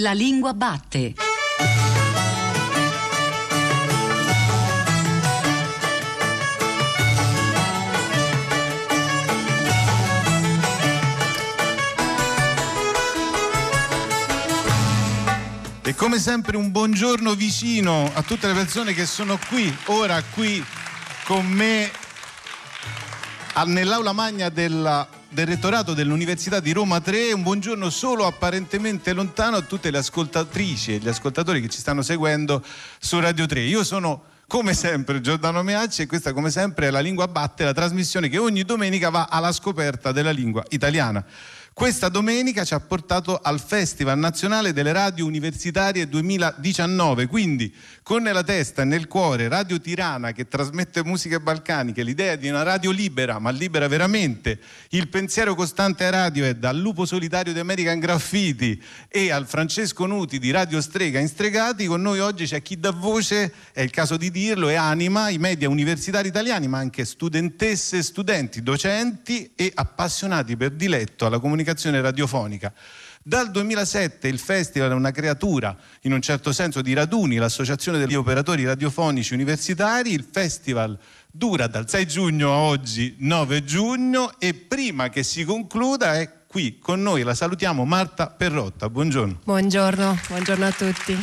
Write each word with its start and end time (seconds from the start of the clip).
La 0.00 0.12
lingua 0.12 0.52
batte. 0.52 1.14
E 15.82 15.94
come 15.94 16.18
sempre 16.18 16.58
un 16.58 16.70
buongiorno 16.70 17.34
vicino 17.34 18.10
a 18.12 18.20
tutte 18.20 18.48
le 18.48 18.52
persone 18.52 18.92
che 18.92 19.06
sono 19.06 19.38
qui, 19.48 19.74
ora 19.86 20.22
qui 20.22 20.62
con 21.24 21.46
me 21.46 21.90
nell'aula 23.64 24.12
magna 24.12 24.50
della, 24.50 25.08
del 25.28 25.46
rettorato 25.46 25.94
dell'Università 25.94 26.60
di 26.60 26.72
Roma 26.72 27.00
3. 27.00 27.32
Un 27.32 27.42
buongiorno 27.42 27.90
solo 27.90 28.26
apparentemente 28.26 29.12
lontano 29.12 29.56
a 29.56 29.62
tutte 29.62 29.90
le 29.90 29.98
ascoltatrici 29.98 30.94
e 30.94 30.98
gli 30.98 31.08
ascoltatori 31.08 31.60
che 31.60 31.68
ci 31.68 31.78
stanno 31.78 32.02
seguendo 32.02 32.62
su 32.98 33.18
Radio 33.18 33.46
3. 33.46 33.60
Io 33.60 33.84
sono 33.84 34.22
come 34.46 34.74
sempre 34.74 35.20
Giordano 35.20 35.62
Meacci 35.62 36.02
e 36.02 36.06
questa 36.06 36.32
come 36.32 36.50
sempre 36.50 36.86
è 36.86 36.90
La 36.90 37.00
Lingua 37.00 37.26
Batte, 37.26 37.64
la 37.64 37.72
trasmissione 37.72 38.28
che 38.28 38.38
ogni 38.38 38.62
domenica 38.62 39.10
va 39.10 39.26
alla 39.28 39.52
scoperta 39.52 40.12
della 40.12 40.30
lingua 40.30 40.64
italiana. 40.68 41.24
Questa 41.78 42.08
domenica 42.08 42.64
ci 42.64 42.72
ha 42.72 42.80
portato 42.80 43.38
al 43.38 43.60
Festival 43.60 44.16
Nazionale 44.16 44.72
delle 44.72 44.92
Radio 44.92 45.26
Universitarie 45.26 46.08
2019, 46.08 47.26
quindi 47.26 47.70
con 48.02 48.22
nella 48.22 48.42
testa 48.42 48.80
e 48.80 48.84
nel 48.86 49.06
cuore 49.06 49.46
Radio 49.46 49.78
Tirana 49.78 50.32
che 50.32 50.48
trasmette 50.48 51.04
musiche 51.04 51.38
balcaniche, 51.38 52.02
l'idea 52.02 52.34
di 52.36 52.48
una 52.48 52.62
radio 52.62 52.90
libera, 52.90 53.38
ma 53.38 53.50
libera 53.50 53.88
veramente, 53.88 54.58
il 54.90 55.08
pensiero 55.08 55.54
costante 55.54 56.06
a 56.06 56.10
radio 56.10 56.46
è 56.46 56.54
dal 56.54 56.78
Lupo 56.78 57.04
Solitario 57.04 57.52
di 57.52 57.58
American 57.58 57.98
Graffiti 57.98 58.82
e 59.06 59.30
al 59.30 59.46
Francesco 59.46 60.06
Nuti 60.06 60.38
di 60.38 60.50
Radio 60.50 60.80
Strega 60.80 61.18
in 61.18 61.28
Stregati, 61.28 61.84
con 61.84 62.00
noi 62.00 62.20
oggi 62.20 62.46
c'è 62.46 62.62
chi 62.62 62.80
dà 62.80 62.90
voce, 62.90 63.52
è 63.72 63.82
il 63.82 63.90
caso 63.90 64.16
di 64.16 64.30
dirlo, 64.30 64.70
e 64.70 64.76
anima 64.76 65.28
i 65.28 65.36
media 65.36 65.68
universitari 65.68 66.28
italiani, 66.28 66.68
ma 66.68 66.78
anche 66.78 67.04
studentesse, 67.04 68.02
studenti, 68.02 68.62
docenti 68.62 69.52
e 69.54 69.70
appassionati 69.74 70.56
per 70.56 70.70
diletto 70.70 71.26
alla 71.26 71.38
comunicazione 71.38 71.64
comunicazione 71.66 72.00
radiofonica. 72.00 72.72
Dal 73.22 73.50
2007 73.50 74.28
il 74.28 74.38
festival 74.38 74.90
è 74.90 74.94
una 74.94 75.10
creatura, 75.10 75.76
in 76.02 76.12
un 76.12 76.22
certo 76.22 76.52
senso, 76.52 76.80
di 76.80 76.92
raduni, 76.92 77.36
l'associazione 77.36 77.98
degli 77.98 78.14
operatori 78.14 78.64
radiofonici 78.64 79.34
universitari. 79.34 80.12
Il 80.12 80.24
festival 80.30 80.96
dura 81.28 81.66
dal 81.66 81.88
6 81.88 82.06
giugno 82.06 82.52
a 82.52 82.58
oggi, 82.58 83.16
9 83.18 83.64
giugno, 83.64 84.38
e 84.38 84.54
prima 84.54 85.08
che 85.08 85.24
si 85.24 85.44
concluda 85.44 86.14
è 86.14 86.44
qui 86.46 86.78
con 86.78 87.02
noi, 87.02 87.24
la 87.24 87.34
salutiamo, 87.34 87.84
Marta 87.84 88.28
Perrotta. 88.28 88.88
Buongiorno. 88.88 89.40
Buongiorno, 89.42 90.20
buongiorno 90.28 90.66
a 90.66 90.72
tutti. 90.72 91.18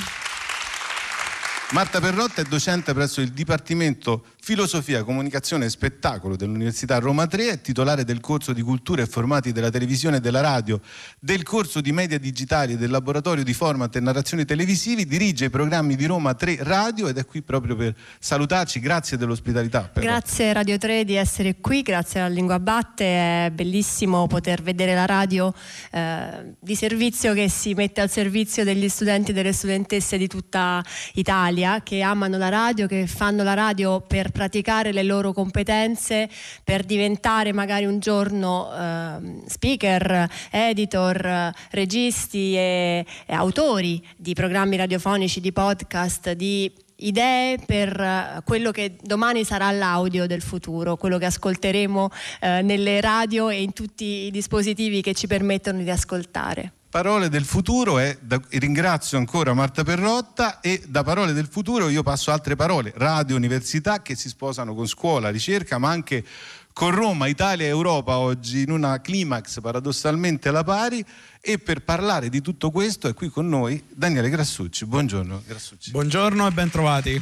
Marta 1.72 2.02
Perrotta 2.02 2.42
è 2.42 2.44
docente 2.44 2.94
presso 2.94 3.22
il 3.22 3.32
Dipartimento 3.32 4.26
Filosofia, 4.46 5.06
Comunicazione 5.06 5.64
e 5.64 5.70
Spettacolo 5.70 6.36
dell'Università 6.36 7.00
Roma 7.00 7.28
3, 7.28 7.50
è 7.50 7.62
titolare 7.62 8.04
del 8.04 8.20
corso 8.20 8.52
di 8.52 8.62
cultura 8.62 9.02
e 9.02 9.06
formati 9.06 9.54
della 9.54 9.70
televisione 9.70 10.18
e 10.18 10.20
della 10.20 10.42
radio, 10.42 10.82
del 11.18 11.44
corso 11.44 11.80
di 11.80 11.94
media 11.94 12.20
digitali 12.20 12.74
e 12.74 12.76
del 12.76 12.92
laboratorio 12.92 13.46
di 13.46 13.54
format 13.54 13.96
e 13.96 14.02
narrazioni 14.02 14.44
televisivi, 14.44 15.06
dirige 15.06 15.46
i 15.46 15.50
programmi 15.50 15.96
di 15.96 16.06
Roma 16.08 16.34
3 16.34 16.58
Radio 16.60 17.08
ed 17.08 17.20
è 17.20 17.26
qui 17.26 17.42
proprio 17.42 17.78
per 17.78 17.96
salutarci. 18.20 18.82
Grazie 18.82 19.16
dell'ospitalità. 19.16 19.90
Grazie 19.94 20.52
Radio 20.52 20.78
3 20.78 21.06
di 21.06 21.16
essere 21.16 21.62
qui, 21.62 21.82
grazie 21.82 22.20
alla 22.20 22.34
Lingua 22.34 22.60
Batte, 22.60 23.06
è 23.46 23.50
bellissimo 23.54 24.28
poter 24.28 24.62
vedere 24.62 24.94
la 24.94 25.06
radio 25.06 25.54
eh, 25.90 26.54
di 26.60 26.76
servizio 26.76 27.34
che 27.34 27.48
si 27.48 27.74
mette 27.76 28.02
al 28.02 28.10
servizio 28.10 28.66
degli 28.66 28.90
studenti 28.90 29.32
e 29.32 29.34
delle 29.34 29.54
studentesse 29.54 30.18
di 30.18 30.28
tutta 30.28 30.84
Italia 31.14 31.82
che 31.82 32.02
amano 32.02 32.38
la 32.38 32.50
radio, 32.50 32.88
che 32.88 33.08
fanno 33.08 33.44
la 33.44 33.54
radio 33.54 34.02
per 34.02 34.32
praticare 34.34 34.92
le 34.92 35.04
loro 35.04 35.32
competenze 35.32 36.30
per 36.66 36.84
diventare 36.84 37.54
magari 37.54 37.86
un 37.86 38.00
giorno 38.00 38.70
eh, 38.74 39.44
speaker, 39.48 40.30
editor, 40.52 41.54
registi 41.72 42.58
e, 42.58 43.06
e 43.26 43.34
autori 43.34 44.06
di 44.18 44.34
programmi 44.34 44.76
radiofonici, 44.76 45.40
di 45.40 45.54
podcast, 45.54 46.34
di 46.34 46.70
idee 46.98 47.58
per 47.66 48.42
quello 48.46 48.72
che 48.72 48.98
domani 49.02 49.44
sarà 49.44 49.72
l'audio 49.72 50.28
del 50.28 50.42
futuro, 50.42 50.96
quello 50.98 51.18
che 51.18 51.26
ascolteremo 51.26 52.10
eh, 52.42 52.62
nelle 52.62 53.02
radio 53.02 53.50
e 53.50 53.62
in 53.62 53.74
tutti 53.74 54.26
i 54.26 54.32
dispositivi 54.32 55.02
che 55.02 55.14
ci 55.14 55.28
permettono 55.28 55.82
di 55.82 55.90
ascoltare. 55.90 56.74
Parole 56.94 57.28
del 57.28 57.44
futuro 57.44 57.98
e 57.98 58.20
da, 58.22 58.40
ringrazio 58.50 59.18
ancora 59.18 59.56
Marta 59.56 59.84
Perrotta 59.84 60.60
e 60.60 60.84
da 60.88 61.02
parole 61.02 61.34
del 61.34 61.48
futuro 61.48 61.90
io 61.90 62.04
passo 62.04 62.30
altre 62.30 62.56
parole, 62.56 62.94
radio, 62.98 63.36
università 63.36 64.04
che 64.04 64.14
si 64.14 64.30
sposano 64.30 64.76
con 64.76 64.86
scuola, 64.86 65.32
ricerca 65.32 65.80
ma 65.80 65.90
anche 65.90 66.24
con 66.72 66.92
Roma, 66.92 67.26
Italia 67.26 67.66
e 67.66 67.70
Europa 67.70 68.20
oggi 68.20 68.62
in 68.62 68.70
una 68.70 69.02
climax 69.02 69.60
paradossalmente 69.60 70.50
alla 70.50 70.64
pari 70.64 71.04
e 71.42 71.58
per 71.58 71.82
parlare 71.82 72.30
di 72.30 72.42
tutto 72.42 72.70
questo 72.70 73.08
è 73.08 73.16
qui 73.16 73.30
con 73.30 73.50
noi 73.50 73.84
Daniele 73.90 74.30
Grassucci. 74.30 74.86
Buongiorno 74.86 75.42
Grassucci. 75.48 75.90
Buongiorno 75.90 76.46
e 76.46 76.52
bentrovati. 76.52 77.22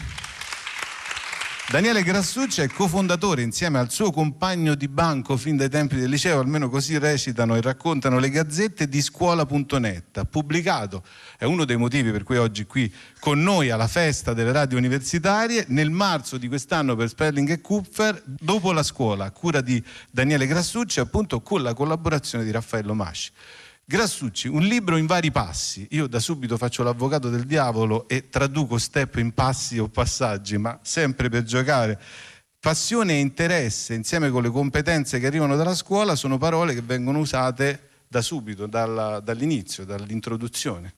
Daniele 1.71 2.03
Grassucci 2.03 2.59
è 2.59 2.67
cofondatore 2.67 3.43
insieme 3.43 3.79
al 3.79 3.89
suo 3.89 4.11
compagno 4.11 4.75
di 4.75 4.89
banco 4.89 5.37
fin 5.37 5.55
dai 5.55 5.69
tempi 5.69 5.95
del 5.95 6.09
liceo, 6.09 6.41
almeno 6.41 6.67
così 6.67 6.97
recitano 6.97 7.55
e 7.55 7.61
raccontano 7.61 8.19
le 8.19 8.29
gazzette 8.29 8.89
di 8.89 9.01
scuola.net. 9.01 10.17
Ha 10.17 10.25
pubblicato, 10.25 11.01
è 11.37 11.45
uno 11.45 11.63
dei 11.63 11.77
motivi 11.77 12.11
per 12.11 12.23
cui 12.23 12.35
oggi 12.35 12.65
qui 12.65 12.93
con 13.21 13.41
noi 13.41 13.69
alla 13.69 13.87
festa 13.87 14.33
delle 14.33 14.51
radio 14.51 14.77
universitarie, 14.77 15.63
nel 15.69 15.91
marzo 15.91 16.37
di 16.37 16.49
quest'anno 16.49 16.97
per 16.97 17.07
Sperling 17.07 17.49
e 17.49 17.61
Kupfer, 17.61 18.21
dopo 18.25 18.73
la 18.73 18.83
scuola, 18.83 19.23
a 19.23 19.31
cura 19.31 19.61
di 19.61 19.81
Daniele 20.09 20.47
Grassucci, 20.47 20.99
appunto 20.99 21.39
con 21.39 21.61
la 21.61 21.73
collaborazione 21.73 22.43
di 22.43 22.51
Raffaello 22.51 22.93
Masci. 22.93 23.31
Grassucci, 23.91 24.47
un 24.47 24.61
libro 24.61 24.95
in 24.95 25.05
vari 25.05 25.31
passi. 25.31 25.85
Io 25.89 26.07
da 26.07 26.21
subito 26.21 26.55
faccio 26.55 26.81
l'avvocato 26.81 27.27
del 27.27 27.43
diavolo 27.43 28.07
e 28.07 28.29
traduco 28.29 28.77
step 28.77 29.17
in 29.17 29.33
passi 29.33 29.79
o 29.79 29.89
passaggi, 29.89 30.57
ma 30.57 30.79
sempre 30.81 31.27
per 31.27 31.43
giocare. 31.43 31.99
Passione 32.57 33.15
e 33.15 33.19
interesse, 33.19 33.93
insieme 33.93 34.29
con 34.29 34.43
le 34.43 34.49
competenze 34.49 35.19
che 35.19 35.27
arrivano 35.27 35.57
dalla 35.57 35.75
scuola, 35.75 36.15
sono 36.15 36.37
parole 36.37 36.73
che 36.73 36.81
vengono 36.81 37.19
usate 37.19 37.89
da 38.07 38.21
subito, 38.21 38.65
dalla, 38.65 39.19
dall'inizio, 39.19 39.83
dall'introduzione. 39.83 40.93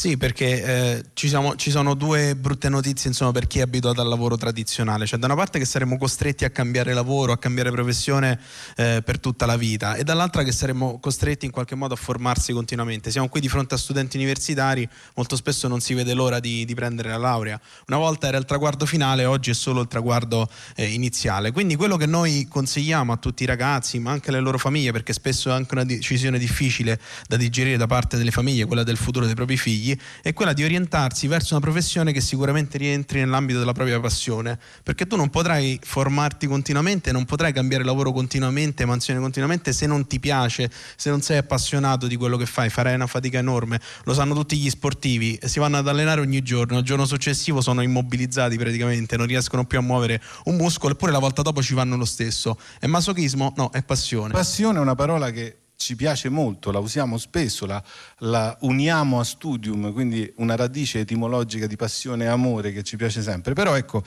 Sì, 0.00 0.16
perché 0.16 0.64
eh, 0.64 1.04
ci, 1.12 1.28
siamo, 1.28 1.56
ci, 1.56 1.70
sono 1.70 1.92
due 1.92 2.34
brutte 2.34 2.70
notizie 2.70 3.10
insomma, 3.10 3.32
per 3.32 3.46
chi 3.46 3.58
è 3.58 3.60
abituato 3.60 4.00
al 4.00 4.08
lavoro 4.08 4.38
tradizionale. 4.38 5.04
Cioè, 5.04 5.18
da 5.18 5.26
una 5.26 5.34
parte 5.34 5.58
che 5.58 5.66
saremmo 5.66 5.98
costretti 5.98 6.46
a 6.46 6.48
cambiare 6.48 6.94
lavoro, 6.94 7.32
a 7.32 7.36
cambiare 7.36 7.70
professione 7.70 8.40
eh, 8.76 9.02
per 9.04 9.20
tutta 9.20 9.44
la 9.44 9.58
vita, 9.58 9.96
e 9.96 10.02
dall'altra 10.02 10.42
che 10.42 10.52
saremmo 10.52 10.98
costretti 11.00 11.44
in 11.44 11.52
qualche 11.52 11.74
modo 11.74 11.92
a 11.92 11.98
formarsi 11.98 12.54
continuamente. 12.54 13.10
Siamo 13.10 13.28
qui 13.28 13.42
di 13.42 13.50
fronte 13.50 13.74
a 13.74 13.76
studenti 13.76 14.16
universitari, 14.16 14.88
molto 15.16 15.36
spesso 15.36 15.68
non 15.68 15.80
si 15.80 15.92
vede 15.92 16.14
l'ora 16.14 16.40
di, 16.40 16.64
di 16.64 16.74
prendere 16.74 17.10
la 17.10 17.18
laurea. 17.18 17.60
Una 17.88 17.98
volta 17.98 18.26
era 18.26 18.38
il 18.38 18.46
traguardo 18.46 18.86
finale, 18.86 19.26
oggi 19.26 19.50
è 19.50 19.54
solo 19.54 19.82
il 19.82 19.86
traguardo 19.86 20.48
eh, 20.76 20.86
iniziale. 20.86 21.50
Quindi 21.50 21.76
quello 21.76 21.98
che 21.98 22.06
noi 22.06 22.46
consigliamo 22.48 23.12
a 23.12 23.18
tutti 23.18 23.42
i 23.42 23.46
ragazzi, 23.46 23.98
ma 23.98 24.12
anche 24.12 24.30
alle 24.30 24.40
loro 24.40 24.56
famiglie, 24.56 24.92
perché 24.92 25.12
spesso 25.12 25.50
è 25.50 25.52
anche 25.52 25.74
una 25.74 25.84
decisione 25.84 26.38
difficile 26.38 26.98
da 27.28 27.36
digerire 27.36 27.76
da 27.76 27.86
parte 27.86 28.16
delle 28.16 28.30
famiglie, 28.30 28.64
quella 28.64 28.82
del 28.82 28.96
futuro 28.96 29.26
dei 29.26 29.34
propri 29.34 29.58
figli, 29.58 29.88
è 30.22 30.32
quella 30.32 30.52
di 30.52 30.64
orientarsi 30.64 31.26
verso 31.26 31.54
una 31.54 31.62
professione 31.62 32.12
che 32.12 32.20
sicuramente 32.20 32.78
rientri 32.78 33.20
nell'ambito 33.20 33.58
della 33.58 33.72
propria 33.72 34.00
passione, 34.00 34.58
perché 34.82 35.06
tu 35.06 35.16
non 35.16 35.30
potrai 35.30 35.78
formarti 35.82 36.46
continuamente, 36.46 37.12
non 37.12 37.24
potrai 37.24 37.52
cambiare 37.52 37.84
lavoro 37.84 38.12
continuamente, 38.12 38.84
mansione 38.84 39.20
continuamente 39.20 39.72
se 39.72 39.86
non 39.86 40.06
ti 40.06 40.20
piace, 40.20 40.70
se 40.96 41.10
non 41.10 41.22
sei 41.22 41.38
appassionato 41.38 42.06
di 42.06 42.16
quello 42.16 42.36
che 42.36 42.46
fai, 42.46 42.68
farai 42.68 42.94
una 42.94 43.06
fatica 43.06 43.38
enorme. 43.38 43.80
Lo 44.04 44.14
sanno 44.14 44.34
tutti 44.34 44.56
gli 44.56 44.70
sportivi, 44.70 45.38
si 45.44 45.58
vanno 45.58 45.78
ad 45.78 45.88
allenare 45.88 46.20
ogni 46.20 46.42
giorno, 46.42 46.78
il 46.78 46.84
giorno 46.84 47.06
successivo 47.06 47.60
sono 47.60 47.82
immobilizzati 47.82 48.56
praticamente, 48.56 49.16
non 49.16 49.26
riescono 49.26 49.64
più 49.64 49.78
a 49.78 49.82
muovere 49.82 50.20
un 50.44 50.56
muscolo, 50.56 50.92
eppure 50.92 51.12
la 51.12 51.18
volta 51.18 51.42
dopo 51.42 51.62
ci 51.62 51.74
vanno 51.74 51.96
lo 51.96 52.04
stesso. 52.04 52.58
È 52.78 52.86
masochismo? 52.86 53.54
No, 53.56 53.70
è 53.70 53.82
passione. 53.82 54.32
Passione 54.32 54.78
è 54.78 54.80
una 54.80 54.94
parola 54.94 55.30
che 55.30 55.56
ci 55.80 55.96
piace 55.96 56.28
molto, 56.28 56.70
la 56.70 56.78
usiamo 56.78 57.16
spesso, 57.16 57.64
la, 57.64 57.82
la, 58.18 58.54
uniamo 58.60 59.18
a 59.18 59.24
studium, 59.24 59.94
quindi 59.94 60.30
una 60.36 60.54
radice 60.54 61.00
etimologica 61.00 61.66
di 61.66 61.76
passione 61.76 62.24
e 62.24 62.28
amore 62.28 62.70
che 62.70 62.82
ci 62.82 62.96
piace 62.96 63.22
sempre. 63.22 63.54
Però 63.54 63.74
ecco, 63.74 64.04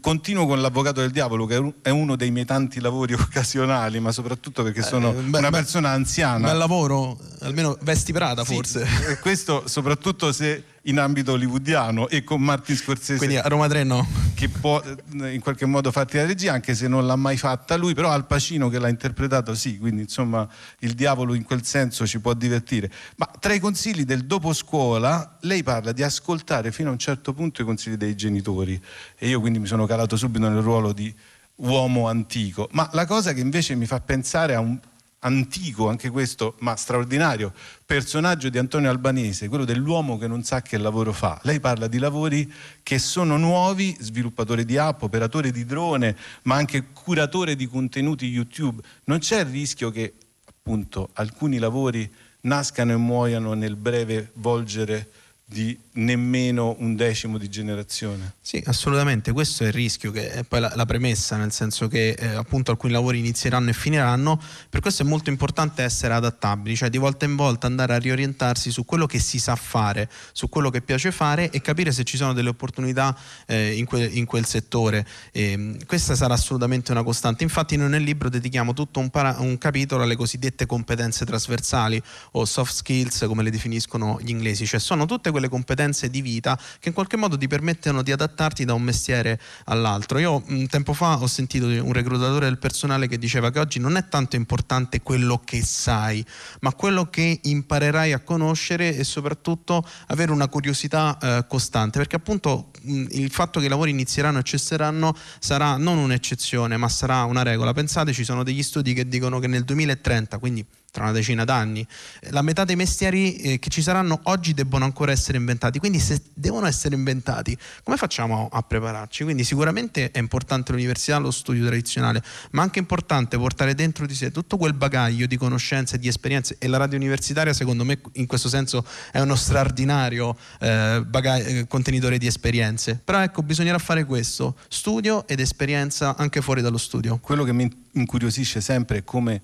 continuo 0.00 0.46
con 0.46 0.60
l'avvocato 0.60 1.00
del 1.00 1.12
diavolo 1.12 1.46
che 1.46 1.74
è 1.80 1.88
uno 1.88 2.14
dei 2.14 2.30
miei 2.30 2.44
tanti 2.44 2.78
lavori 2.78 3.14
occasionali 3.18 3.98
ma 3.98 4.12
soprattutto 4.12 4.62
perché 4.62 4.82
sono 4.82 5.10
eh, 5.10 5.22
beh, 5.22 5.38
una 5.38 5.50
persona 5.50 5.90
anziana 5.90 6.46
bel 6.46 6.58
lavoro 6.58 7.18
almeno 7.40 7.76
vesti 7.80 8.12
Prada 8.12 8.44
sì, 8.44 8.54
forse 8.54 9.18
questo 9.20 9.66
soprattutto 9.66 10.30
se 10.30 10.62
in 10.84 10.98
ambito 10.98 11.32
hollywoodiano 11.32 12.08
e 12.08 12.24
con 12.24 12.40
Martin 12.40 12.76
Scorsese. 12.76 13.18
Quindi 13.18 13.36
a 13.36 13.42
Roma 13.42 13.68
3 13.68 13.84
no. 13.84 14.06
Che 14.34 14.48
può 14.48 14.80
eh, 14.82 15.34
in 15.34 15.40
qualche 15.40 15.66
modo 15.66 15.90
farti 15.90 16.16
la 16.16 16.24
regia, 16.24 16.52
anche 16.52 16.74
se 16.74 16.88
non 16.88 17.06
l'ha 17.06 17.16
mai 17.16 17.36
fatta 17.36 17.76
lui, 17.76 17.92
però 17.92 18.10
Al 18.10 18.26
Pacino 18.26 18.68
che 18.68 18.78
l'ha 18.78 18.88
interpretato 18.88 19.54
sì, 19.54 19.78
quindi 19.78 20.02
insomma 20.02 20.48
il 20.78 20.94
diavolo 20.94 21.34
in 21.34 21.42
quel 21.42 21.64
senso 21.64 22.06
ci 22.06 22.20
può 22.20 22.32
divertire. 22.32 22.90
Ma 23.16 23.30
tra 23.38 23.52
i 23.52 23.60
consigli 23.60 24.04
del 24.04 24.24
dopo 24.24 24.52
scuola, 24.52 25.36
lei 25.40 25.62
parla 25.62 25.92
di 25.92 26.02
ascoltare 26.02 26.72
fino 26.72 26.88
a 26.88 26.92
un 26.92 26.98
certo 26.98 27.34
punto 27.34 27.60
i 27.60 27.64
consigli 27.64 27.96
dei 27.96 28.16
genitori 28.16 28.80
e 29.18 29.28
io 29.28 29.40
quindi 29.40 29.58
mi 29.58 29.66
sono 29.66 29.86
calato 29.86 30.16
subito 30.16 30.48
nel 30.48 30.62
ruolo 30.62 30.92
di 30.92 31.14
uomo 31.56 32.08
antico. 32.08 32.68
Ma 32.72 32.88
la 32.92 33.04
cosa 33.04 33.34
che 33.34 33.40
invece 33.40 33.74
mi 33.74 33.84
fa 33.84 34.00
pensare 34.00 34.54
a 34.54 34.60
un 34.60 34.78
antico, 35.20 35.88
anche 35.88 36.10
questo, 36.10 36.56
ma 36.60 36.76
straordinario 36.76 37.52
personaggio 37.84 38.48
di 38.48 38.58
Antonio 38.58 38.90
Albanese, 38.90 39.48
quello 39.48 39.64
dell'uomo 39.64 40.16
che 40.16 40.26
non 40.26 40.44
sa 40.44 40.62
che 40.62 40.78
lavoro 40.78 41.12
fa. 41.12 41.40
Lei 41.42 41.60
parla 41.60 41.88
di 41.88 41.98
lavori 41.98 42.50
che 42.82 42.98
sono 42.98 43.36
nuovi, 43.36 43.96
sviluppatore 43.98 44.64
di 44.64 44.76
app, 44.76 45.02
operatore 45.02 45.50
di 45.50 45.64
drone, 45.64 46.16
ma 46.42 46.54
anche 46.54 46.86
curatore 46.92 47.56
di 47.56 47.66
contenuti 47.66 48.26
YouTube. 48.26 48.82
Non 49.04 49.18
c'è 49.18 49.40
il 49.40 49.46
rischio 49.46 49.90
che 49.90 50.14
appunto 50.44 51.10
alcuni 51.14 51.58
lavori 51.58 52.10
nascano 52.42 52.92
e 52.92 52.96
muoiano 52.96 53.54
nel 53.54 53.76
breve 53.76 54.30
volgere 54.34 55.10
di 55.44 55.76
nemmeno 55.94 56.76
un 56.78 56.94
decimo 56.94 57.36
di 57.36 57.48
generazione. 57.48 58.34
Sì, 58.50 58.60
assolutamente, 58.66 59.30
questo 59.30 59.62
è 59.62 59.68
il 59.68 59.72
rischio, 59.72 60.10
che 60.10 60.32
è 60.32 60.42
poi 60.42 60.58
la, 60.58 60.72
la 60.74 60.84
premessa, 60.84 61.36
nel 61.36 61.52
senso 61.52 61.86
che 61.86 62.16
eh, 62.18 62.34
appunto 62.34 62.72
alcuni 62.72 62.92
lavori 62.92 63.20
inizieranno 63.20 63.70
e 63.70 63.72
finiranno, 63.72 64.42
per 64.68 64.80
questo 64.80 65.04
è 65.04 65.06
molto 65.06 65.30
importante 65.30 65.84
essere 65.84 66.14
adattabili, 66.14 66.74
cioè 66.74 66.90
di 66.90 66.98
volta 66.98 67.26
in 67.26 67.36
volta 67.36 67.68
andare 67.68 67.94
a 67.94 67.98
riorientarsi 67.98 68.72
su 68.72 68.84
quello 68.84 69.06
che 69.06 69.20
si 69.20 69.38
sa 69.38 69.54
fare, 69.54 70.10
su 70.32 70.48
quello 70.48 70.68
che 70.68 70.82
piace 70.82 71.12
fare 71.12 71.48
e 71.50 71.60
capire 71.60 71.92
se 71.92 72.02
ci 72.02 72.16
sono 72.16 72.32
delle 72.32 72.48
opportunità 72.48 73.16
eh, 73.46 73.76
in, 73.76 73.84
que, 73.84 74.04
in, 74.04 74.24
quel 74.24 74.44
settore. 74.44 75.06
E, 75.30 75.76
questa 75.86 76.16
sarà 76.16 76.34
assolutamente 76.34 76.90
una 76.90 77.04
costante, 77.04 77.44
infatti 77.44 77.76
noi 77.76 77.90
nel 77.90 78.02
libro 78.02 78.28
dedichiamo 78.28 78.72
tutto 78.72 78.98
un, 78.98 79.10
para, 79.10 79.36
un 79.38 79.58
capitolo 79.58 80.02
alle 80.02 80.16
cosiddette 80.16 80.66
competenze 80.66 81.24
trasversali 81.24 82.02
o 82.32 82.44
soft 82.44 82.72
skills 82.72 83.26
come 83.28 83.44
le 83.44 83.50
definiscono 83.52 84.18
gli 84.20 84.30
inglesi, 84.30 84.66
cioè 84.66 84.80
sono 84.80 85.06
tutte 85.06 85.30
quelle 85.30 85.48
competenze 85.48 86.10
di 86.10 86.20
vita 86.20 86.58
che 86.80 86.88
in 86.88 86.94
qualche 86.94 87.16
modo 87.16 87.38
ti 87.38 87.46
permettono 87.46 88.02
di 88.02 88.10
adattarti 88.40 88.64
da 88.64 88.74
un 88.74 88.82
mestiere 88.82 89.38
all'altro. 89.66 90.18
Io 90.18 90.42
un 90.48 90.66
tempo 90.66 90.94
fa 90.94 91.20
ho 91.20 91.26
sentito 91.26 91.66
un 91.66 91.92
reclutatore 91.92 92.46
del 92.46 92.58
personale 92.58 93.06
che 93.06 93.18
diceva 93.18 93.50
che 93.50 93.58
oggi 93.58 93.78
non 93.78 93.96
è 93.96 94.08
tanto 94.08 94.36
importante 94.36 95.02
quello 95.02 95.40
che 95.44 95.62
sai, 95.62 96.24
ma 96.60 96.72
quello 96.72 97.10
che 97.10 97.40
imparerai 97.42 98.12
a 98.12 98.20
conoscere 98.20 98.96
e 98.96 99.04
soprattutto 99.04 99.86
avere 100.08 100.32
una 100.32 100.48
curiosità 100.48 101.18
eh, 101.20 101.44
costante, 101.46 101.98
perché 101.98 102.16
appunto 102.16 102.70
mh, 102.80 103.06
il 103.10 103.30
fatto 103.30 103.60
che 103.60 103.66
i 103.66 103.68
lavori 103.68 103.90
inizieranno 103.90 104.38
e 104.38 104.42
cesseranno 104.42 105.14
sarà 105.38 105.76
non 105.76 105.98
un'eccezione, 105.98 106.76
ma 106.76 106.88
sarà 106.88 107.24
una 107.24 107.42
regola. 107.42 107.72
Pensate, 107.72 108.12
ci 108.12 108.24
sono 108.24 108.42
degli 108.42 108.62
studi 108.62 108.94
che 108.94 109.06
dicono 109.06 109.38
che 109.38 109.46
nel 109.46 109.64
2030, 109.64 110.38
quindi 110.38 110.64
tra 110.90 111.04
una 111.04 111.12
decina 111.12 111.44
d'anni. 111.44 111.86
La 112.30 112.42
metà 112.42 112.64
dei 112.64 112.76
mestieri 112.76 113.36
eh, 113.36 113.58
che 113.58 113.70
ci 113.70 113.82
saranno 113.82 114.20
oggi 114.24 114.54
debbono 114.54 114.84
ancora 114.84 115.12
essere 115.12 115.38
inventati, 115.38 115.78
quindi 115.78 115.98
se 115.98 116.22
devono 116.34 116.66
essere 116.66 116.94
inventati, 116.94 117.56
come 117.82 117.96
facciamo 117.96 118.48
a 118.50 118.62
prepararci? 118.62 119.24
Quindi 119.24 119.44
sicuramente 119.44 120.10
è 120.10 120.18
importante 120.18 120.72
l'università, 120.72 121.18
lo 121.18 121.30
studio 121.30 121.66
tradizionale, 121.66 122.22
ma 122.52 122.62
anche 122.62 122.78
importante 122.78 123.38
portare 123.38 123.74
dentro 123.74 124.06
di 124.06 124.14
sé 124.14 124.30
tutto 124.30 124.56
quel 124.56 124.74
bagaglio 124.74 125.26
di 125.26 125.36
conoscenze 125.36 125.98
di 125.98 126.08
esperienze 126.08 126.56
e 126.58 126.66
la 126.66 126.76
radio 126.76 126.96
universitaria 126.96 127.52
secondo 127.52 127.84
me 127.84 128.00
in 128.14 128.26
questo 128.26 128.48
senso 128.48 128.84
è 129.12 129.20
uno 129.20 129.36
straordinario 129.36 130.36
eh, 130.60 131.02
bagaglio, 131.06 131.60
eh, 131.60 131.66
contenitore 131.66 132.18
di 132.18 132.26
esperienze. 132.26 133.00
Però 133.02 133.20
ecco, 133.20 133.42
bisognerà 133.42 133.78
fare 133.78 134.04
questo, 134.04 134.56
studio 134.68 135.26
ed 135.26 135.40
esperienza 135.40 136.16
anche 136.16 136.40
fuori 136.40 136.62
dallo 136.62 136.78
studio. 136.78 137.18
Quello 137.18 137.44
che 137.44 137.52
mi 137.52 137.70
incuriosisce 137.92 138.60
sempre 138.60 138.98
è 138.98 139.04
come 139.04 139.40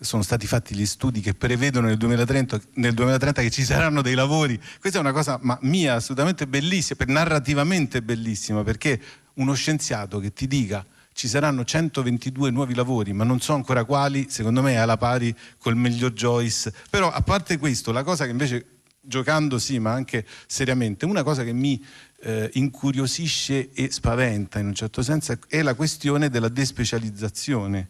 sono 0.00 0.22
stati 0.22 0.46
fatti 0.46 0.74
gli 0.74 0.86
studi 0.86 1.20
che 1.20 1.34
prevedono 1.34 1.86
nel 1.86 1.96
2030, 1.96 2.60
nel 2.74 2.94
2030, 2.94 3.42
che 3.42 3.50
ci 3.50 3.64
saranno 3.64 4.02
dei 4.02 4.14
lavori. 4.14 4.60
Questa 4.80 4.98
è 4.98 5.00
una 5.00 5.12
cosa 5.12 5.38
ma, 5.42 5.58
mia 5.62 5.94
assolutamente 5.94 6.46
bellissima, 6.46 6.98
narrativamente 7.06 8.02
bellissima, 8.02 8.62
perché 8.62 9.00
uno 9.34 9.54
scienziato 9.54 10.18
che 10.20 10.32
ti 10.32 10.46
dica 10.46 10.84
ci 11.12 11.26
saranno 11.26 11.64
122 11.64 12.50
nuovi 12.50 12.74
lavori, 12.74 13.12
ma 13.12 13.24
non 13.24 13.40
so 13.40 13.52
ancora 13.52 13.84
quali, 13.84 14.26
secondo 14.30 14.62
me 14.62 14.74
è 14.74 14.76
alla 14.76 14.96
pari 14.96 15.34
col 15.58 15.74
miglior 15.74 16.12
Joyce. 16.12 16.72
Però 16.90 17.10
a 17.10 17.20
parte 17.22 17.58
questo, 17.58 17.90
la 17.90 18.04
cosa 18.04 18.24
che 18.24 18.30
invece, 18.30 18.66
giocando 19.00 19.58
sì, 19.58 19.80
ma 19.80 19.92
anche 19.92 20.24
seriamente, 20.46 21.06
una 21.06 21.24
cosa 21.24 21.42
che 21.42 21.52
mi 21.52 21.84
eh, 22.20 22.50
incuriosisce 22.54 23.70
e 23.72 23.90
spaventa 23.90 24.60
in 24.60 24.66
un 24.66 24.74
certo 24.74 25.02
senso 25.02 25.36
è 25.48 25.62
la 25.62 25.74
questione 25.74 26.28
della 26.30 26.48
despecializzazione 26.48 27.88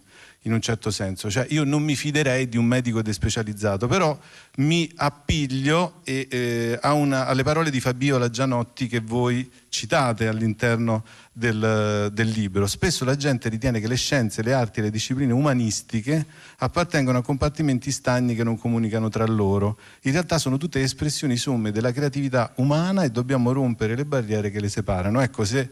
in 0.49 0.55
un 0.55 0.61
certo 0.61 0.91
senso, 0.91 1.31
cioè 1.31 1.47
io 1.50 1.62
non 1.62 1.83
mi 1.83 1.95
fiderei 1.95 2.49
di 2.49 2.56
un 2.56 2.65
medico 2.65 3.03
despecializzato, 3.03 3.87
però 3.87 4.19
mi 4.56 4.91
appiglio 4.97 6.00
e, 6.03 6.27
eh, 6.29 6.81
una, 6.83 7.27
alle 7.27 7.43
parole 7.43 7.71
di 7.71 7.81
Fabiola 7.81 8.31
Gianotti 8.31 8.89
che 8.89 9.00
voi 9.00 9.49
citate 9.69 10.27
all'interno 10.27 11.05
del, 11.33 12.11
del, 12.12 12.29
libro. 12.29 12.67
Spesso 12.67 13.05
la 13.05 13.15
gente 13.15 13.49
ritiene 13.49 13.79
che 13.79 13.87
le 13.87 13.97
scienze, 13.97 14.43
le 14.43 14.55
arti 14.55 14.81
e 14.81 14.85
le 14.85 14.91
discipline 14.91 15.33
umanistiche 15.33 16.27
appartengono 16.59 17.19
a 17.19 17.23
compartimenti 17.23 17.93
stagni 17.93 18.35
che 18.35 18.43
non 18.43 18.59
comunicano 18.59 19.09
tra 19.09 19.27
loro. 19.27 19.79
In 20.03 20.12
realtà 20.12 20.39
sono 20.39 20.56
tutte 20.56 20.81
espressioni 20.81 21.37
somme 21.37 21.71
della 21.71 21.93
creatività 21.93 22.53
umana 22.56 23.03
e 23.05 23.11
dobbiamo 23.11 23.53
rompere 23.53 23.95
le 23.95 24.06
barriere 24.06 24.50
che 24.50 24.61
le 24.61 24.69
separano. 24.69 25.21
Ecco, 25.21 25.45
se 25.45 25.71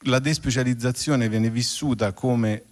la 0.00 0.18
despecializzazione 0.18 1.28
viene 1.28 1.50
vissuta 1.50 2.12
come 2.12 2.62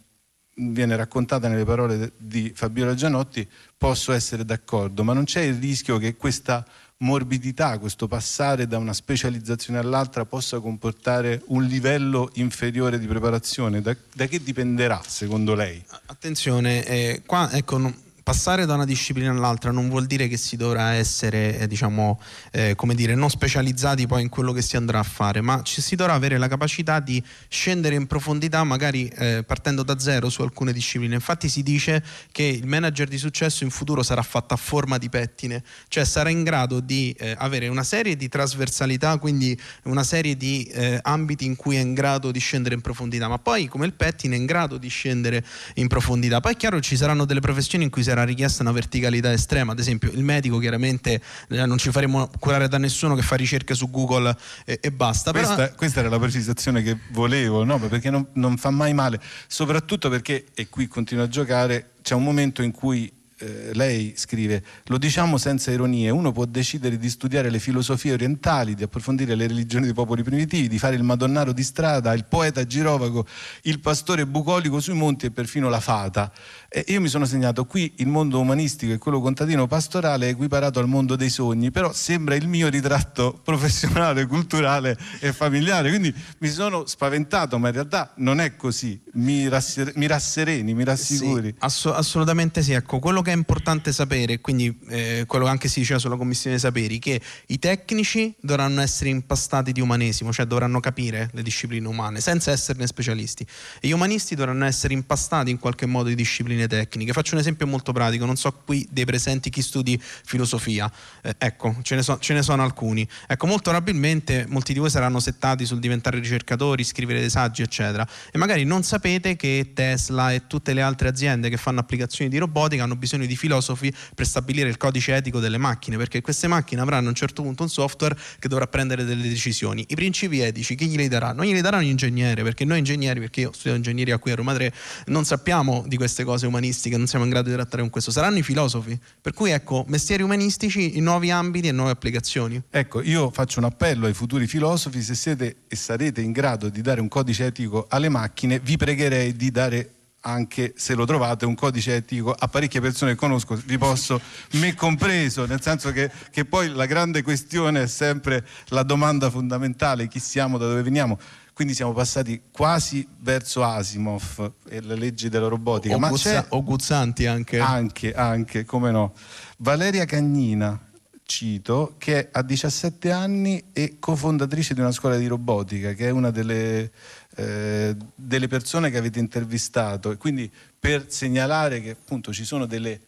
viene 0.56 0.96
raccontata 0.96 1.48
nelle 1.48 1.64
parole 1.64 2.12
di 2.16 2.52
Fabiola 2.54 2.94
Gianotti, 2.94 3.46
posso 3.76 4.12
essere 4.12 4.44
d'accordo, 4.44 5.04
ma 5.04 5.12
non 5.12 5.24
c'è 5.24 5.40
il 5.40 5.56
rischio 5.56 5.98
che 5.98 6.16
questa 6.16 6.64
morbidità, 6.98 7.78
questo 7.78 8.06
passare 8.06 8.66
da 8.66 8.78
una 8.78 8.92
specializzazione 8.92 9.78
all'altra 9.78 10.24
possa 10.24 10.60
comportare 10.60 11.42
un 11.46 11.64
livello 11.64 12.30
inferiore 12.34 12.98
di 12.98 13.06
preparazione? 13.06 13.80
Da, 13.82 13.94
da 14.14 14.26
che 14.26 14.42
dipenderà 14.42 15.00
secondo 15.06 15.54
lei? 15.54 15.84
Attenzione, 16.06 16.84
eh, 16.84 17.22
qua 17.26 17.50
ecco, 17.52 17.92
passare 18.24 18.64
da 18.64 18.74
una 18.74 18.86
disciplina 18.86 19.30
all'altra 19.30 19.70
non 19.70 19.90
vuol 19.90 20.06
dire 20.06 20.28
che 20.28 20.38
si 20.38 20.56
dovrà 20.56 20.94
essere, 20.94 21.58
eh, 21.58 21.66
diciamo, 21.68 22.18
eh, 22.52 22.74
come 22.74 22.94
dire, 22.94 23.14
non 23.14 23.28
specializzati 23.28 24.06
poi 24.06 24.22
in 24.22 24.30
quello 24.30 24.52
che 24.52 24.62
si 24.62 24.76
andrà 24.76 24.98
a 24.98 25.02
fare, 25.02 25.42
ma 25.42 25.62
ci 25.62 25.82
si 25.82 25.94
dovrà 25.94 26.14
avere 26.14 26.38
la 26.38 26.48
capacità 26.48 27.00
di 27.00 27.22
scendere 27.48 27.94
in 27.94 28.06
profondità, 28.06 28.64
magari 28.64 29.08
eh, 29.08 29.44
partendo 29.46 29.82
da 29.82 29.98
zero 29.98 30.30
su 30.30 30.40
alcune 30.40 30.72
discipline. 30.72 31.14
Infatti 31.14 31.50
si 31.50 31.62
dice 31.62 32.02
che 32.32 32.44
il 32.44 32.66
manager 32.66 33.08
di 33.08 33.18
successo 33.18 33.62
in 33.62 33.70
futuro 33.70 34.02
sarà 34.02 34.22
fatto 34.22 34.54
a 34.54 34.56
forma 34.56 34.96
di 34.96 35.10
pettine, 35.10 35.62
cioè 35.88 36.04
sarà 36.04 36.30
in 36.30 36.44
grado 36.44 36.80
di 36.80 37.14
eh, 37.18 37.34
avere 37.36 37.68
una 37.68 37.84
serie 37.84 38.16
di 38.16 38.28
trasversalità, 38.28 39.18
quindi 39.18 39.58
una 39.82 40.02
serie 40.02 40.34
di 40.34 40.64
eh, 40.72 40.98
ambiti 41.02 41.44
in 41.44 41.56
cui 41.56 41.76
è 41.76 41.80
in 41.80 41.92
grado 41.92 42.30
di 42.30 42.38
scendere 42.38 42.74
in 42.74 42.80
profondità, 42.80 43.28
ma 43.28 43.38
poi 43.38 43.68
come 43.68 43.84
il 43.84 43.92
pettine 43.92 44.34
è 44.34 44.38
in 44.38 44.46
grado 44.46 44.78
di 44.78 44.88
scendere 44.88 45.44
in 45.74 45.88
profondità. 45.88 46.40
Poi 46.40 46.54
è 46.54 46.56
chiaro 46.56 46.80
ci 46.80 46.96
saranno 46.96 47.26
delle 47.26 47.40
professioni 47.40 47.84
in 47.84 47.90
cui 47.90 48.02
si 48.02 48.12
era 48.14 48.24
richiesta 48.24 48.62
una 48.62 48.72
verticalità 48.72 49.32
estrema, 49.32 49.72
ad 49.72 49.78
esempio 49.78 50.10
il 50.10 50.22
medico 50.22 50.58
chiaramente 50.58 51.20
eh, 51.48 51.66
non 51.66 51.78
ci 51.78 51.90
faremo 51.90 52.30
curare 52.38 52.68
da 52.68 52.78
nessuno 52.78 53.14
che 53.14 53.22
fa 53.22 53.36
ricerche 53.36 53.74
su 53.74 53.90
Google 53.90 54.34
e, 54.64 54.78
e 54.80 54.90
basta. 54.90 55.30
Questa, 55.30 55.54
però... 55.54 55.74
questa, 55.74 56.00
era 56.00 56.08
la 56.08 56.18
precisazione 56.18 56.82
che 56.82 56.96
volevo, 57.10 57.64
no? 57.64 57.78
perché 57.78 58.10
non, 58.10 58.26
non 58.34 58.56
fa 58.56 58.70
mai 58.70 58.94
male, 58.94 59.20
soprattutto 59.46 60.08
perché, 60.08 60.46
e 60.54 60.68
qui 60.68 60.88
continuo 60.88 61.24
a 61.24 61.28
giocare, 61.28 61.90
c'è 62.02 62.14
un 62.14 62.22
momento 62.22 62.62
in 62.62 62.70
cui 62.70 63.10
eh, 63.38 63.70
lei 63.74 64.14
scrive, 64.16 64.62
lo 64.84 64.98
diciamo 64.98 65.38
senza 65.38 65.70
ironie, 65.70 66.10
uno 66.10 66.32
può 66.32 66.44
decidere 66.44 66.96
di 66.98 67.08
studiare 67.10 67.50
le 67.50 67.58
filosofie 67.58 68.12
orientali, 68.12 68.74
di 68.74 68.82
approfondire 68.82 69.34
le 69.34 69.46
religioni 69.46 69.84
dei 69.86 69.94
popoli 69.94 70.22
primitivi, 70.22 70.68
di 70.68 70.78
fare 70.78 70.94
il 70.96 71.02
madonnaro 71.02 71.52
di 71.52 71.62
strada, 71.62 72.12
il 72.12 72.24
poeta 72.24 72.64
girovago, 72.64 73.26
il 73.62 73.80
pastore 73.80 74.26
bucolico 74.26 74.80
sui 74.80 74.94
monti 74.94 75.26
e 75.26 75.30
perfino 75.30 75.68
la 75.68 75.80
fata. 75.80 76.32
E 76.68 76.84
io 76.88 77.00
mi 77.00 77.08
sono 77.08 77.24
segnato 77.24 77.64
qui 77.66 77.92
il 77.96 78.08
mondo 78.08 78.38
umanistico 78.38 78.92
e 78.92 78.98
quello 78.98 79.20
contadino 79.20 79.66
pastorale 79.66 80.26
è 80.26 80.30
equiparato 80.30 80.78
al 80.78 80.88
mondo 80.88 81.16
dei 81.16 81.30
sogni, 81.30 81.70
però 81.70 81.92
sembra 81.92 82.34
il 82.34 82.46
mio 82.48 82.68
ritratto 82.68 83.40
professionale, 83.42 84.26
culturale 84.26 84.96
e 85.20 85.32
familiare, 85.32 85.88
quindi 85.88 86.14
mi 86.38 86.48
sono 86.48 86.86
spaventato, 86.86 87.58
ma 87.58 87.68
in 87.68 87.74
realtà 87.74 88.12
non 88.16 88.40
è 88.40 88.56
così. 88.56 89.00
Mi, 89.14 89.48
rasser- 89.48 89.94
mi 89.96 90.06
rassereni, 90.06 90.74
mi 90.74 90.84
rassicuri. 90.84 91.48
Sì, 91.48 91.54
ass- 91.58 91.86
assolutamente 91.86 92.62
sì, 92.62 92.72
ecco, 92.72 92.98
quello 92.98 93.22
che 93.24 93.32
è 93.32 93.34
importante 93.34 93.92
sapere, 93.92 94.40
quindi 94.40 94.78
eh, 94.88 95.24
quello 95.26 95.46
che 95.46 95.50
anche 95.50 95.68
si 95.68 95.80
diceva 95.80 95.98
sulla 95.98 96.16
commissione 96.16 96.58
saperi, 96.58 97.00
che 97.00 97.20
i 97.46 97.58
tecnici 97.58 98.32
dovranno 98.40 98.80
essere 98.80 99.10
impastati 99.10 99.72
di 99.72 99.80
umanesimo, 99.80 100.32
cioè 100.32 100.46
dovranno 100.46 100.78
capire 100.78 101.30
le 101.32 101.42
discipline 101.42 101.86
umane 101.88 102.20
senza 102.20 102.52
esserne 102.52 102.86
specialisti 102.86 103.44
e 103.80 103.88
gli 103.88 103.92
umanisti 103.92 104.34
dovranno 104.34 104.64
essere 104.64 104.94
impastati 104.94 105.50
in 105.50 105.58
qualche 105.58 105.86
modo 105.86 106.08
di 106.08 106.14
discipline 106.14 106.66
tecniche. 106.68 107.12
Faccio 107.12 107.34
un 107.34 107.40
esempio 107.40 107.66
molto 107.66 107.92
pratico, 107.92 108.24
non 108.26 108.36
so 108.36 108.52
qui 108.64 108.86
dei 108.90 109.04
presenti 109.04 109.50
chi 109.50 109.62
studi 109.62 110.00
filosofia, 110.00 110.90
eh, 111.22 111.34
ecco, 111.38 111.76
ce 111.82 111.94
ne, 111.96 112.02
so, 112.02 112.18
ce 112.18 112.34
ne, 112.34 112.42
sono 112.42 112.62
alcuni. 112.62 113.08
Ecco, 113.26 113.46
molto 113.46 113.70
probabilmente 113.70 114.46
molti 114.48 114.72
di 114.72 114.78
voi 114.78 114.90
saranno 114.90 115.18
settati 115.20 115.64
sul 115.64 115.80
diventare 115.80 116.18
ricercatori, 116.18 116.84
scrivere 116.84 117.20
dei 117.20 117.30
saggi, 117.30 117.62
eccetera, 117.62 118.06
e 118.30 118.38
magari 118.38 118.64
non 118.64 118.82
sapete 118.82 119.36
che 119.36 119.70
Tesla 119.74 120.32
e 120.32 120.46
tutte 120.46 120.74
le 120.74 120.82
altre 120.82 121.08
aziende 121.08 121.48
che 121.48 121.56
fanno 121.56 121.80
applicazioni 121.80 122.30
di 122.30 122.38
robotica 122.38 122.82
hanno 122.84 122.96
bisogno 122.96 123.13
di 123.16 123.36
filosofi 123.36 123.92
per 124.14 124.26
stabilire 124.26 124.68
il 124.68 124.76
codice 124.76 125.14
etico 125.14 125.40
delle 125.40 125.58
macchine, 125.58 125.96
perché 125.96 126.20
queste 126.20 126.46
macchine 126.46 126.80
avranno 126.80 127.06
a 127.06 127.08
un 127.10 127.14
certo 127.14 127.42
punto 127.42 127.62
un 127.62 127.68
software 127.68 128.16
che 128.38 128.48
dovrà 128.48 128.66
prendere 128.66 129.04
delle 129.04 129.28
decisioni. 129.28 129.84
I 129.88 129.94
principi 129.94 130.40
etici 130.40 130.74
chi 130.74 130.86
glieli 130.86 131.08
darà? 131.08 131.32
Non 131.32 131.44
glieli 131.44 131.60
darà 131.60 131.78
un 131.78 131.84
ingegnere, 131.84 132.42
perché 132.42 132.64
noi 132.64 132.78
ingegneri, 132.78 133.20
perché 133.20 133.40
io 133.42 133.52
studio 133.52 133.76
ingegneria 133.76 134.18
qui 134.18 134.32
a 134.32 134.34
Roma 134.34 134.54
3, 134.54 134.72
non 135.06 135.24
sappiamo 135.24 135.84
di 135.86 135.96
queste 135.96 136.24
cose 136.24 136.46
umanistiche, 136.46 136.96
non 136.96 137.06
siamo 137.06 137.24
in 137.24 137.30
grado 137.30 137.48
di 137.48 137.54
trattare 137.54 137.82
con 137.82 137.90
questo. 137.90 138.10
Saranno 138.10 138.38
i 138.38 138.42
filosofi. 138.42 138.98
Per 139.20 139.32
cui 139.32 139.50
ecco, 139.50 139.84
mestieri 139.88 140.22
umanistici 140.22 140.96
in 140.96 141.04
nuovi 141.04 141.30
ambiti 141.30 141.68
e 141.68 141.72
nuove 141.72 141.92
applicazioni. 141.92 142.62
Ecco, 142.70 143.02
io 143.02 143.30
faccio 143.30 143.58
un 143.58 143.66
appello 143.66 144.06
ai 144.06 144.14
futuri 144.14 144.46
filosofi, 144.46 145.02
se 145.02 145.14
siete 145.14 145.56
e 145.68 145.76
sarete 145.76 146.20
in 146.20 146.32
grado 146.32 146.68
di 146.68 146.80
dare 146.80 147.00
un 147.00 147.08
codice 147.08 147.46
etico 147.46 147.86
alle 147.88 148.08
macchine, 148.08 148.58
vi 148.58 148.76
pregherei 148.76 149.34
di 149.36 149.50
dare 149.50 149.90
anche 150.26 150.72
se 150.76 150.94
lo 150.94 151.04
trovate 151.04 151.44
un 151.44 151.54
codice 151.54 151.96
etico 151.96 152.34
a 152.36 152.48
parecchie 152.48 152.80
persone 152.80 153.12
che 153.12 153.16
conosco, 153.16 153.60
vi 153.66 153.76
posso, 153.76 154.20
me 154.52 154.74
compreso, 154.74 155.46
nel 155.46 155.60
senso 155.60 155.92
che, 155.92 156.10
che, 156.30 156.44
poi 156.44 156.70
la 156.70 156.86
grande 156.86 157.22
questione 157.22 157.82
è 157.82 157.86
sempre 157.86 158.46
la 158.68 158.82
domanda 158.82 159.28
fondamentale, 159.28 160.08
chi 160.08 160.20
siamo, 160.20 160.56
da 160.56 160.66
dove 160.66 160.82
veniamo. 160.82 161.18
Quindi 161.52 161.74
siamo 161.74 161.92
passati 161.92 162.42
quasi 162.50 163.06
verso 163.20 163.62
Asimov 163.62 164.52
e 164.68 164.80
le 164.80 164.96
leggi 164.96 165.28
della 165.28 165.46
robotica. 165.46 165.94
O, 165.94 165.98
ma 165.98 166.08
Guzza, 166.08 166.46
o 166.48 166.64
Guzzanti 166.64 167.26
anche. 167.26 167.60
Anche, 167.60 168.12
anche, 168.12 168.64
come 168.64 168.90
no. 168.90 169.12
Valeria 169.58 170.04
Cagnina, 170.04 170.76
cito, 171.22 171.94
che 171.98 172.28
ha 172.32 172.42
17 172.42 173.12
anni 173.12 173.66
e 173.72 173.98
cofondatrice 174.00 174.74
di 174.74 174.80
una 174.80 174.90
scuola 174.90 175.16
di 175.16 175.26
robotica, 175.28 175.92
che 175.92 176.08
è 176.08 176.10
una 176.10 176.30
delle 176.30 176.90
eh, 177.36 177.96
delle 178.14 178.46
persone 178.48 178.90
che 178.90 178.98
avete 178.98 179.18
intervistato 179.18 180.10
e 180.10 180.16
quindi 180.16 180.50
per 180.78 181.10
segnalare 181.10 181.80
che 181.80 181.90
appunto 181.90 182.32
ci 182.32 182.44
sono 182.44 182.66
delle, 182.66 183.00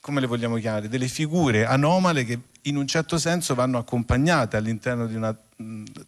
come 0.00 0.20
le 0.20 0.26
vogliamo 0.26 0.56
chiamare, 0.58 0.88
delle 0.88 1.08
figure 1.08 1.64
anomale 1.64 2.24
che 2.24 2.38
in 2.62 2.76
un 2.76 2.86
certo 2.86 3.18
senso 3.18 3.54
vanno 3.54 3.78
accompagnate 3.78 4.56
all'interno 4.56 5.06
di 5.06 5.14
una 5.14 5.36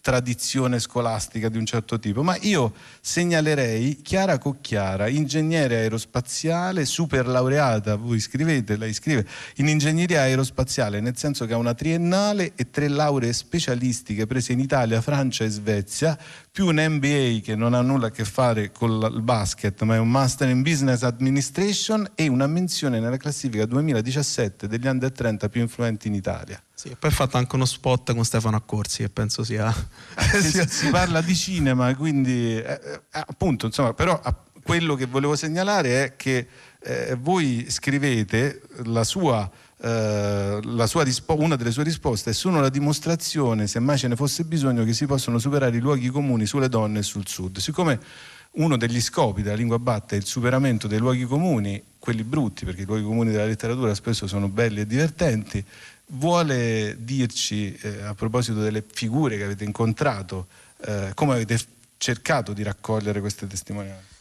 tradizione 0.00 0.78
scolastica 0.78 1.49
di 1.49 1.58
un 1.58 1.66
certo 1.66 1.99
tipo, 1.99 2.23
ma 2.23 2.37
io 2.40 2.73
segnalerei 3.00 4.00
Chiara 4.02 4.38
Cocchiara, 4.38 5.08
ingegnere 5.08 5.76
aerospaziale, 5.76 6.84
super 6.84 7.26
laureata, 7.26 7.96
voi 7.96 8.20
scrivete, 8.20 8.76
lei 8.76 8.92
scrive, 8.92 9.26
in 9.56 9.68
ingegneria 9.68 10.20
aerospaziale, 10.20 11.00
nel 11.00 11.16
senso 11.16 11.46
che 11.46 11.54
ha 11.54 11.58
una 11.58 11.75
triennale 11.75 12.52
e 12.54 12.70
tre 12.70 12.88
lauree 12.88 13.32
specialistiche 13.32 14.26
prese 14.26 14.52
in 14.52 14.61
Italia, 14.61 15.00
Francia 15.00 15.44
e 15.44 15.49
Svezia, 15.49 16.18
più 16.50 16.66
un 16.66 16.76
MBA 16.76 17.40
che 17.42 17.56
non 17.56 17.75
ha 17.75 17.80
nulla 17.80 18.06
a 18.06 18.11
che 18.11 18.25
fare 18.25 18.70
con 18.70 18.90
il 19.12 19.23
basket, 19.23 19.82
ma 19.82 19.96
è 19.96 19.99
un 19.99 20.08
Master 20.08 20.49
in 20.49 20.62
Business 20.62 21.02
Administration 21.02 22.11
e 22.14 22.28
una 22.28 22.46
menzione 22.46 23.00
nella 23.00 23.16
classifica 23.16 23.66
2017 23.66 24.68
degli 24.68 24.87
under 24.87 25.11
30 25.11 25.49
più 25.49 25.61
influenti 25.61 26.08
in 26.08 26.14
Italia. 26.14 26.62
Sì, 26.73 26.94
poi 26.99 27.11
ha 27.11 27.12
fatto 27.12 27.37
anche 27.37 27.54
uno 27.54 27.64
spot 27.64 28.12
con 28.14 28.25
Stefano 28.25 28.56
Accorsi 28.56 29.02
che 29.02 29.08
penso 29.08 29.43
sia... 29.44 29.72
si, 30.40 30.64
si 30.68 30.88
parla 30.90 31.20
di 31.20 31.34
cinema, 31.34 31.94
quindi 31.94 32.56
eh, 32.56 32.80
eh, 32.82 33.00
appunto, 33.10 33.66
insomma, 33.66 33.94
però 33.94 34.20
quello 34.62 34.94
che 34.94 35.06
volevo 35.06 35.36
segnalare 35.36 36.04
è 36.04 36.16
che 36.16 36.46
eh, 36.80 37.16
voi 37.18 37.66
scrivete 37.68 38.62
la 38.84 39.04
sua 39.04 39.50
eh, 39.84 40.86
sua 40.86 41.02
rispo- 41.02 41.38
una 41.38 41.56
delle 41.56 41.70
sue 41.70 41.82
risposte 41.82 42.30
è 42.30 42.32
sono 42.32 42.60
la 42.60 42.70
dimostrazione, 42.70 43.66
se 43.66 43.80
mai 43.80 43.98
ce 43.98 44.08
ne 44.08 44.16
fosse 44.16 44.44
bisogno, 44.44 44.82
che 44.82 44.94
si 44.94 45.04
possono 45.04 45.38
superare 45.38 45.76
i 45.76 45.80
luoghi 45.80 46.08
comuni 46.08 46.46
sulle 46.46 46.70
donne 46.70 47.00
e 47.00 47.02
sul 47.02 47.26
sud. 47.26 47.58
Siccome 47.58 48.00
uno 48.52 48.76
degli 48.76 49.00
scopi 49.00 49.42
della 49.42 49.56
lingua 49.56 49.78
batta 49.78 50.14
è 50.14 50.18
il 50.18 50.24
superamento 50.24 50.86
dei 50.86 50.98
luoghi 50.98 51.24
comuni, 51.24 51.82
quelli 51.98 52.22
brutti, 52.22 52.64
perché 52.64 52.82
i 52.82 52.86
luoghi 52.86 53.02
comuni 53.02 53.30
della 53.30 53.44
letteratura 53.44 53.94
spesso 53.94 54.26
sono 54.26 54.48
belli 54.48 54.80
e 54.80 54.86
divertenti, 54.86 55.62
vuole 56.06 56.96
dirci 56.99 57.75
eh, 57.75 58.02
a 58.02 58.14
proposito 58.14 58.61
delle 58.61 58.84
figure 58.87 59.37
che 59.37 59.44
avete 59.44 59.64
incontrato, 59.64 60.46
eh, 60.84 61.12
come 61.14 61.34
avete 61.34 61.58
cercato 61.96 62.52
di 62.52 62.62
raccogliere 62.62 63.20
queste 63.20 63.46
testimonianze? 63.46 64.13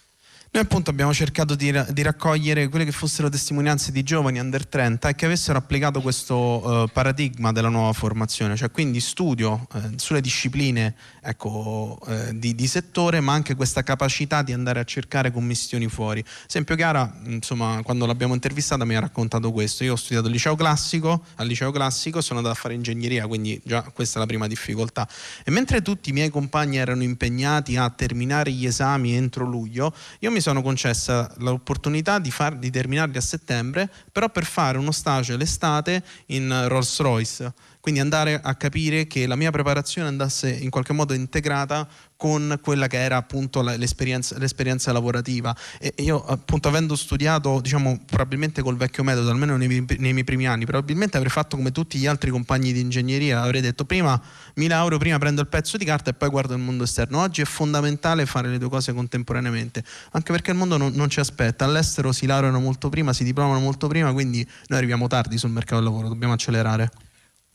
Noi 0.53 0.62
appunto 0.62 0.91
abbiamo 0.91 1.12
cercato 1.15 1.55
di, 1.55 1.74
di, 1.89 2.01
raccogliere 2.03 2.69
quelle 2.69 2.86
che 2.86 2.91
fossero 2.91 3.27
testimonianze 3.27 3.91
di 3.91 4.03
giovani 4.03 4.38
under 4.38 4.67
30 4.67 5.10
e 5.10 5.15
che 5.15 5.25
avessero 5.25 5.57
applicato 5.57 6.00
questo 6.00 6.36
uh, 6.36 6.88
paradigma 6.93 7.51
della 7.51 7.69
nuova 7.69 7.91
formazione, 7.91 8.55
cioè 8.55 8.69
quindi 8.69 9.00
studio 9.00 9.67
uh, 9.74 9.79
sulle 9.95 10.22
discipline 10.22 10.93
ecco, 11.24 11.98
uh, 12.00 12.33
di, 12.33 12.53
di, 12.53 12.67
settore, 12.67 13.19
ma 13.19 13.33
anche 13.33 13.55
questa 13.55 13.81
capacità 13.81 14.43
di 14.43 14.53
andare 14.53 14.79
a 14.79 14.83
cercare 14.83 15.31
commissioni 15.31 15.88
fuori. 15.88 16.24
Esempio 16.48 16.75
Chiara, 16.75 17.12
insomma, 17.24 17.81
quando 17.81 18.05
l'abbiamo 18.05 18.36
intervistata 18.36 18.86
mi 18.86 18.95
ha 18.95 19.00
raccontato 19.00 19.51
questo. 19.51 19.83
Io 19.83 19.93
ho 19.93 19.95
studiato 19.95 20.27
al 20.27 20.33
liceo 20.33 20.55
classico, 20.55 21.24
al 21.38 21.48
liceo 21.48 21.72
classico 21.72 22.22
sono 22.22 22.38
andato 22.38 22.55
a 22.55 22.62
fare 22.62 22.75
ingegneria, 22.75 23.25
quindi 23.25 23.60
già 23.65 23.81
questa 23.81 24.17
è 24.17 24.19
la 24.19 24.27
prima 24.27 24.45
difficoltà. 24.45 25.10
E 25.43 25.50
mentre 25.50 25.81
tutti 25.81 26.12
i 26.12 26.13
miei 26.13 26.29
compagni 26.29 26.77
erano 26.77 27.01
impegnati 27.01 27.75
a 27.75 27.89
terminare 27.89 28.51
gli 28.51 28.67
esami 28.67 29.15
entro 29.15 29.45
luglio, 29.45 29.91
io 30.19 30.29
mi 30.29 30.41
sono 30.43 30.62
concessa 30.62 31.33
l'opportunità 31.38 32.19
di, 32.19 32.29
far, 32.29 32.57
di 32.57 32.69
terminarli 32.69 33.17
a 33.17 33.21
settembre, 33.21 33.89
però 34.12 34.29
per 34.29 34.43
fare 34.43 34.77
uno 34.77 34.91
stage 34.91 35.38
l'estate 35.38 36.03
in 36.27 36.65
Rolls 36.67 37.00
Royce. 37.00 37.53
Quindi 37.79 38.01
andare 38.01 38.39
a 38.41 38.55
capire 38.55 39.07
che 39.07 39.25
la 39.25 39.35
mia 39.35 39.51
preparazione 39.51 40.07
andasse 40.07 40.50
in 40.50 40.69
qualche 40.69 40.93
modo 40.93 41.13
integrata 41.13 41.88
con 42.23 42.57
quella 42.61 42.87
che 42.87 43.03
era 43.03 43.17
appunto 43.17 43.61
l'esperienza, 43.61 44.37
l'esperienza 44.37 44.93
lavorativa. 44.93 45.53
E 45.77 45.93
io 45.97 46.23
appunto 46.23 46.69
avendo 46.69 46.95
studiato 46.95 47.59
diciamo 47.59 47.99
probabilmente 48.05 48.61
col 48.61 48.77
vecchio 48.77 49.03
metodo 49.03 49.29
almeno 49.29 49.57
nei, 49.57 49.67
nei, 49.67 50.13
miei 50.13 50.23
primi 50.23 50.47
anni 50.47 50.63
probabilmente 50.63 51.17
avrei 51.17 51.29
fatto 51.29 51.57
come 51.57 51.73
tutti 51.73 51.97
gli 51.97 52.07
altri 52.07 52.31
compagni 52.31 52.71
di 52.71 52.79
ingegneria 52.79 53.41
avrei 53.41 53.59
detto 53.59 53.83
prima 53.83 54.21
mi 54.53 54.67
laureo 54.67 54.97
prima 54.99 55.17
prendo 55.17 55.41
il 55.41 55.47
pezzo 55.47 55.75
di 55.75 55.83
carta 55.83 56.11
e 56.11 56.13
poi 56.13 56.29
guardo 56.29 56.53
il 56.53 56.61
mondo 56.61 56.85
esterno. 56.85 57.19
Oggi 57.19 57.41
è 57.41 57.45
fondamentale 57.45 58.25
fare 58.25 58.47
le 58.47 58.57
due 58.57 58.69
cose 58.69 58.93
contemporaneamente 58.93 59.83
anche 60.11 60.31
perché 60.31 60.51
il 60.51 60.57
mondo 60.57 60.77
non, 60.77 60.93
non 60.93 61.09
ci 61.09 61.19
aspetta. 61.19 61.65
All'estero 61.65 62.13
si 62.13 62.25
laureano 62.25 62.61
molto 62.61 62.87
prima 62.87 63.11
si 63.11 63.25
diplomano 63.25 63.59
molto 63.59 63.87
prima 63.87 64.13
quindi 64.13 64.47
noi 64.67 64.77
arriviamo 64.77 65.07
tardi 65.07 65.37
sul 65.37 65.49
mercato 65.49 65.81
del 65.81 65.91
lavoro 65.91 66.07
dobbiamo 66.07 66.31
accelerare. 66.31 66.89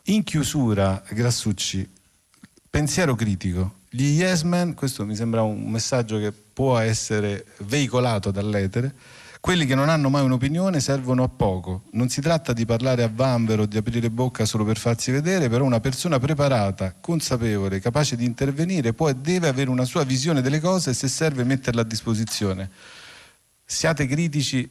In 0.08 0.24
chiusura, 0.24 1.02
Grassucci, 1.08 1.88
pensiero 2.68 3.14
critico. 3.14 3.76
Gli 3.90 4.20
yes 4.20 4.42
men, 4.42 4.74
questo 4.74 5.06
mi 5.06 5.16
sembra 5.16 5.42
un 5.42 5.70
messaggio 5.70 6.18
che 6.18 6.30
può 6.30 6.76
essere 6.76 7.46
veicolato 7.60 8.30
dall'etere, 8.30 8.94
quelli 9.40 9.64
che 9.64 9.74
non 9.74 9.88
hanno 9.88 10.10
mai 10.10 10.24
un'opinione 10.24 10.78
servono 10.78 11.22
a 11.22 11.28
poco. 11.28 11.84
Non 11.92 12.10
si 12.10 12.20
tratta 12.20 12.52
di 12.52 12.66
parlare 12.66 13.02
a 13.02 13.10
vanvero 13.10 13.62
o 13.62 13.66
di 13.66 13.78
aprire 13.78 14.10
bocca 14.10 14.44
solo 14.44 14.64
per 14.64 14.76
farsi 14.76 15.10
vedere, 15.10 15.48
però 15.48 15.64
una 15.64 15.80
persona 15.80 16.18
preparata, 16.18 16.96
consapevole, 17.00 17.80
capace 17.80 18.14
di 18.14 18.26
intervenire 18.26 18.92
può 18.92 19.08
e 19.08 19.14
deve 19.14 19.48
avere 19.48 19.70
una 19.70 19.84
sua 19.84 20.04
visione 20.04 20.42
delle 20.42 20.60
cose 20.60 20.90
e 20.90 20.94
se 20.94 21.08
serve 21.08 21.44
metterla 21.44 21.80
a 21.80 21.84
disposizione. 21.84 22.68
Siate 23.64 24.06
critici, 24.06 24.68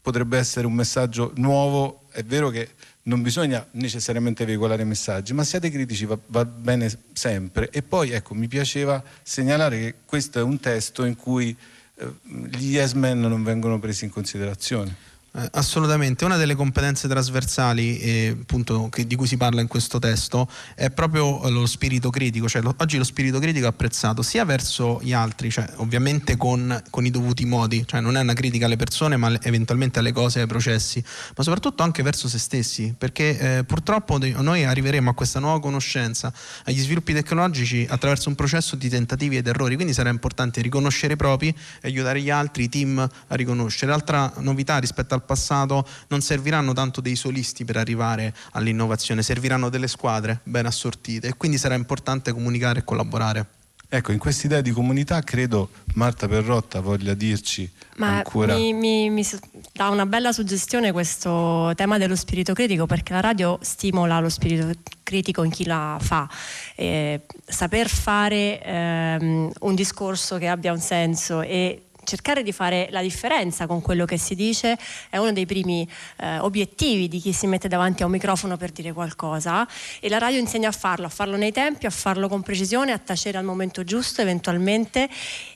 potrebbe 0.00 0.38
essere 0.38 0.66
un 0.66 0.74
messaggio 0.74 1.32
nuovo, 1.36 2.04
è 2.12 2.22
vero 2.22 2.50
che 2.50 2.68
non 3.08 3.22
bisogna 3.22 3.66
necessariamente 3.72 4.44
veicolare 4.44 4.84
messaggi, 4.84 5.32
ma 5.32 5.42
siate 5.42 5.70
critici, 5.70 6.04
va, 6.04 6.18
va, 6.26 6.44
bene 6.44 6.90
sempre. 7.12 7.70
E 7.70 7.82
poi 7.82 8.10
ecco, 8.10 8.34
mi 8.34 8.48
piaceva 8.48 9.02
segnalare 9.22 9.78
che 9.78 9.94
questo 10.04 10.38
è 10.38 10.42
un 10.42 10.60
testo 10.60 11.04
in 11.04 11.16
cui 11.16 11.56
eh, 11.96 12.06
gli 12.22 12.74
yes 12.74 12.92
men 12.92 13.20
non 13.20 13.42
vengono 13.42 13.78
presi 13.78 14.04
in 14.04 14.10
considerazione. 14.10 14.94
Eh, 15.30 15.48
assolutamente, 15.52 16.24
una 16.24 16.38
delle 16.38 16.54
competenze 16.54 17.06
trasversali 17.06 17.98
eh, 17.98 18.36
appunto, 18.40 18.88
che, 18.88 19.06
di 19.06 19.14
cui 19.14 19.26
si 19.26 19.36
parla 19.36 19.60
in 19.60 19.66
questo 19.66 19.98
testo 19.98 20.48
è 20.74 20.90
proprio 20.90 21.46
lo 21.50 21.66
spirito 21.66 22.08
critico, 22.08 22.48
cioè 22.48 22.62
lo, 22.62 22.74
oggi 22.78 22.96
lo 22.96 23.04
spirito 23.04 23.38
critico 23.38 23.66
è 23.66 23.68
apprezzato 23.68 24.22
sia 24.22 24.46
verso 24.46 24.98
gli 25.02 25.12
altri, 25.12 25.50
cioè 25.50 25.68
ovviamente 25.76 26.38
con, 26.38 26.82
con, 26.88 27.04
i 27.04 27.10
dovuti 27.10 27.44
modi, 27.44 27.84
cioè 27.86 28.00
non 28.00 28.16
è 28.16 28.20
una 28.20 28.32
critica 28.32 28.64
alle 28.64 28.76
persone 28.76 29.18
ma 29.18 29.30
eventualmente 29.42 29.98
alle 29.98 30.12
cose, 30.12 30.40
ai 30.40 30.46
processi, 30.46 31.04
ma 31.36 31.42
soprattutto 31.42 31.82
anche 31.82 32.02
verso 32.02 32.26
se 32.26 32.38
stessi, 32.38 32.94
perché 32.96 33.58
eh, 33.58 33.64
purtroppo 33.64 34.18
noi 34.18 34.64
arriveremo 34.64 35.10
a 35.10 35.14
questa 35.14 35.40
nuova 35.40 35.60
conoscenza, 35.60 36.32
agli 36.64 36.80
sviluppi 36.80 37.12
tecnologici 37.12 37.86
attraverso 37.88 38.30
un 38.30 38.34
processo 38.34 38.76
di 38.76 38.88
tentativi 38.88 39.36
ed 39.36 39.46
errori, 39.46 39.74
quindi 39.74 39.92
sarà 39.92 40.08
importante 40.08 40.62
riconoscere 40.62 41.12
i 41.12 41.16
propri 41.16 41.48
e 41.48 41.88
aiutare 41.88 42.22
gli 42.22 42.30
altri, 42.30 42.64
i 42.64 42.68
team 42.70 42.98
a 42.98 43.34
riconoscere. 43.34 43.90
L'altra 43.90 44.32
novità 44.38 44.78
rispetto 44.78 45.14
alla 45.14 45.17
al 45.18 45.24
passato, 45.24 45.86
non 46.08 46.20
serviranno 46.20 46.72
tanto 46.72 47.00
dei 47.00 47.16
solisti 47.16 47.64
per 47.64 47.76
arrivare 47.76 48.34
all'innovazione, 48.52 49.22
serviranno 49.22 49.68
delle 49.68 49.88
squadre 49.88 50.40
ben 50.44 50.66
assortite 50.66 51.28
e 51.28 51.36
quindi 51.36 51.58
sarà 51.58 51.74
importante 51.74 52.32
comunicare 52.32 52.80
e 52.80 52.84
collaborare. 52.84 53.46
Ecco, 53.90 54.12
in 54.12 54.18
quest'idea 54.18 54.60
di 54.60 54.70
comunità 54.70 55.22
credo 55.22 55.70
Marta 55.94 56.28
Perrotta 56.28 56.80
voglia 56.80 57.14
dirci 57.14 57.70
Ma 57.96 58.18
ancora... 58.18 58.54
Mi, 58.54 58.74
mi, 58.74 59.08
mi 59.08 59.26
dà 59.72 59.88
una 59.88 60.04
bella 60.04 60.30
suggestione 60.30 60.92
questo 60.92 61.72
tema 61.74 61.96
dello 61.96 62.14
spirito 62.14 62.52
critico 62.52 62.84
perché 62.84 63.14
la 63.14 63.20
radio 63.20 63.58
stimola 63.62 64.20
lo 64.20 64.28
spirito 64.28 64.70
critico 65.02 65.42
in 65.42 65.50
chi 65.50 65.64
la 65.64 65.96
fa. 65.98 66.28
Eh, 66.76 67.22
saper 67.46 67.88
fare 67.88 68.62
ehm, 68.62 69.52
un 69.60 69.74
discorso 69.74 70.36
che 70.36 70.48
abbia 70.48 70.70
un 70.70 70.80
senso 70.80 71.40
e 71.40 71.87
cercare 72.08 72.42
di 72.42 72.52
fare 72.52 72.88
la 72.90 73.02
differenza 73.02 73.66
con 73.66 73.82
quello 73.82 74.06
che 74.06 74.16
si 74.16 74.34
dice 74.34 74.78
è 75.10 75.18
uno 75.18 75.30
dei 75.30 75.44
primi 75.44 75.86
eh, 76.16 76.38
obiettivi 76.38 77.06
di 77.06 77.20
chi 77.20 77.34
si 77.34 77.46
mette 77.46 77.68
davanti 77.68 78.02
a 78.02 78.06
un 78.06 78.12
microfono 78.12 78.56
per 78.56 78.70
dire 78.70 78.92
qualcosa 78.92 79.68
e 80.00 80.08
la 80.08 80.16
radio 80.16 80.40
insegna 80.40 80.68
a 80.68 80.72
farlo, 80.72 81.04
a 81.04 81.10
farlo 81.10 81.36
nei 81.36 81.52
tempi, 81.52 81.84
a 81.84 81.90
farlo 81.90 82.26
con 82.28 82.40
precisione, 82.40 82.92
a 82.92 82.98
tacere 82.98 83.36
al 83.36 83.44
momento 83.44 83.84
giusto 83.84 84.22
eventualmente 84.22 85.08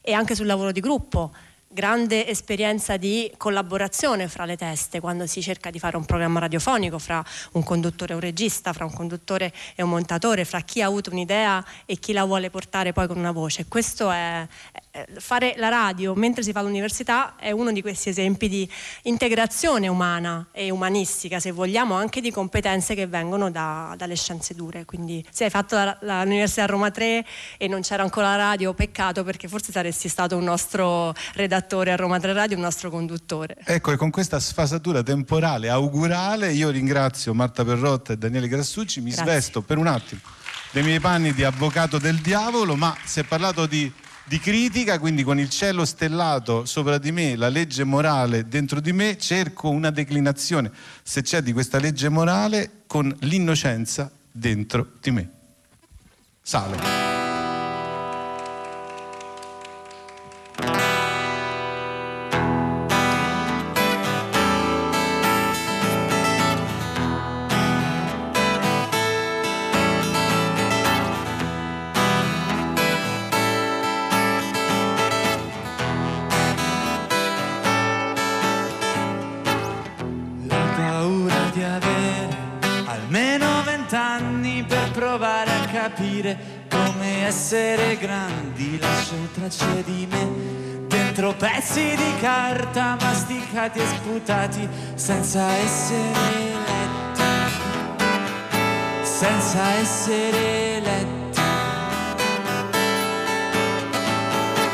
e 0.02 0.12
anche 0.12 0.34
sul 0.34 0.46
lavoro 0.46 0.72
di 0.72 0.80
gruppo 0.80 1.32
grande 1.72 2.28
esperienza 2.28 2.98
di 2.98 3.32
collaborazione 3.38 4.28
fra 4.28 4.44
le 4.44 4.56
teste 4.56 5.00
quando 5.00 5.26
si 5.26 5.40
cerca 5.40 5.70
di 5.70 5.78
fare 5.78 5.96
un 5.96 6.04
programma 6.04 6.38
radiofonico 6.40 6.98
fra 6.98 7.24
un 7.52 7.62
conduttore 7.62 8.12
e 8.12 8.14
un 8.14 8.20
regista, 8.20 8.72
fra 8.72 8.84
un 8.84 8.92
conduttore 8.92 9.52
e 9.74 9.82
un 9.82 9.88
montatore, 9.88 10.44
fra 10.44 10.60
chi 10.60 10.82
ha 10.82 10.86
avuto 10.86 11.10
un'idea 11.10 11.64
e 11.86 11.96
chi 11.96 12.12
la 12.12 12.24
vuole 12.24 12.50
portare 12.50 12.92
poi 12.92 13.06
con 13.06 13.16
una 13.16 13.32
voce. 13.32 13.66
Questo 13.66 14.10
è, 14.10 14.46
fare 15.18 15.54
la 15.56 15.68
radio 15.68 16.14
mentre 16.14 16.42
si 16.42 16.52
fa 16.52 16.60
l'università 16.60 17.36
è 17.36 17.50
uno 17.50 17.72
di 17.72 17.80
questi 17.80 18.10
esempi 18.10 18.48
di 18.48 18.68
integrazione 19.04 19.88
umana 19.88 20.48
e 20.52 20.70
umanistica, 20.70 21.40
se 21.40 21.50
vogliamo, 21.50 21.94
anche 21.94 22.20
di 22.20 22.30
competenze 22.30 22.94
che 22.94 23.06
vengono 23.06 23.50
da, 23.50 23.94
dalle 23.96 24.16
scienze 24.16 24.54
dure. 24.54 24.84
Quindi 24.84 25.24
se 25.30 25.44
hai 25.44 25.50
fatto 25.50 25.76
la, 25.76 25.96
la, 26.02 26.24
l'università 26.24 26.64
a 26.64 26.66
Roma 26.66 26.90
3 26.90 27.24
e 27.56 27.68
non 27.68 27.80
c'era 27.80 28.02
ancora 28.02 28.28
la 28.28 28.36
radio, 28.36 28.74
peccato 28.74 29.24
perché 29.24 29.48
forse 29.48 29.72
saresti 29.72 30.08
stato 30.08 30.36
un 30.36 30.44
nostro 30.44 31.14
redattore 31.34 31.92
a 31.92 31.96
Roma 31.96 32.20
3 32.20 32.32
Radio, 32.34 32.56
un 32.56 32.62
nostro 32.62 32.90
conduttore. 32.90 33.56
Ecco, 33.64 33.92
e 33.92 33.96
con 33.96 34.10
questa 34.10 34.40
sfasatura 34.40 35.02
temporale, 35.02 35.70
augurale, 35.70 36.52
io 36.52 36.68
ringrazio 36.68 37.32
Marta 37.32 37.64
Perrotta 37.64 38.12
e 38.12 38.18
Daniele 38.18 38.48
Grassucci, 38.48 39.00
mi 39.00 39.10
Grazie. 39.10 39.24
svesto 39.24 39.62
per 39.62 39.78
un 39.78 39.86
attimo 39.86 40.20
dei 40.72 40.82
miei 40.82 41.00
panni 41.00 41.34
di 41.34 41.44
avvocato 41.44 41.98
del 41.98 42.16
diavolo, 42.16 42.76
ma 42.76 42.96
si 43.04 43.20
è 43.20 43.24
parlato 43.24 43.66
di 43.66 43.92
di 44.24 44.38
critica, 44.38 44.98
quindi 44.98 45.22
con 45.22 45.38
il 45.38 45.48
cielo 45.48 45.84
stellato 45.84 46.64
sopra 46.64 46.98
di 46.98 47.12
me, 47.12 47.36
la 47.36 47.48
legge 47.48 47.84
morale 47.84 48.48
dentro 48.48 48.80
di 48.80 48.92
me, 48.92 49.18
cerco 49.18 49.68
una 49.68 49.90
declinazione, 49.90 50.70
se 51.02 51.22
c'è 51.22 51.42
di 51.42 51.52
questa 51.52 51.78
legge 51.78 52.08
morale, 52.08 52.82
con 52.86 53.14
l'innocenza 53.20 54.10
dentro 54.30 54.92
di 55.00 55.10
me. 55.10 55.30
Sale. 56.40 57.01
Tracce 89.48 89.82
di 89.84 90.06
me 90.08 90.86
dentro 90.86 91.32
pezzi 91.34 91.96
di 91.96 92.14
carta 92.20 92.96
masticati 93.00 93.80
e 93.80 93.86
sputati 93.86 94.68
senza 94.94 95.50
essere 95.52 96.52
letti, 96.66 97.22
senza 99.02 99.72
essere 99.80 100.80
letti. 100.80 101.40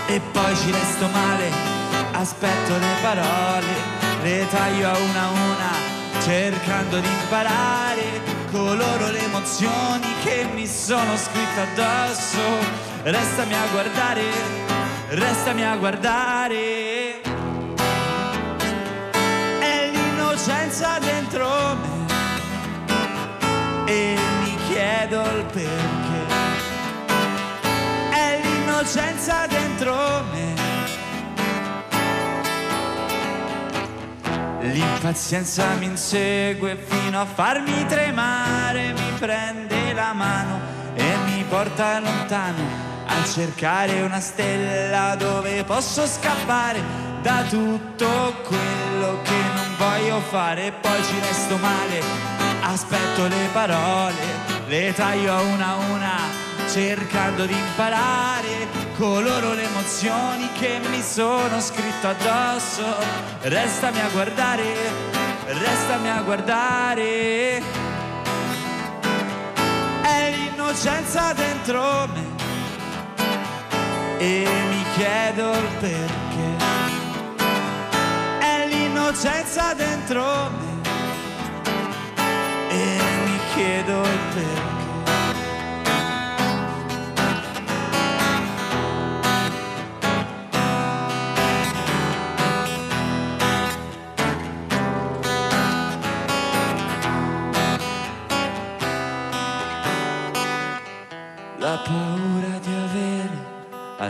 E 0.08 0.20
poi 0.32 0.56
ci 0.56 0.70
resto 0.70 1.06
male, 1.08 1.50
aspetto 2.12 2.76
le 2.78 2.94
parole, 3.00 3.66
le 4.22 4.46
taglio 4.50 4.88
a 4.88 4.96
una 4.98 5.22
a 5.22 5.30
una, 5.30 6.20
cercando 6.22 6.98
di 6.98 7.08
imparare 7.08 8.36
coloro 8.50 9.10
le 9.10 9.22
emozioni 9.22 10.06
che 10.24 10.46
mi 10.52 10.66
sono 10.66 11.16
scritte 11.16 11.60
addosso. 11.60 12.86
Restami 13.02 13.54
a 13.54 13.66
guardare, 13.70 14.22
restami 15.08 15.64
a 15.64 15.76
guardare. 15.76 17.20
È 19.58 19.90
l'innocenza 19.92 20.98
dentro 20.98 21.76
me 21.76 22.06
e 23.86 24.16
mi 24.40 24.56
chiedo 24.68 25.22
il 25.22 25.44
perché. 25.44 26.36
È 28.10 28.40
l'innocenza 28.42 29.46
dentro 29.46 30.24
me 30.32 30.56
L'impazienza 34.60 35.74
mi 35.78 35.86
insegue 35.86 36.76
fino 36.76 37.20
a 37.20 37.24
farmi 37.24 37.86
tremare, 37.86 38.92
mi 38.92 39.12
prende 39.18 39.92
la 39.94 40.12
mano 40.12 40.60
e 40.94 41.16
mi 41.24 41.42
porta 41.48 42.00
lontano 42.00 42.87
cercare 43.28 44.00
una 44.00 44.20
stella 44.20 45.14
dove 45.16 45.62
posso 45.64 46.06
scappare 46.06 46.80
da 47.20 47.44
tutto 47.48 48.34
quello 48.46 49.20
che 49.22 49.40
non 49.54 49.76
voglio 49.76 50.20
fare. 50.20 50.72
Poi 50.72 51.02
ci 51.04 51.18
resto 51.20 51.56
male, 51.58 52.00
aspetto 52.62 53.26
le 53.26 53.48
parole, 53.52 54.14
le 54.66 54.92
taglio 54.94 55.34
a 55.34 55.40
una 55.42 55.66
a 55.66 55.76
una 55.76 56.46
cercando 56.68 57.46
di 57.46 57.54
imparare 57.54 58.66
coloro 58.98 59.54
le 59.54 59.64
emozioni 59.64 60.50
che 60.52 60.80
mi 60.90 61.02
sono 61.02 61.60
scritto 61.60 62.08
addosso. 62.08 62.84
Restami 63.42 64.00
a 64.00 64.08
guardare, 64.08 64.74
restami 65.46 66.08
a 66.08 66.22
guardare. 66.22 67.62
È 70.02 70.30
l'innocenza 70.30 71.32
dentro 71.34 72.08
me 72.12 72.37
e 74.18 74.46
mi 74.68 74.84
chiedo 74.96 75.52
il 75.52 75.68
perché. 75.78 76.66
È 78.40 78.66
l'innocenza 78.66 79.74
dentro 79.74 80.50
me 80.50 80.66
e 82.68 82.98
mi 83.24 83.38
chiedo 83.54 84.02
il 84.02 84.18
perché. 84.34 84.77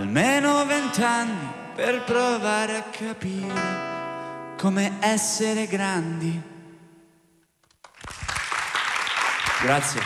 Almeno 0.08 0.64
vent'anni 0.64 1.52
per 1.74 2.02
provare 2.04 2.78
a 2.78 2.82
capire 2.84 4.54
come 4.56 4.96
essere 5.00 5.66
grandi. 5.66 6.42
Grazie. 9.62 10.00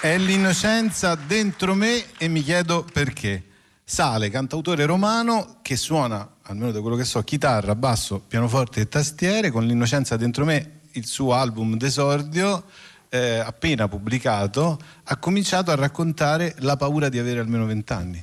È 0.00 0.18
l'innocenza 0.18 1.14
dentro 1.14 1.74
me 1.74 2.06
e 2.18 2.26
mi 2.26 2.42
chiedo 2.42 2.84
perché. 2.92 3.44
Sale, 3.84 4.30
cantautore 4.30 4.84
romano 4.84 5.58
che 5.62 5.76
suona, 5.76 6.28
almeno 6.42 6.72
da 6.72 6.80
quello 6.80 6.96
che 6.96 7.04
so, 7.04 7.22
chitarra, 7.22 7.76
basso, 7.76 8.18
pianoforte 8.18 8.80
e 8.80 8.88
tastiere, 8.88 9.52
con 9.52 9.64
l'innocenza 9.64 10.16
dentro 10.16 10.44
me, 10.44 10.80
il 10.94 11.06
suo 11.06 11.34
album 11.34 11.76
d'esordio 11.76 12.64
eh, 13.16 13.38
appena 13.38 13.88
pubblicato, 13.88 14.78
ha 15.04 15.16
cominciato 15.16 15.70
a 15.70 15.74
raccontare 15.74 16.54
la 16.58 16.76
paura 16.76 17.08
di 17.08 17.18
avere 17.18 17.40
almeno 17.40 17.64
vent'anni. 17.64 18.22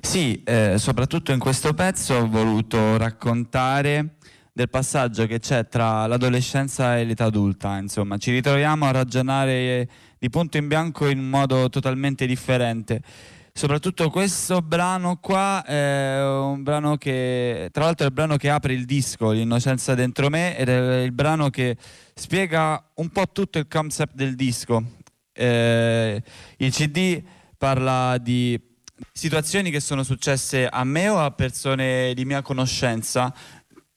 Sì, 0.00 0.42
eh, 0.44 0.76
soprattutto 0.78 1.32
in 1.32 1.38
questo 1.38 1.74
pezzo 1.74 2.14
ho 2.14 2.28
voluto 2.28 2.96
raccontare 2.96 4.16
del 4.52 4.68
passaggio 4.68 5.26
che 5.26 5.38
c'è 5.38 5.68
tra 5.68 6.06
l'adolescenza 6.06 6.98
e 6.98 7.04
l'età 7.04 7.26
adulta, 7.26 7.78
insomma, 7.78 8.16
ci 8.16 8.32
ritroviamo 8.32 8.86
a 8.86 8.90
ragionare 8.90 9.88
di 10.18 10.30
punto 10.30 10.56
in 10.56 10.66
bianco 10.66 11.06
in 11.06 11.18
un 11.18 11.28
modo 11.28 11.68
totalmente 11.68 12.26
differente 12.26 13.02
soprattutto 13.58 14.08
questo 14.08 14.62
brano 14.62 15.16
qua 15.16 15.64
è 15.64 16.22
un 16.22 16.62
brano 16.62 16.96
che, 16.96 17.68
tra 17.72 17.82
l'altro 17.82 18.04
è 18.04 18.08
il 18.08 18.14
brano 18.14 18.36
che 18.36 18.50
apre 18.50 18.72
il 18.72 18.84
disco, 18.84 19.32
L'innocenza 19.32 19.96
dentro 19.96 20.28
me, 20.28 20.56
ed 20.56 20.68
è 20.68 21.00
il 21.00 21.10
brano 21.10 21.50
che 21.50 21.76
spiega 22.14 22.90
un 22.94 23.08
po' 23.08 23.24
tutto 23.32 23.58
il 23.58 23.66
concept 23.66 24.14
del 24.14 24.36
disco. 24.36 24.80
Eh, 25.32 26.22
il 26.58 26.72
CD 26.72 27.20
parla 27.56 28.16
di 28.18 28.60
situazioni 29.12 29.72
che 29.72 29.80
sono 29.80 30.04
successe 30.04 30.68
a 30.68 30.84
me 30.84 31.08
o 31.08 31.18
a 31.18 31.32
persone 31.32 32.14
di 32.14 32.24
mia 32.24 32.42
conoscenza 32.42 33.34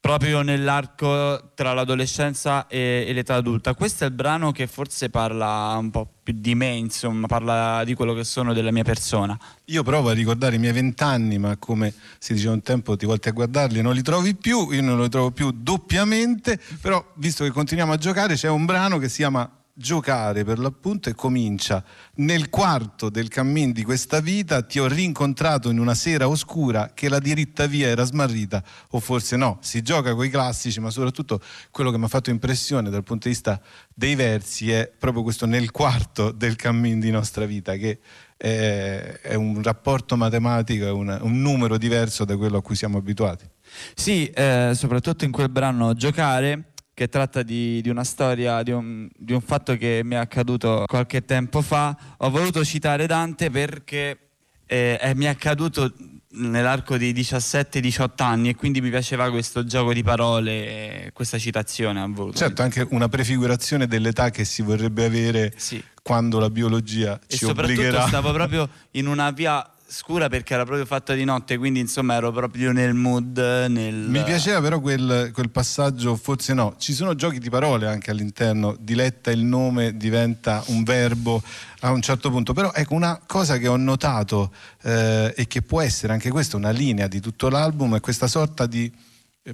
proprio 0.01 0.41
nell'arco 0.41 1.51
tra 1.53 1.73
l'adolescenza 1.73 2.65
e, 2.67 3.05
e, 3.07 3.13
l'età 3.13 3.35
adulta. 3.35 3.75
Questo 3.75 4.03
è 4.03 4.07
il 4.07 4.13
brano 4.13 4.51
che 4.51 4.65
forse 4.65 5.11
parla 5.11 5.77
un 5.79 5.91
po' 5.91 6.09
più 6.23 6.33
di 6.35 6.55
me, 6.55 6.71
insomma, 6.71 7.27
parla 7.27 7.83
di 7.85 7.93
quello 7.93 8.15
che 8.15 8.23
sono 8.23 8.51
della 8.51 8.71
mia 8.71 8.83
persona. 8.83 9.37
Io 9.65 9.83
provo 9.83 10.09
a 10.09 10.13
ricordare 10.13 10.55
i 10.55 10.59
miei 10.59 10.73
vent'anni, 10.73 11.37
ma 11.37 11.55
come 11.57 11.93
si 12.17 12.33
diceva 12.33 12.53
un 12.53 12.63
tempo 12.63 12.97
ti 12.97 13.05
volti 13.05 13.29
a 13.29 13.31
guardarli 13.31 13.81
non 13.81 13.93
li 13.93 14.01
trovi 14.01 14.33
più, 14.33 14.71
io 14.71 14.81
non 14.81 14.99
li 14.99 15.09
trovo 15.09 15.29
più 15.29 15.51
doppiamente, 15.51 16.59
però 16.81 17.05
visto 17.15 17.43
che 17.43 17.51
continuiamo 17.51 17.93
a 17.93 17.97
giocare 17.97 18.33
c'è 18.33 18.49
un 18.49 18.65
brano 18.65 18.97
che 18.97 19.07
si 19.07 19.17
chiama 19.17 19.60
giocare 19.73 20.43
per 20.43 20.59
l'appunto 20.59 21.09
e 21.09 21.13
comincia 21.13 21.83
nel 22.15 22.49
quarto 22.49 23.09
del 23.09 23.27
cammin 23.27 23.71
di 23.71 23.83
questa 23.83 24.19
vita 24.19 24.61
ti 24.61 24.79
ho 24.79 24.87
rincontrato 24.87 25.69
in 25.69 25.79
una 25.79 25.93
sera 25.93 26.27
oscura 26.27 26.91
che 26.93 27.09
la 27.09 27.19
diritta 27.19 27.65
via 27.65 27.87
era 27.87 28.03
smarrita 28.03 28.63
o 28.89 28.99
forse 28.99 29.35
no, 29.35 29.57
si 29.61 29.81
gioca 29.81 30.13
con 30.13 30.25
i 30.25 30.29
classici 30.29 30.79
ma 30.79 30.89
soprattutto 30.89 31.41
quello 31.71 31.91
che 31.91 31.97
mi 31.97 32.05
ha 32.05 32.09
fatto 32.09 32.29
impressione 32.29 32.89
dal 32.89 33.03
punto 33.03 33.27
di 33.27 33.33
vista 33.33 33.61
dei 33.93 34.15
versi 34.15 34.71
è 34.71 34.91
proprio 34.97 35.23
questo 35.23 35.45
nel 35.45 35.71
quarto 35.71 36.31
del 36.31 36.55
cammin 36.55 36.99
di 36.99 37.11
nostra 37.11 37.45
vita 37.45 37.75
che 37.75 37.99
è, 38.41 39.19
è 39.21 39.35
un 39.35 39.61
rapporto 39.61 40.17
matematico, 40.17 40.85
è 40.85 40.91
un, 40.91 41.15
un 41.21 41.41
numero 41.41 41.77
diverso 41.77 42.25
da 42.25 42.35
quello 42.35 42.57
a 42.57 42.61
cui 42.61 42.75
siamo 42.75 42.97
abituati. 42.97 43.47
Sì, 43.93 44.27
eh, 44.29 44.71
soprattutto 44.73 45.23
in 45.25 45.31
quel 45.31 45.49
brano 45.49 45.93
giocare 45.93 46.70
che 46.93 47.07
tratta 47.07 47.43
di, 47.43 47.81
di 47.81 47.89
una 47.89 48.03
storia, 48.03 48.63
di 48.63 48.71
un, 48.71 49.09
di 49.15 49.33
un, 49.33 49.41
fatto 49.41 49.75
che 49.77 50.01
mi 50.03 50.15
è 50.15 50.17
accaduto 50.17 50.85
qualche 50.87 51.23
tempo 51.25 51.61
fa. 51.61 51.95
Ho 52.17 52.29
voluto 52.29 52.63
citare 52.63 53.07
Dante 53.07 53.49
perché 53.49 54.17
eh, 54.65 54.97
è, 54.97 55.13
mi 55.13 55.25
è 55.25 55.29
accaduto 55.29 55.93
nell'arco 56.33 56.97
di 56.97 57.13
17-18 57.13 58.09
anni 58.17 58.49
e 58.49 58.55
quindi 58.55 58.81
mi 58.81 58.89
piaceva 58.89 59.29
questo 59.29 59.65
gioco 59.65 59.93
di 59.93 60.03
parole, 60.03 61.11
questa 61.13 61.37
citazione. 61.37 62.09
Certo, 62.33 62.61
anche 62.61 62.87
una 62.91 63.09
prefigurazione 63.09 63.87
dell'età 63.87 64.29
che 64.29 64.45
si 64.45 64.61
vorrebbe 64.61 65.05
avere 65.05 65.53
sì. 65.57 65.83
quando 66.01 66.39
la 66.39 66.49
biologia 66.49 67.19
e 67.27 67.35
ci 67.35 67.45
obbligherà. 67.45 67.71
E 67.71 67.83
soprattutto 67.83 68.07
stavo 68.07 68.31
proprio 68.31 68.69
in 68.91 69.07
una 69.07 69.31
via 69.31 69.69
scura 69.91 70.29
perché 70.29 70.53
era 70.53 70.63
proprio 70.63 70.85
fatta 70.85 71.13
di 71.13 71.25
notte, 71.25 71.57
quindi 71.57 71.81
insomma 71.81 72.15
ero 72.15 72.31
proprio 72.31 72.71
nel 72.71 72.93
mood. 72.93 73.37
Nel... 73.37 73.93
Mi 73.93 74.23
piaceva 74.23 74.61
però 74.61 74.79
quel, 74.79 75.31
quel, 75.33 75.49
passaggio, 75.49 76.15
forse 76.15 76.53
no, 76.53 76.75
ci 76.77 76.93
sono 76.93 77.13
giochi 77.13 77.39
di 77.39 77.49
parole 77.49 77.87
anche 77.87 78.09
all'interno, 78.09 78.77
diletta 78.79 79.31
il 79.31 79.43
nome 79.43 79.97
diventa 79.97 80.63
un 80.67 80.83
verbo 80.83 81.43
a 81.81 81.91
un 81.91 82.01
certo 82.01 82.29
punto, 82.29 82.53
però 82.53 82.71
ecco 82.73 82.93
una 82.93 83.19
cosa 83.27 83.57
che 83.57 83.67
ho 83.67 83.75
notato 83.75 84.53
eh, 84.83 85.33
e 85.35 85.47
che 85.47 85.61
può 85.61 85.81
essere 85.81 86.13
anche 86.13 86.29
questa 86.29 86.55
una 86.55 86.69
linea 86.69 87.07
di 87.07 87.19
tutto 87.19 87.49
l'album 87.49 87.97
è 87.97 87.99
questa 87.99 88.27
sorta 88.27 88.67
di 88.67 88.89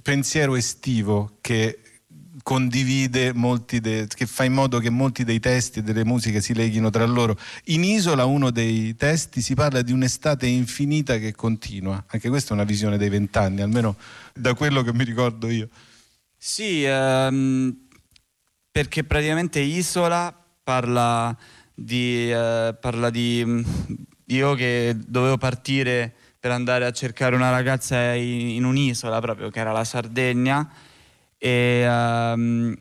pensiero 0.03 0.55
estivo 0.55 1.37
che 1.41 1.79
condivide 2.47 3.33
molti 3.33 3.81
de- 3.81 4.07
che 4.07 4.25
fa 4.25 4.45
in 4.45 4.53
modo 4.53 4.79
che 4.79 4.89
molti 4.89 5.25
dei 5.25 5.37
testi 5.37 5.79
e 5.79 5.81
delle 5.81 6.05
musiche 6.05 6.39
si 6.39 6.53
leghino 6.53 6.89
tra 6.89 7.05
loro. 7.05 7.37
In 7.65 7.83
Isola 7.83 8.23
uno 8.23 8.51
dei 8.51 8.95
testi 8.95 9.41
si 9.41 9.53
parla 9.53 9.81
di 9.81 9.91
un'estate 9.91 10.45
infinita 10.45 11.17
che 11.17 11.35
continua, 11.35 12.05
anche 12.07 12.29
questa 12.29 12.51
è 12.51 12.53
una 12.53 12.63
visione 12.63 12.97
dei 12.97 13.09
vent'anni, 13.09 13.59
almeno 13.59 13.97
da 14.33 14.53
quello 14.53 14.81
che 14.81 14.93
mi 14.93 15.03
ricordo 15.03 15.49
io. 15.49 15.67
Sì, 16.37 16.85
ehm, 16.85 17.75
perché 18.71 19.03
praticamente 19.03 19.59
Isola 19.59 20.33
parla 20.63 21.37
di, 21.73 22.31
eh, 22.31 22.73
parla 22.79 23.09
di 23.09 23.65
io 24.27 24.53
che 24.53 24.95
dovevo 25.05 25.37
partire 25.37 26.13
per 26.39 26.51
andare 26.51 26.85
a 26.85 26.91
cercare 26.91 27.35
una 27.35 27.49
ragazza 27.49 28.13
in, 28.13 28.51
in 28.51 28.63
un'isola 28.63 29.19
proprio 29.19 29.49
che 29.49 29.59
era 29.59 29.73
la 29.73 29.83
Sardegna 29.83 30.85
e, 31.37 31.85
um, 31.87 32.75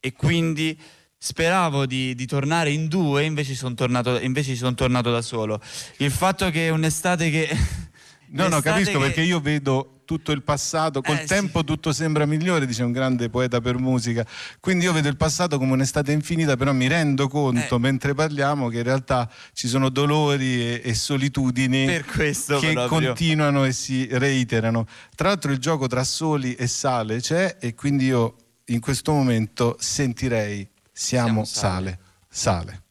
e 0.00 0.12
quindi 0.12 0.78
speravo 1.16 1.86
di, 1.86 2.14
di, 2.14 2.26
tornare 2.26 2.70
in 2.70 2.88
due, 2.88 3.24
invece 3.24 3.54
sono 3.54 3.74
tornato, 3.74 4.18
invece 4.18 4.54
sono 4.56 4.74
tornato 4.74 5.10
da 5.10 5.22
solo. 5.22 5.60
Il 5.98 6.10
fatto 6.10 6.50
che 6.50 6.70
un'estate 6.70 7.30
che... 7.30 7.88
no, 8.30 8.48
no, 8.48 8.60
capisco 8.60 8.98
che... 8.98 8.98
perché 8.98 9.20
io 9.22 9.40
vedo 9.40 10.00
tutto 10.10 10.32
il 10.32 10.42
passato, 10.42 11.02
col 11.02 11.18
eh, 11.18 11.24
tempo 11.24 11.60
sì. 11.60 11.66
tutto 11.66 11.92
sembra 11.92 12.26
migliore, 12.26 12.66
dice 12.66 12.82
un 12.82 12.90
grande 12.90 13.30
poeta 13.30 13.60
per 13.60 13.78
musica. 13.78 14.26
Quindi 14.58 14.86
io 14.86 14.92
vedo 14.92 15.06
il 15.06 15.16
passato 15.16 15.56
come 15.56 15.72
un'estate 15.74 16.10
infinita, 16.10 16.56
però 16.56 16.72
mi 16.72 16.88
rendo 16.88 17.28
conto 17.28 17.76
eh. 17.76 17.78
mentre 17.78 18.12
parliamo 18.12 18.68
che 18.68 18.78
in 18.78 18.82
realtà 18.82 19.30
ci 19.52 19.68
sono 19.68 19.88
dolori 19.88 20.62
e, 20.62 20.80
e 20.82 20.94
solitudini 20.94 21.86
che 21.86 22.02
proprio. 22.42 22.88
continuano 22.88 23.64
e 23.64 23.72
si 23.72 24.08
reiterano. 24.10 24.84
Tra 25.14 25.28
l'altro 25.28 25.52
il 25.52 25.58
gioco 25.58 25.86
tra 25.86 26.02
soli 26.02 26.54
e 26.54 26.66
sale 26.66 27.20
c'è 27.20 27.58
e 27.60 27.74
quindi 27.76 28.06
io 28.06 28.34
in 28.66 28.80
questo 28.80 29.12
momento 29.12 29.76
sentirei 29.78 30.68
siamo, 30.92 31.44
siamo 31.44 31.44
sale. 31.44 31.98
sale. 32.28 32.82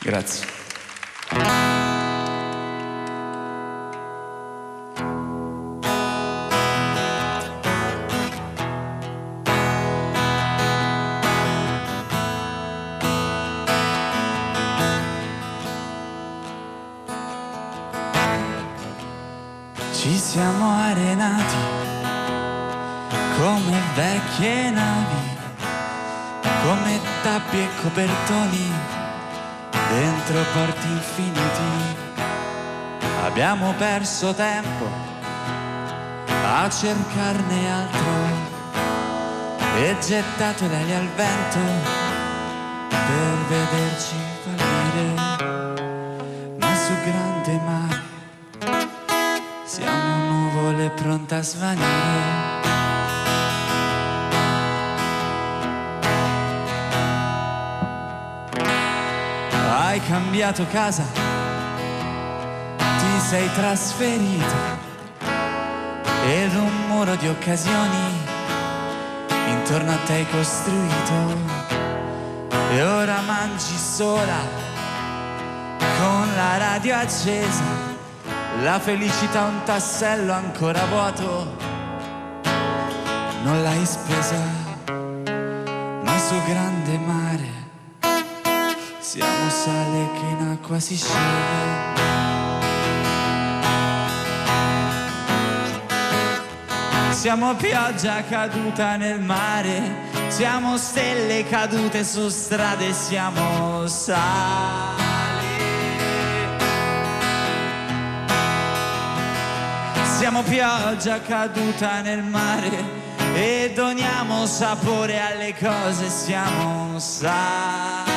Grazie. 0.00 0.46
Arenati 20.90 21.84
come 23.38 23.80
vecchie 23.94 24.70
navi, 24.70 25.36
come 26.62 27.00
tappi 27.22 27.58
e 27.58 27.68
copertoni 27.82 28.72
dentro 29.90 30.38
porti 30.52 30.88
infiniti. 30.88 32.02
Abbiamo 33.24 33.72
perso 33.78 34.32
tempo 34.34 34.86
a 36.26 36.68
cercarne 36.68 37.72
altro 37.72 38.52
e 39.76 39.96
gettato 40.00 40.66
le 40.66 40.76
ali 40.76 40.94
al 40.94 41.08
vento 41.16 41.58
per 42.90 43.36
vederci 43.48 44.14
fallire, 44.44 45.33
pronte 50.94 51.34
a 51.34 51.42
svanire. 51.42 52.52
Hai 59.70 60.00
cambiato 60.00 60.66
casa, 60.72 61.04
ti 62.76 63.20
sei 63.20 63.48
trasferito 63.52 64.82
ed 66.26 66.54
un 66.54 66.86
muro 66.88 67.14
di 67.16 67.28
occasioni 67.28 68.32
intorno 69.46 69.92
a 69.92 69.96
te 70.06 70.12
hai 70.14 70.26
costruito 70.30 71.36
e 72.70 72.82
ora 72.82 73.20
mangi 73.20 73.76
sola 73.76 74.40
con 75.98 76.34
la 76.34 76.56
radio 76.56 76.96
accesa 76.96 77.93
la 78.62 78.78
felicità 78.78 79.44
un 79.44 79.62
tassello 79.64 80.32
ancora 80.32 80.84
vuoto, 80.86 81.56
non 83.42 83.62
l'hai 83.62 83.84
spesa, 83.84 84.38
ma 86.02 86.18
su 86.18 86.34
grande 86.46 86.98
mare 86.98 87.54
siamo 89.14 89.48
sale 89.48 90.08
che 90.14 90.26
in 90.26 90.48
acqua 90.50 90.80
si 90.80 90.96
scende. 90.96 92.02
Siamo 97.10 97.54
pioggia 97.54 98.24
caduta 98.24 98.96
nel 98.96 99.20
mare, 99.20 100.10
siamo 100.28 100.76
stelle 100.76 101.46
cadute 101.48 102.02
su 102.02 102.28
strade, 102.28 102.92
siamo 102.92 103.86
sale. 103.86 104.83
Siamo 110.24 110.42
pioggia 110.42 111.20
caduta 111.20 112.00
nel 112.00 112.22
mare 112.22 112.82
e 113.34 113.72
doniamo 113.74 114.46
sapore 114.46 115.20
alle 115.20 115.54
cose, 115.54 116.08
siamo 116.08 116.98
sale. 116.98 118.14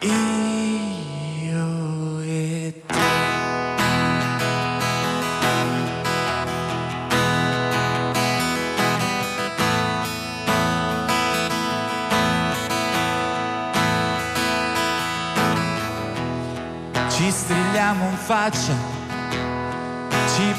Io 0.00 0.20
e 2.20 2.82
te. 2.86 2.94
Ci 17.08 17.30
strilliamo 17.30 18.10
in 18.10 18.16
faccia 18.18 18.89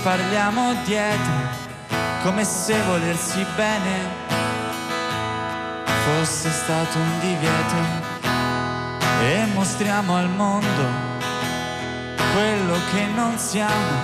parliamo 0.03 0.73
dietro, 0.83 1.31
come 2.23 2.43
se 2.43 2.75
volersi 2.83 3.45
bene 3.55 4.19
fosse 6.03 6.49
stato 6.49 6.97
un 6.97 7.19
divieto. 7.19 8.09
E 9.23 9.45
mostriamo 9.53 10.15
al 10.15 10.29
mondo 10.29 11.09
quello 12.33 12.73
che 12.91 13.05
non 13.13 13.37
siamo, 13.37 13.97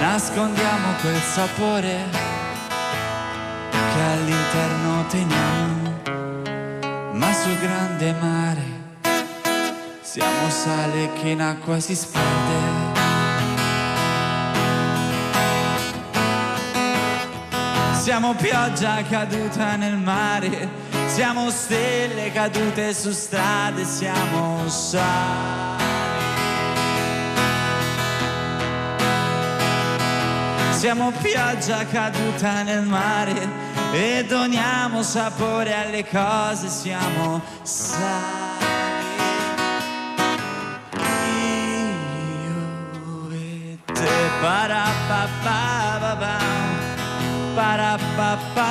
nascondiamo 0.00 0.94
quel 1.00 1.20
sapore 1.20 1.98
che 3.70 4.00
all'interno 4.00 5.06
teniamo, 5.06 6.00
ma 7.12 7.32
sul 7.32 7.56
grande 7.58 8.14
mare 8.20 8.78
siamo 10.00 10.50
sale 10.50 11.12
che 11.12 11.28
in 11.28 11.40
acqua 11.40 11.78
si 11.78 11.94
sperde. 11.94 12.79
Siamo 18.00 18.34
pioggia 18.34 19.02
caduta 19.02 19.76
nel 19.76 19.98
mare, 19.98 20.70
siamo 21.06 21.50
stelle 21.50 22.32
cadute 22.32 22.94
su 22.94 23.12
strade, 23.12 23.84
siamo 23.84 24.66
sale. 24.68 25.82
Siamo 30.70 31.12
pioggia 31.20 31.84
caduta 31.84 32.62
nel 32.62 32.84
mare 32.84 33.48
e 33.92 34.24
doniamo 34.26 35.02
sapore 35.02 35.74
alle 35.74 36.06
cose, 36.08 36.68
siamo 36.68 37.42
sali. 37.62 38.48
Io 42.46 43.28
e 43.92 44.30
ba 47.70 47.76
da 47.76 47.96
ba 48.18 48.30
ba 48.56 48.69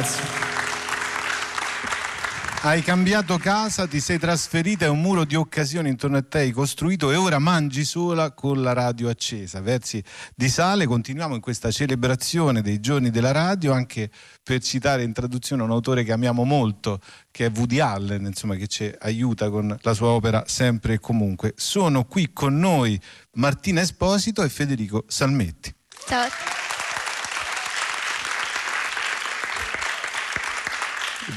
Grazie. 0.00 0.48
Hai 2.62 2.82
cambiato 2.82 3.36
casa, 3.38 3.86
ti 3.86 4.00
sei 4.00 4.18
trasferita 4.18 4.84
e 4.86 4.88
un 4.88 5.00
muro 5.00 5.24
di 5.24 5.34
occasione 5.34 5.88
intorno 5.88 6.18
a 6.18 6.22
te 6.22 6.38
hai 6.38 6.50
costruito 6.52 7.10
e 7.10 7.16
ora 7.16 7.38
mangi 7.38 7.84
sola 7.84 8.32
con 8.32 8.62
la 8.62 8.72
radio 8.72 9.10
accesa. 9.10 9.60
Versi 9.60 10.02
di 10.34 10.48
sale, 10.48 10.86
continuiamo 10.86 11.34
in 11.34 11.40
questa 11.40 11.70
celebrazione 11.70 12.62
dei 12.62 12.80
giorni 12.80 13.10
della 13.10 13.32
radio 13.32 13.72
anche 13.72 14.10
per 14.42 14.60
citare 14.60 15.02
in 15.02 15.12
traduzione 15.12 15.62
un 15.62 15.70
autore 15.70 16.02
che 16.02 16.12
amiamo 16.12 16.44
molto, 16.44 17.00
che 17.30 17.46
è 17.46 17.52
Woody 17.54 17.80
Allen, 17.80 18.24
insomma, 18.24 18.56
che 18.56 18.68
ci 18.68 18.90
aiuta 19.00 19.50
con 19.50 19.76
la 19.80 19.94
sua 19.94 20.08
opera 20.08 20.44
sempre 20.46 20.94
e 20.94 20.98
comunque. 20.98 21.52
Sono 21.56 22.04
qui 22.04 22.30
con 22.32 22.58
noi 22.58 22.98
Martina 23.32 23.80
Esposito 23.82 24.42
e 24.42 24.48
Federico 24.48 25.04
Salmetti. 25.08 25.74
Ciao. 26.06 26.49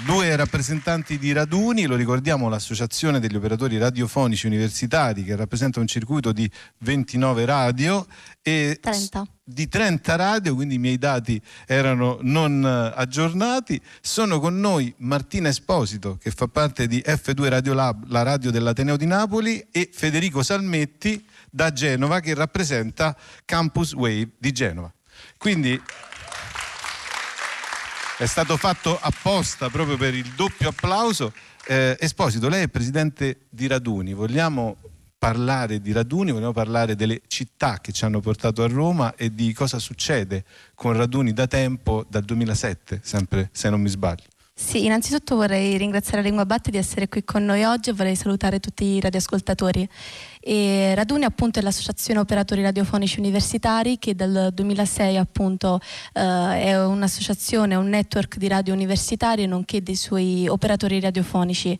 Due 0.05 0.35
rappresentanti 0.35 1.17
di 1.17 1.31
Raduni, 1.31 1.85
lo 1.85 1.95
ricordiamo 1.95 2.49
l'associazione 2.49 3.19
degli 3.19 3.35
operatori 3.35 3.77
radiofonici 3.77 4.47
universitari 4.47 5.23
che 5.23 5.35
rappresenta 5.35 5.79
un 5.79 5.87
circuito 5.87 6.31
di 6.31 6.49
29 6.79 7.45
radio 7.45 8.05
e 8.41 8.79
30. 8.81 9.25
di 9.43 9.67
30 9.67 10.15
radio, 10.15 10.55
quindi 10.55 10.75
i 10.75 10.79
miei 10.79 10.97
dati 10.97 11.39
erano 11.67 12.17
non 12.21 12.65
eh, 12.65 12.99
aggiornati. 12.99 13.79
Sono 14.01 14.39
con 14.39 14.59
noi 14.59 14.93
Martina 14.97 15.49
Esposito 15.49 16.17
che 16.17 16.31
fa 16.31 16.47
parte 16.47 16.87
di 16.87 17.01
F2 17.05 17.47
Radio 17.47 17.73
Lab, 17.73 18.05
la 18.09 18.23
radio 18.23 18.51
dell'Ateneo 18.51 18.97
di 18.97 19.05
Napoli 19.05 19.65
e 19.71 19.89
Federico 19.93 20.43
Salmetti 20.43 21.23
da 21.49 21.71
Genova 21.71 22.19
che 22.19 22.33
rappresenta 22.33 23.15
Campus 23.45 23.93
Wave 23.93 24.31
di 24.37 24.51
Genova. 24.51 24.91
Quindi 25.37 25.79
è 28.17 28.25
stato 28.25 28.57
fatto 28.57 28.97
apposta 29.01 29.69
proprio 29.69 29.97
per 29.97 30.13
il 30.13 30.31
doppio 30.35 30.69
applauso. 30.69 31.33
Eh, 31.65 31.97
Esposito, 31.99 32.47
lei 32.47 32.63
è 32.63 32.67
presidente 32.67 33.47
di 33.49 33.67
Raduni, 33.67 34.13
vogliamo 34.13 34.77
parlare 35.17 35.79
di 35.79 35.91
Raduni, 35.91 36.31
vogliamo 36.31 36.51
parlare 36.51 36.95
delle 36.95 37.21
città 37.27 37.79
che 37.79 37.91
ci 37.91 38.05
hanno 38.05 38.19
portato 38.19 38.61
a 38.61 38.67
Roma 38.67 39.15
e 39.15 39.33
di 39.33 39.53
cosa 39.53 39.79
succede 39.79 40.43
con 40.75 40.93
Raduni 40.93 41.33
da 41.33 41.47
tempo, 41.47 42.05
dal 42.07 42.23
2007, 42.23 42.99
sempre 43.01 43.49
se 43.51 43.69
non 43.69 43.81
mi 43.81 43.89
sbaglio. 43.89 44.32
Sì, 44.55 44.85
innanzitutto 44.85 45.35
vorrei 45.35 45.77
ringraziare 45.77 46.21
Lingua 46.21 46.45
Batte 46.45 46.69
di 46.69 46.77
essere 46.77 47.09
qui 47.09 47.23
con 47.23 47.43
noi 47.43 47.63
oggi 47.63 47.89
e 47.89 47.93
vorrei 47.93 48.15
salutare 48.15 48.59
tutti 48.59 48.85
i 48.85 48.99
radioascoltatori. 48.99 49.89
E 50.39 50.93
Raduni 50.93 51.23
appunto 51.23 51.57
è 51.57 51.63
l'associazione 51.63 52.19
operatori 52.19 52.61
radiofonici 52.61 53.17
universitari 53.19 53.97
che 53.97 54.13
dal 54.13 54.51
2006 54.53 55.17
appunto 55.17 55.79
eh, 56.13 56.21
è 56.21 56.85
un'associazione, 56.85 57.73
un 57.73 57.89
network 57.89 58.37
di 58.37 58.47
radio 58.47 58.75
universitari 58.75 59.47
nonché 59.47 59.81
dei 59.81 59.95
suoi 59.95 60.47
operatori 60.47 60.99
radiofonici. 60.99 61.77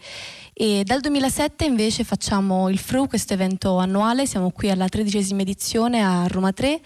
E 0.55 0.83
dal 0.83 0.99
2007 0.99 1.65
invece 1.65 2.03
facciamo 2.03 2.69
il 2.69 2.79
FRU, 2.79 3.07
questo 3.07 3.33
evento 3.33 3.77
annuale, 3.77 4.25
siamo 4.25 4.49
qui 4.49 4.71
alla 4.71 4.87
tredicesima 4.87 5.41
edizione 5.41 6.03
a 6.03 6.25
Roma 6.27 6.51
3 6.53 6.79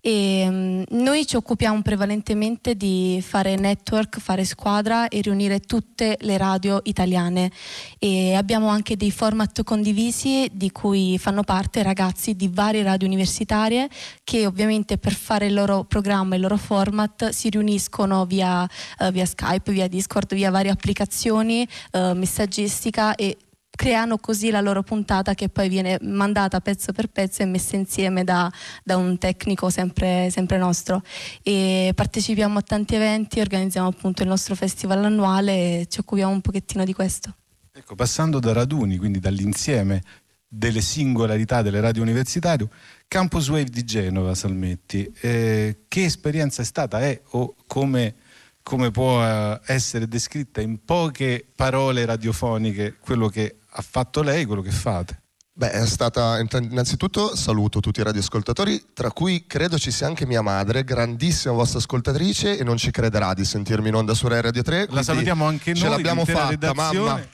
e 0.00 0.46
mm, 0.48 0.82
noi 0.90 1.26
ci 1.26 1.36
occupiamo 1.36 1.82
prevalentemente 1.82 2.74
di 2.74 3.22
fare 3.26 3.56
network, 3.56 4.18
fare 4.18 4.44
squadra 4.44 5.08
e 5.08 5.20
riunire 5.20 5.60
tutte 5.60 6.16
le 6.20 6.36
radio 6.36 6.80
italiane. 6.84 7.50
E 7.98 8.34
abbiamo 8.34 8.68
anche 8.68 8.96
dei 8.96 9.10
format 9.10 9.62
condivisi 9.62 10.48
di 10.52 10.70
cui 10.70 11.18
fanno 11.18 11.42
parte 11.42 11.82
ragazzi 11.82 12.34
di 12.34 12.48
varie 12.48 12.82
radio 12.82 13.06
universitarie 13.06 13.88
che 14.24 14.46
ovviamente 14.46 14.98
per 14.98 15.12
fare 15.12 15.46
il 15.46 15.54
loro 15.54 15.84
programma, 15.84 16.34
il 16.34 16.40
loro 16.40 16.56
format 16.56 17.28
si 17.30 17.50
riuniscono 17.50 18.24
via, 18.24 18.68
eh, 18.98 19.12
via 19.12 19.26
Skype, 19.26 19.70
via 19.72 19.88
Discord, 19.88 20.34
via 20.34 20.50
varie 20.50 20.70
applicazioni, 20.70 21.66
eh, 21.90 22.14
messaggistica 22.14 23.14
e 23.14 23.36
creano 23.80 24.18
così 24.18 24.50
la 24.50 24.60
loro 24.60 24.82
puntata 24.82 25.32
che 25.32 25.48
poi 25.48 25.70
viene 25.70 25.96
mandata 26.02 26.60
pezzo 26.60 26.92
per 26.92 27.06
pezzo 27.06 27.40
e 27.40 27.46
messa 27.46 27.76
insieme 27.76 28.24
da, 28.24 28.52
da 28.84 28.98
un 28.98 29.16
tecnico 29.16 29.70
sempre, 29.70 30.28
sempre, 30.30 30.58
nostro. 30.58 31.02
E 31.42 31.90
partecipiamo 31.94 32.58
a 32.58 32.60
tanti 32.60 32.96
eventi, 32.96 33.40
organizziamo 33.40 33.88
appunto 33.88 34.20
il 34.20 34.28
nostro 34.28 34.54
festival 34.54 35.02
annuale 35.02 35.52
e 35.52 35.86
ci 35.88 36.00
occupiamo 36.00 36.30
un 36.30 36.42
pochettino 36.42 36.84
di 36.84 36.92
questo. 36.92 37.34
Ecco, 37.72 37.94
passando 37.94 38.38
da 38.38 38.52
raduni, 38.52 38.98
quindi 38.98 39.18
dall'insieme 39.18 40.02
delle 40.46 40.82
singolarità 40.82 41.62
delle 41.62 41.80
radio 41.80 42.02
universitarie, 42.02 42.68
Campus 43.08 43.48
Wave 43.48 43.70
di 43.70 43.84
Genova, 43.84 44.34
Salmetti, 44.34 45.10
eh, 45.22 45.84
che 45.88 46.04
esperienza 46.04 46.60
è 46.60 46.66
stata, 46.66 47.00
è 47.00 47.18
o 47.30 47.54
come 47.66 48.14
come 48.62 48.90
può 48.90 49.24
eh, 49.24 49.58
essere 49.66 50.06
descritta 50.06 50.60
in 50.60 50.84
poche 50.84 51.46
parole 51.56 52.04
radiofoniche 52.04 52.98
quello 53.00 53.28
che 53.28 53.59
ha 53.70 53.82
fatto 53.82 54.22
lei, 54.22 54.44
quello 54.44 54.62
che 54.62 54.70
fate? 54.70 55.22
Beh, 55.52 55.72
è 55.72 55.86
stata 55.86 56.38
innanzitutto 56.38 57.36
saluto 57.36 57.80
tutti 57.80 58.00
i 58.00 58.02
radioascoltatori, 58.02 58.92
tra 58.94 59.10
cui 59.10 59.44
credo 59.46 59.78
ci 59.78 59.90
sia 59.90 60.06
anche 60.06 60.24
mia 60.24 60.40
madre, 60.40 60.84
grandissima 60.84 61.52
vostra 61.52 61.78
ascoltatrice 61.78 62.56
e 62.56 62.64
non 62.64 62.78
ci 62.78 62.90
crederà 62.90 63.34
di 63.34 63.44
sentirmi 63.44 63.88
in 63.88 63.94
onda 63.94 64.14
su 64.14 64.26
Rai 64.26 64.40
Radio 64.40 64.62
3. 64.62 64.86
La 64.88 65.02
salutiamo 65.02 65.44
anche 65.44 65.72
noi. 65.72 65.80
Ce 65.80 65.88
l'abbiamo 65.88 66.24
fatta, 66.24 66.48
redazione. 66.48 66.98
mamma. 66.98 67.26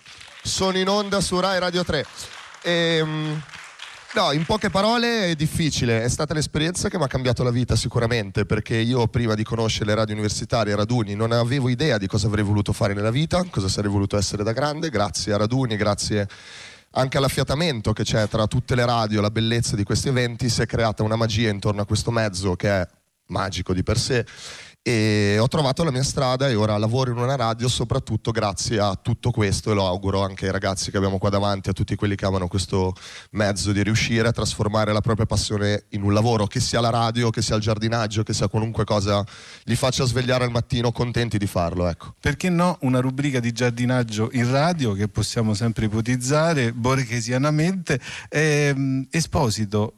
Sono 0.42 0.79
in 0.79 0.88
onda 0.88 1.20
su 1.20 1.38
Rai 1.38 1.61
Radio 1.61 1.85
3. 1.85 2.05
E, 2.62 3.05
No, 4.16 4.33
in 4.33 4.46
poche 4.46 4.70
parole 4.70 5.26
è 5.26 5.35
difficile, 5.35 6.02
è 6.02 6.09
stata 6.09 6.33
l'esperienza 6.33 6.88
che 6.88 6.96
mi 6.96 7.05
ha 7.05 7.07
cambiato 7.07 7.42
la 7.42 7.50
vita 7.50 7.76
sicuramente, 7.76 8.46
perché 8.46 8.74
io 8.74 9.07
prima 9.09 9.35
di 9.35 9.44
conoscere 9.44 9.85
le 9.85 9.94
radio 9.94 10.14
universitarie 10.14 10.72
a 10.72 10.76
Raduni 10.76 11.14
non 11.14 11.33
avevo 11.33 11.68
idea 11.68 11.98
di 11.98 12.07
cosa 12.07 12.26
avrei 12.26 12.42
voluto 12.42 12.72
fare 12.72 12.94
nella 12.94 13.11
vita, 13.11 13.44
cosa 13.50 13.68
sarei 13.68 13.90
voluto 13.90 14.16
essere 14.16 14.42
da 14.42 14.52
grande, 14.52 14.88
grazie 14.88 15.35
a 15.35 15.37
Raduni, 15.37 15.76
grazie 15.76 16.26
anche 16.92 17.18
all'affiatamento 17.18 17.92
che 17.92 18.05
c'è 18.05 18.26
tra 18.26 18.46
tutte 18.46 18.74
le 18.74 18.87
radio, 18.87 19.20
la 19.20 19.31
bellezza 19.31 19.76
di 19.76 19.85
questi 19.85 20.09
eventi, 20.09 20.48
si 20.48 20.62
è 20.62 20.66
creata 20.66 21.02
una 21.02 21.16
magia 21.16 21.50
intorno 21.50 21.83
a 21.83 21.85
questo 21.85 22.11
mezzo 22.11 22.57
che 22.57 22.70
è 22.70 22.88
magico 23.26 23.74
di 23.74 23.83
per 23.83 23.98
sé 23.98 24.24
e 24.88 25.37
ho 25.40 25.49
trovato 25.49 25.83
la 25.83 25.90
mia 25.90 26.05
strada 26.05 26.49
e 26.49 26.55
ora 26.55 26.79
lavoro 26.79 27.11
in 27.11 27.16
una 27.16 27.35
radio 27.35 27.66
soprattutto 27.66 28.31
grazie 28.31 28.79
a 28.79 28.94
tutto 28.94 29.33
questo 29.33 29.72
e 29.72 29.75
lo 29.75 29.85
auguro 29.85 30.22
anche 30.22 30.46
ai 30.46 30.53
ragazzi 30.53 30.92
che 30.92 30.96
abbiamo 30.96 31.18
qua 31.18 31.29
davanti, 31.29 31.68
a 31.68 31.72
tutti 31.72 31.96
quelli 31.96 32.14
che 32.14 32.25
amano 32.25 32.46
questo 32.46 32.94
mezzo 33.33 33.72
di 33.72 33.83
riuscire 33.83 34.29
a 34.29 34.31
trasformare 34.31 34.92
la 34.92 35.01
propria 35.01 35.27
passione 35.27 35.87
in 35.88 36.03
un 36.03 36.12
lavoro, 36.12 36.46
che 36.46 36.61
sia 36.61 36.81
la 36.81 36.90
radio, 36.90 37.31
che 37.31 37.42
sia 37.42 37.57
il 37.57 37.62
giardinaggio, 37.62 38.22
che 38.22 38.33
sia 38.33 38.46
qualunque 38.46 38.85
cosa 38.85 39.27
li 39.64 39.75
faccia 39.75 40.05
svegliare 40.05 40.44
al 40.44 40.53
mattino 40.53 40.92
contenti 40.92 41.37
di 41.37 41.49
farlo. 41.49 41.88
Ecco. 41.88 42.14
Perché 42.20 42.49
no 42.49 42.79
una 42.83 43.01
rubrica 43.01 43.40
di 43.40 43.51
giardinaggio 43.51 44.29
in 44.35 44.49
radio 44.49 44.92
che 44.92 45.09
possiamo 45.09 45.55
sempre 45.55 45.87
ipotizzare 45.87 46.72
borghesianamente. 46.72 48.01
Ehm, 48.29 49.09
Esposito, 49.11 49.94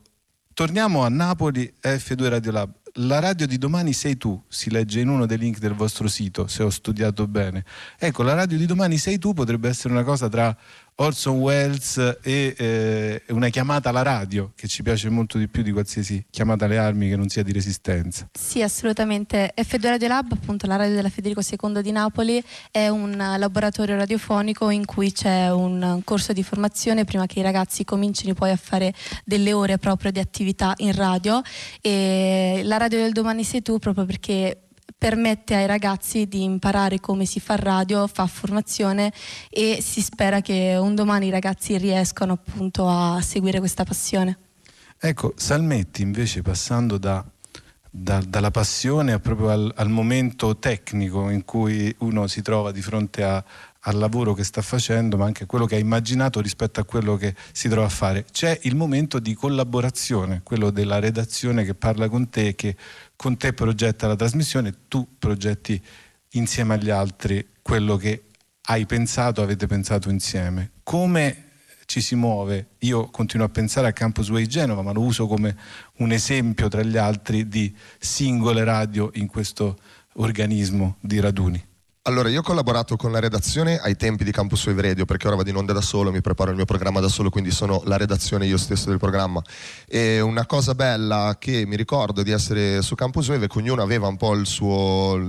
torniamo 0.55 1.03
a 1.05 1.11
Napoli 1.11 1.71
F2 1.79 2.29
Radio 2.31 2.53
Lab 2.53 2.71
la 3.01 3.21
radio 3.21 3.47
di 3.47 3.59
domani 3.59 3.93
sei 3.93 4.17
tu, 4.17 4.43
si 4.49 4.71
legge 4.71 5.01
in 5.01 5.09
uno 5.09 5.27
dei 5.27 5.39
link 5.39 5.59
del 5.59 5.75
vostro 5.75 6.09
sito, 6.09 6.47
se 6.47 6.63
ho 6.63 6.71
studiato 6.71 7.27
bene. 7.29 7.65
Ecco, 7.99 8.23
la 8.23 8.35
radio 8.35 8.57
di 8.57 8.67
domani 8.67 8.99
sei 8.99 9.19
tu 9.19 9.35
potrebbe 9.35 9.69
essere 9.69 9.93
una 9.93 10.03
cosa 10.03 10.29
tra 10.29 10.57
Orson 11.01 11.39
Welles 11.39 12.19
e 12.23 12.55
eh, 12.59 13.23
una 13.29 13.49
chiamata 13.51 13.91
alla 13.91 14.03
radio 14.03 14.53
che 14.57 14.67
ci 14.67 14.83
piace 14.83 15.09
molto 15.09 15.39
di 15.39 15.47
più 15.47 15.63
di 15.63 15.71
qualsiasi 15.71 16.25
chiamata 16.29 16.65
alle 16.65 16.79
armi 16.79 17.09
che 17.09 17.17
non 17.17 17.29
sia 17.29 17.45
di 17.45 17.53
resistenza. 17.53 18.29
Sì, 18.33 18.63
assolutamente. 18.63 19.53
F2 19.57 19.81
Radio 19.81 20.09
Lab, 20.09 20.33
appunto 20.33 20.67
la 20.67 20.75
radio 20.75 20.97
della 20.97 21.09
Federico 21.09 21.41
II 21.41 21.83
di 21.83 21.93
Napoli, 21.93 22.43
è 22.73 22.89
un 22.89 23.17
laboratorio 23.17 23.97
radiofonico 23.97 24.71
in 24.71 24.85
cui 24.85 25.13
c'è 25.13 25.51
un 25.51 26.01
corso 26.05 26.33
di 26.33 26.43
formazione 26.43 27.05
prima 27.05 27.27
che 27.27 27.39
i 27.39 27.43
ragazzi 27.43 27.85
comincino 27.85 28.35
poi 28.35 28.51
a 28.51 28.57
fare 28.57 28.93
delle 29.25 29.53
ore 29.53 29.79
proprio 29.79 30.11
di 30.11 30.19
attività 30.19 30.75
in 30.79 30.95
radio 30.95 31.41
e 31.81 32.63
la 32.65 32.77
radio 32.77 32.99
del 32.99 33.13
domani 33.13 33.45
sei 33.45 33.63
tu 33.63 33.79
proprio 33.79 34.05
perché 34.05 34.68
permette 34.99 35.55
ai 35.55 35.67
ragazzi 35.67 36.27
di 36.27 36.43
imparare 36.43 36.99
come 36.99 37.25
si 37.25 37.39
fa 37.39 37.55
radio, 37.55 38.09
fa 38.09 38.27
formazione 38.27 39.13
e 39.49 39.79
si 39.81 40.03
spera 40.03 40.41
che 40.41 40.77
un 40.77 40.97
domani 40.97 41.29
i 41.29 41.31
ragazzi 41.31 41.79
riescano 41.79 42.33
appunto 42.33 42.89
a 42.89 43.21
seguire 43.21 43.61
questa 43.61 43.85
passione. 43.85 44.39
Ecco, 44.99 45.33
Salmetti 45.37 46.03
invece 46.03 46.43
passando 46.43 46.99
da, 46.99 47.25
da, 47.89 48.21
dalla 48.27 48.51
passione 48.51 49.21
proprio 49.21 49.51
al, 49.51 49.73
al, 49.77 49.89
momento 49.89 50.59
tecnico 50.59 51.31
in 51.31 51.45
cui 51.45 51.95
uno 51.99 52.27
si 52.27 52.43
trova 52.43 52.73
di 52.73 52.83
fronte 52.83 53.23
a, 53.23 53.45
al 53.83 53.97
lavoro 53.97 54.35
che 54.35 54.45
sta 54.45 54.61
facendo, 54.61 55.17
ma 55.17 55.27
anche 55.27 55.45
a 55.45 55.47
quello 55.47 55.67
che 55.67 55.77
ha 55.77 55.79
immaginato 55.79 56.41
rispetto 56.41 56.81
a 56.81 56.85
quello 56.85 57.17
che 57.17 57.35
si 57.53 57.69
trova 57.69 57.87
a 57.87 57.91
fare. 57.91 58.25
C'è 58.31 58.59
il 58.63 58.75
momento 58.75 59.19
di 59.19 59.35
collaborazione, 59.35 60.41
quello 60.43 60.71
della 60.71 60.99
redazione 60.99 61.65
che 61.65 61.75
parla 61.75 62.09
con 62.09 62.29
te, 62.29 62.55
che 62.55 62.77
con 63.15 63.37
te 63.37 63.53
progetta 63.53 64.07
la 64.07 64.17
trasmissione, 64.17 64.75
tu 64.89 65.07
progetti 65.19 65.81
insieme 66.33 66.75
agli 66.75 66.91
altri 66.91 67.47
quello 67.63 67.97
che 67.97 68.25
hai 68.63 68.85
pensato, 68.87 69.43
avete 69.43 69.67
pensato 69.67 70.11
insieme. 70.11 70.73
Come 70.83 71.45
ci 71.87 72.01
si 72.01 72.15
muove? 72.17 72.71
Io 72.81 73.09
continuo 73.09 73.47
a 73.47 73.49
pensare 73.49 73.87
a 73.87 73.93
Campus 73.93 74.29
Way 74.29 74.47
Genova, 74.47 74.83
ma 74.83 74.93
lo 74.93 75.01
uso 75.01 75.27
come 75.27 75.57
un 75.99 76.13
esempio 76.13 76.69
tra 76.69 76.83
gli 76.83 76.99
altri 76.99 77.49
di 77.49 77.75
singole 77.99 78.65
radio 78.65 79.11
in 79.15 79.27
questo 79.27 79.79
organismo 80.15 80.97
di 81.01 81.21
raduni. 81.21 81.68
Allora, 82.09 82.31
io 82.31 82.39
ho 82.39 82.43
collaborato 82.43 82.97
con 82.97 83.13
la 83.13 83.21
redazione 83.21 83.79
ai 83.79 83.95
tempi 83.95 84.25
di 84.25 84.33
Campus 84.33 84.65
Wave 84.65 84.81
Radio, 84.81 85.05
perché 85.05 85.27
ora 85.27 85.37
vado 85.37 85.51
in 85.51 85.57
onda 85.57 85.75
da 85.75 85.83
solo, 85.83 86.11
mi 86.11 86.23
preparo 86.23 86.49
il 86.49 86.57
mio 86.57 86.65
programma 86.65 87.01
da 87.01 87.09
solo, 87.09 87.29
quindi 87.29 87.51
sono 87.51 87.83
la 87.85 87.99
redazione 87.99 88.47
io 88.47 88.57
stesso 88.57 88.89
del 88.89 88.97
programma. 88.97 89.43
E 89.87 90.19
una 90.23 90.47
cosa 90.47 90.75
bella 90.75 91.37
che 91.39 91.67
mi 91.67 91.77
ricordo 91.77 92.23
di 92.23 92.31
essere 92.31 92.81
su 92.81 92.95
Campus 92.95 93.29
Wave 93.29 93.45
è 93.45 93.49
che 93.49 93.59
ognuno 93.59 93.83
aveva 93.83 94.07
un 94.07 94.17
po' 94.17 94.33
il 94.33 94.47
suo, 94.47 95.21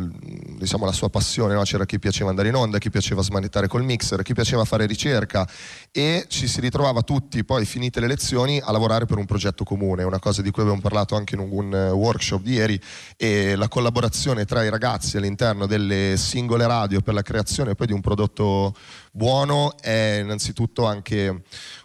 diciamo, 0.57 0.85
la 0.85 0.93
sua 0.93 1.09
passione, 1.09 1.53
no? 1.53 1.63
c'era 1.63 1.83
chi 1.83 1.99
piaceva 1.99 2.29
andare 2.29 2.47
in 2.47 2.55
onda, 2.55 2.77
chi 2.77 2.89
piaceva 2.89 3.21
smanettare 3.23 3.67
col 3.67 3.83
mixer, 3.83 4.21
chi 4.21 4.33
piaceva 4.33 4.63
fare 4.63 4.85
ricerca 4.85 5.45
e 5.91 6.27
ci 6.29 6.47
si 6.47 6.61
ritrovava 6.61 7.01
tutti, 7.01 7.43
poi 7.43 7.65
finite 7.65 7.99
le 7.99 8.07
lezioni, 8.07 8.57
a 8.63 8.71
lavorare 8.71 9.05
per 9.05 9.17
un 9.17 9.25
progetto 9.25 9.65
comune, 9.65 10.03
una 10.03 10.19
cosa 10.19 10.41
di 10.41 10.49
cui 10.49 10.61
abbiamo 10.61 10.79
parlato 10.79 11.17
anche 11.17 11.35
in 11.35 11.41
un 11.41 11.73
workshop 11.73 12.41
di 12.41 12.53
ieri, 12.53 12.81
e 13.17 13.57
la 13.57 13.67
collaborazione 13.67 14.45
tra 14.45 14.63
i 14.63 14.69
ragazzi 14.69 15.17
all'interno 15.17 15.65
delle 15.65 16.15
singole 16.15 16.67
radio 16.69 17.01
per 17.01 17.13
la 17.13 17.21
creazione 17.21 17.75
poi 17.75 17.87
di 17.87 17.93
un 17.93 18.01
prodotto 18.01 18.73
buono 19.11 19.75
è 19.79 20.19
innanzitutto 20.21 20.85
anche 20.85 21.41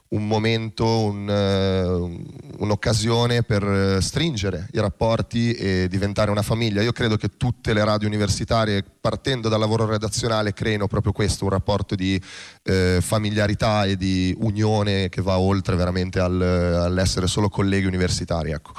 un 0.08 0.26
momento, 0.26 0.86
un, 0.86 1.28
uh, 1.28 2.62
un'occasione 2.62 3.42
per 3.42 3.98
stringere 4.00 4.68
i 4.72 4.78
rapporti 4.78 5.52
e 5.52 5.88
diventare 5.88 6.30
una 6.30 6.42
famiglia. 6.42 6.82
Io 6.82 6.92
credo 6.92 7.16
che 7.16 7.30
tutte 7.36 7.72
le 7.72 7.84
radio 7.84 8.06
universitarie, 8.06 8.84
partendo 9.00 9.48
dal 9.48 9.58
lavoro 9.58 9.86
redazionale, 9.86 10.52
creino 10.52 10.86
proprio 10.86 11.12
questo, 11.12 11.44
un 11.44 11.50
rapporto 11.50 11.96
di 11.96 12.20
uh, 12.64 13.00
familiarità 13.00 13.84
e 13.84 13.96
di 13.96 14.34
unione 14.38 15.08
che 15.08 15.20
va 15.20 15.38
oltre 15.38 15.74
veramente 15.74 16.20
al, 16.20 16.40
all'essere 16.40 17.26
solo 17.26 17.48
colleghi 17.48 17.86
universitari. 17.86 18.52
Ecco. 18.52 18.72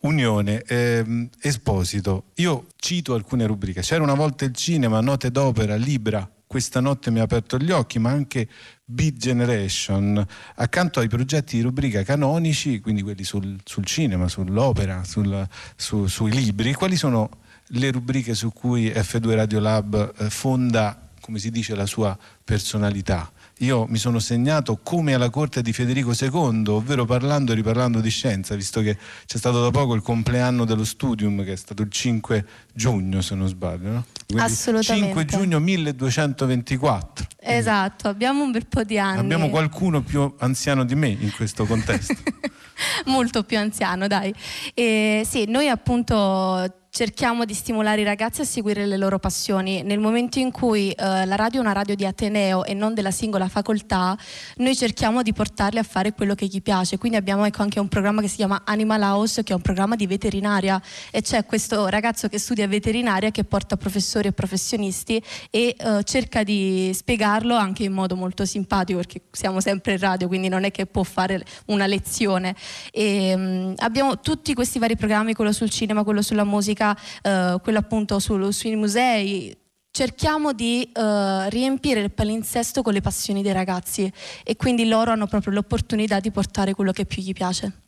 Unione, 0.00 0.62
ehm, 0.62 1.28
Esposito, 1.40 2.26
io 2.36 2.66
cito 2.76 3.14
alcune 3.14 3.46
rubriche, 3.46 3.80
c'era 3.80 4.02
una 4.02 4.14
volta 4.14 4.44
il 4.44 4.54
cinema, 4.54 5.00
note 5.00 5.32
d'opera, 5.32 5.74
Libra, 5.74 6.30
questa 6.46 6.78
notte 6.78 7.10
mi 7.10 7.18
ha 7.18 7.24
aperto 7.24 7.58
gli 7.58 7.72
occhi, 7.72 7.98
ma 7.98 8.10
anche 8.10 8.48
Beat 8.84 9.16
Generation, 9.16 10.24
accanto 10.54 11.00
ai 11.00 11.08
progetti 11.08 11.56
di 11.56 11.62
rubrica 11.62 12.04
canonici, 12.04 12.80
quindi 12.80 13.02
quelli 13.02 13.24
sul, 13.24 13.58
sul 13.64 13.84
cinema, 13.84 14.28
sull'opera, 14.28 15.02
sul, 15.02 15.46
su, 15.74 16.06
sui 16.06 16.30
libri, 16.30 16.72
quali 16.74 16.96
sono 16.96 17.28
le 17.72 17.90
rubriche 17.90 18.34
su 18.34 18.50
cui 18.52 18.88
F2 18.90 19.34
Radio 19.34 19.58
Lab 19.58 20.14
eh, 20.16 20.30
fonda, 20.30 21.10
come 21.20 21.38
si 21.38 21.50
dice, 21.50 21.74
la 21.74 21.86
sua 21.86 22.16
personalità? 22.44 23.30
Io 23.58 23.86
mi 23.88 23.98
sono 23.98 24.18
segnato 24.18 24.78
come 24.82 25.14
alla 25.14 25.30
corte 25.30 25.62
di 25.62 25.72
Federico 25.72 26.12
II, 26.18 26.64
ovvero 26.68 27.04
parlando 27.04 27.52
e 27.52 27.54
riparlando 27.56 28.00
di 28.00 28.10
scienza, 28.10 28.54
visto 28.54 28.80
che 28.80 28.96
c'è 29.26 29.36
stato 29.38 29.60
da 29.62 29.70
poco 29.70 29.94
il 29.94 30.02
compleanno 30.02 30.64
dello 30.64 30.84
studium, 30.84 31.44
che 31.44 31.52
è 31.52 31.56
stato 31.56 31.82
il 31.82 31.90
5 31.90 32.46
giugno, 32.72 33.20
se 33.20 33.34
non 33.34 33.48
sbaglio. 33.48 33.90
No? 33.90 34.04
Assolutamente. 34.36 35.06
5 35.06 35.24
giugno 35.24 35.58
1224. 35.58 37.26
Esatto, 37.40 38.08
abbiamo 38.08 38.44
un 38.44 38.52
bel 38.52 38.66
po' 38.66 38.84
di 38.84 38.98
anni. 38.98 39.20
Abbiamo 39.20 39.48
qualcuno 39.48 40.02
più 40.02 40.34
anziano 40.38 40.84
di 40.84 40.94
me 40.94 41.08
in 41.08 41.32
questo 41.34 41.64
contesto. 41.64 42.14
Molto 43.06 43.42
più 43.42 43.58
anziano, 43.58 44.06
dai. 44.06 44.32
E, 44.74 45.22
sì, 45.28 45.46
noi 45.46 45.68
appunto 45.68 46.86
cerchiamo 46.90 47.44
di 47.44 47.54
stimolare 47.54 48.00
i 48.00 48.04
ragazzi 48.04 48.40
a 48.40 48.44
seguire 48.44 48.86
le 48.86 48.96
loro 48.96 49.18
passioni. 49.18 49.82
Nel 49.82 49.98
momento 49.98 50.38
in 50.38 50.50
cui 50.50 50.90
eh, 50.90 51.26
la 51.26 51.36
radio 51.36 51.60
è 51.60 51.62
una 51.62 51.72
radio 51.72 51.94
di 51.94 52.04
Ateneo 52.04 52.64
e 52.64 52.74
non 52.74 52.94
della 52.94 53.10
singola 53.10 53.48
facoltà, 53.48 54.16
noi 54.56 54.74
cerchiamo 54.74 55.22
di 55.22 55.32
portarli 55.32 55.78
a 55.78 55.82
fare 55.82 56.12
quello 56.12 56.34
che 56.34 56.46
gli 56.46 56.62
piace. 56.62 56.98
Quindi 56.98 57.18
abbiamo 57.18 57.44
ecco, 57.44 57.62
anche 57.62 57.78
un 57.78 57.88
programma 57.88 58.20
che 58.20 58.28
si 58.28 58.36
chiama 58.36 58.62
Animal 58.64 59.02
House, 59.02 59.42
che 59.42 59.52
è 59.52 59.56
un 59.56 59.62
programma 59.62 59.96
di 59.96 60.06
veterinaria 60.06 60.80
e 61.10 61.22
c'è 61.22 61.44
questo 61.44 61.86
ragazzo 61.88 62.28
che 62.28 62.38
studia 62.38 62.66
veterinaria 62.66 63.30
che 63.30 63.44
porta 63.44 63.76
professori 63.76 64.28
e 64.28 64.32
professionisti 64.32 65.22
e 65.50 65.76
eh, 65.78 66.02
cerca 66.04 66.42
di 66.42 66.90
spiegarlo 66.94 67.54
anche 67.54 67.84
in 67.84 67.92
modo 67.92 68.16
molto 68.16 68.44
simpatico 68.44 68.98
perché 68.98 69.22
siamo 69.30 69.60
sempre 69.60 69.92
in 69.92 69.98
radio, 69.98 70.26
quindi 70.26 70.48
non 70.48 70.64
è 70.64 70.70
che 70.70 70.86
può 70.86 71.02
fare 71.02 71.44
una 71.66 71.86
lezione. 71.86 72.54
E, 72.90 73.36
mh, 73.36 73.40
mm, 73.40 73.72
abbiamo 73.76 74.20
tutti 74.20 74.54
questi 74.54 74.78
vari 74.78 74.96
programmi, 74.96 75.34
quello 75.34 75.52
sul 75.52 75.70
cinema, 75.70 76.02
quello 76.02 76.22
sulla 76.22 76.44
musica, 76.44 76.77
eh, 77.22 77.58
quello 77.62 77.78
appunto 77.78 78.18
sul, 78.18 78.52
sui 78.52 78.76
musei, 78.76 79.56
cerchiamo 79.90 80.52
di 80.52 80.88
uh, 80.94 81.48
riempire 81.48 82.00
il 82.00 82.12
palinsesto 82.12 82.82
con 82.82 82.92
le 82.92 83.00
passioni 83.00 83.42
dei 83.42 83.52
ragazzi 83.52 84.12
e 84.44 84.54
quindi 84.54 84.86
loro 84.86 85.10
hanno 85.10 85.26
proprio 85.26 85.52
l'opportunità 85.52 86.20
di 86.20 86.30
portare 86.30 86.74
quello 86.74 86.92
che 86.92 87.04
più 87.04 87.20
gli 87.20 87.32
piace. 87.32 87.82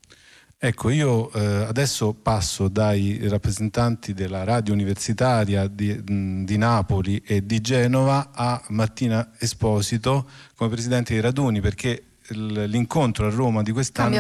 Ecco, 0.63 0.91
io 0.91 1.33
eh, 1.33 1.65
adesso 1.65 2.13
passo 2.13 2.69
dai 2.69 3.27
rappresentanti 3.29 4.13
della 4.13 4.45
radio 4.45 4.75
universitaria 4.75 5.67
di, 5.67 6.45
di, 6.45 6.59
Napoli 6.59 7.23
e 7.25 7.47
di 7.47 7.63
Genova 7.63 8.31
a 8.35 8.63
Martina 8.69 9.31
Esposito 9.39 10.29
come 10.57 10.69
presidente 10.69 11.15
dei 11.15 11.23
raduni 11.23 11.63
perché 11.63 12.10
l'incontro 12.33 13.27
a 13.27 13.31
Roma 13.31 13.63
di 13.63 13.73
quest'anno 13.73 14.11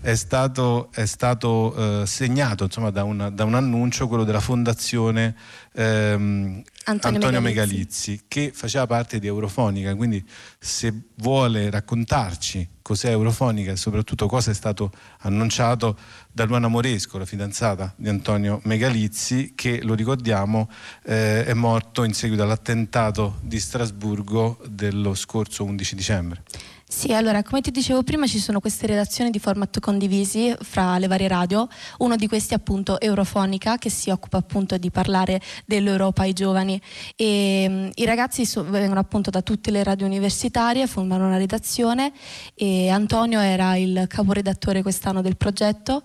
è 0.00 0.14
stato, 0.14 0.88
è 0.92 1.06
stato 1.06 2.02
eh, 2.02 2.06
segnato 2.06 2.64
insomma, 2.64 2.90
da, 2.90 3.04
una, 3.04 3.30
da, 3.30 3.44
un 3.44 3.54
annuncio, 3.54 4.06
quello 4.06 4.24
della 4.24 4.40
fondazione 4.40 5.34
ehm, 5.74 6.62
Antonio, 6.84 7.18
Antonio 7.18 7.40
Megalizzi. 7.40 8.10
Megalizzi, 8.10 8.20
che 8.28 8.52
faceva 8.54 8.86
parte 8.86 9.18
di 9.18 9.26
Eurofonica, 9.26 9.94
quindi 9.94 10.24
se 10.58 10.92
vuole 11.16 11.70
raccontarci 11.70 12.68
cos'è 12.82 13.10
Eurofonica 13.10 13.72
e 13.72 13.76
soprattutto 13.76 14.26
cosa 14.26 14.50
è 14.50 14.54
stato 14.54 14.92
annunciato 15.20 15.96
da 16.30 16.44
Luana 16.44 16.68
Moresco, 16.68 17.16
la 17.16 17.24
fidanzata 17.24 17.94
di 17.96 18.08
Antonio 18.08 18.60
Megalizzi, 18.64 19.52
che 19.54 19.82
lo 19.82 19.94
ricordiamo 19.94 20.68
eh, 21.04 21.44
è 21.44 21.54
morto 21.54 22.04
in 22.04 22.12
seguito 22.12 22.42
all'attentato 22.42 23.38
di 23.40 23.58
Strasburgo 23.58 24.60
dello 24.66 25.14
scorso 25.14 25.64
11 25.64 25.94
dicembre. 25.94 26.42
Sì, 26.86 27.12
allora, 27.12 27.42
come 27.42 27.60
ti 27.60 27.72
dicevo 27.72 28.04
prima, 28.04 28.24
ci 28.26 28.38
sono 28.38 28.60
queste 28.60 28.86
redazioni 28.86 29.30
di 29.30 29.40
format 29.40 29.80
condivisi 29.80 30.54
fra 30.60 30.96
le 30.98 31.08
varie 31.08 31.26
radio. 31.26 31.66
Uno 31.98 32.14
di 32.14 32.28
questi 32.28 32.52
è 32.52 32.56
appunto 32.56 33.00
Eurofonica, 33.00 33.78
che 33.78 33.90
si 33.90 34.10
occupa 34.10 34.36
appunto 34.36 34.78
di 34.78 34.90
parlare 34.90 35.40
dell'Europa 35.64 36.22
ai 36.22 36.32
giovani. 36.32 36.80
E, 37.16 37.64
um, 37.68 37.90
I 37.94 38.04
ragazzi 38.04 38.46
so, 38.46 38.64
vengono 38.64 39.00
appunto 39.00 39.30
da 39.30 39.42
tutte 39.42 39.70
le 39.70 39.82
radio 39.82 40.06
universitarie, 40.06 40.86
formano 40.86 41.26
una 41.26 41.38
redazione 41.38 42.12
e 42.54 42.88
Antonio 42.88 43.40
era 43.40 43.76
il 43.76 44.04
caporedattore 44.08 44.82
quest'anno 44.82 45.22
del 45.22 45.36
progetto 45.36 46.02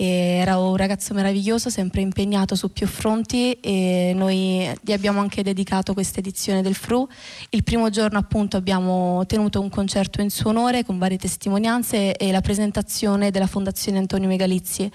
era 0.00 0.58
un 0.58 0.76
ragazzo 0.76 1.12
meraviglioso, 1.12 1.70
sempre 1.70 2.02
impegnato 2.02 2.54
su 2.54 2.70
più 2.70 2.86
fronti 2.86 3.54
e 3.54 4.12
noi 4.14 4.70
gli 4.80 4.92
abbiamo 4.92 5.18
anche 5.18 5.42
dedicato 5.42 5.92
questa 5.92 6.20
edizione 6.20 6.62
del 6.62 6.76
FRU. 6.76 7.08
Il 7.50 7.64
primo 7.64 7.90
giorno 7.90 8.16
appunto 8.16 8.56
abbiamo 8.56 9.26
tenuto 9.26 9.60
un 9.60 9.68
concerto 9.68 10.20
in 10.20 10.30
suo 10.30 10.50
onore 10.50 10.84
con 10.84 10.98
varie 10.98 11.18
testimonianze 11.18 12.14
e 12.14 12.30
la 12.30 12.40
presentazione 12.40 13.32
della 13.32 13.48
Fondazione 13.48 13.98
Antonio 13.98 14.28
Megalizzi, 14.28 14.88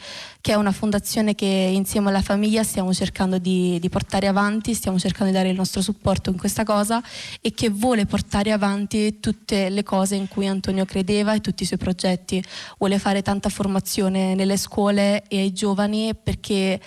che 0.43 0.51
è 0.51 0.55
una 0.55 0.73
fondazione 0.73 1.35
che 1.35 1.45
insieme 1.45 2.09
alla 2.09 2.21
famiglia 2.21 2.63
stiamo 2.63 2.93
cercando 2.93 3.37
di, 3.37 3.79
di 3.79 3.87
portare 3.87 4.27
avanti, 4.27 4.73
stiamo 4.73 4.99
cercando 4.99 5.31
di 5.31 5.37
dare 5.37 5.47
il 5.47 5.55
nostro 5.55 5.81
supporto 5.81 6.31
in 6.31 6.37
questa 6.37 6.65
cosa 6.65 7.01
e 7.39 7.53
che 7.53 7.69
vuole 7.69 8.05
portare 8.05 8.51
avanti 8.51 9.21
tutte 9.21 9.69
le 9.69 9.83
cose 9.83 10.15
in 10.15 10.27
cui 10.27 10.45
Antonio 10.45 10.83
credeva 10.83 11.33
e 11.33 11.39
tutti 11.39 11.63
i 11.63 11.65
suoi 11.65 11.79
progetti. 11.79 12.43
Vuole 12.77 12.99
fare 12.99 13.21
tanta 13.21 13.47
formazione 13.47 14.35
nelle 14.35 14.57
scuole 14.57 15.23
e 15.29 15.39
ai 15.39 15.53
giovani 15.53 16.13
perché 16.13 16.77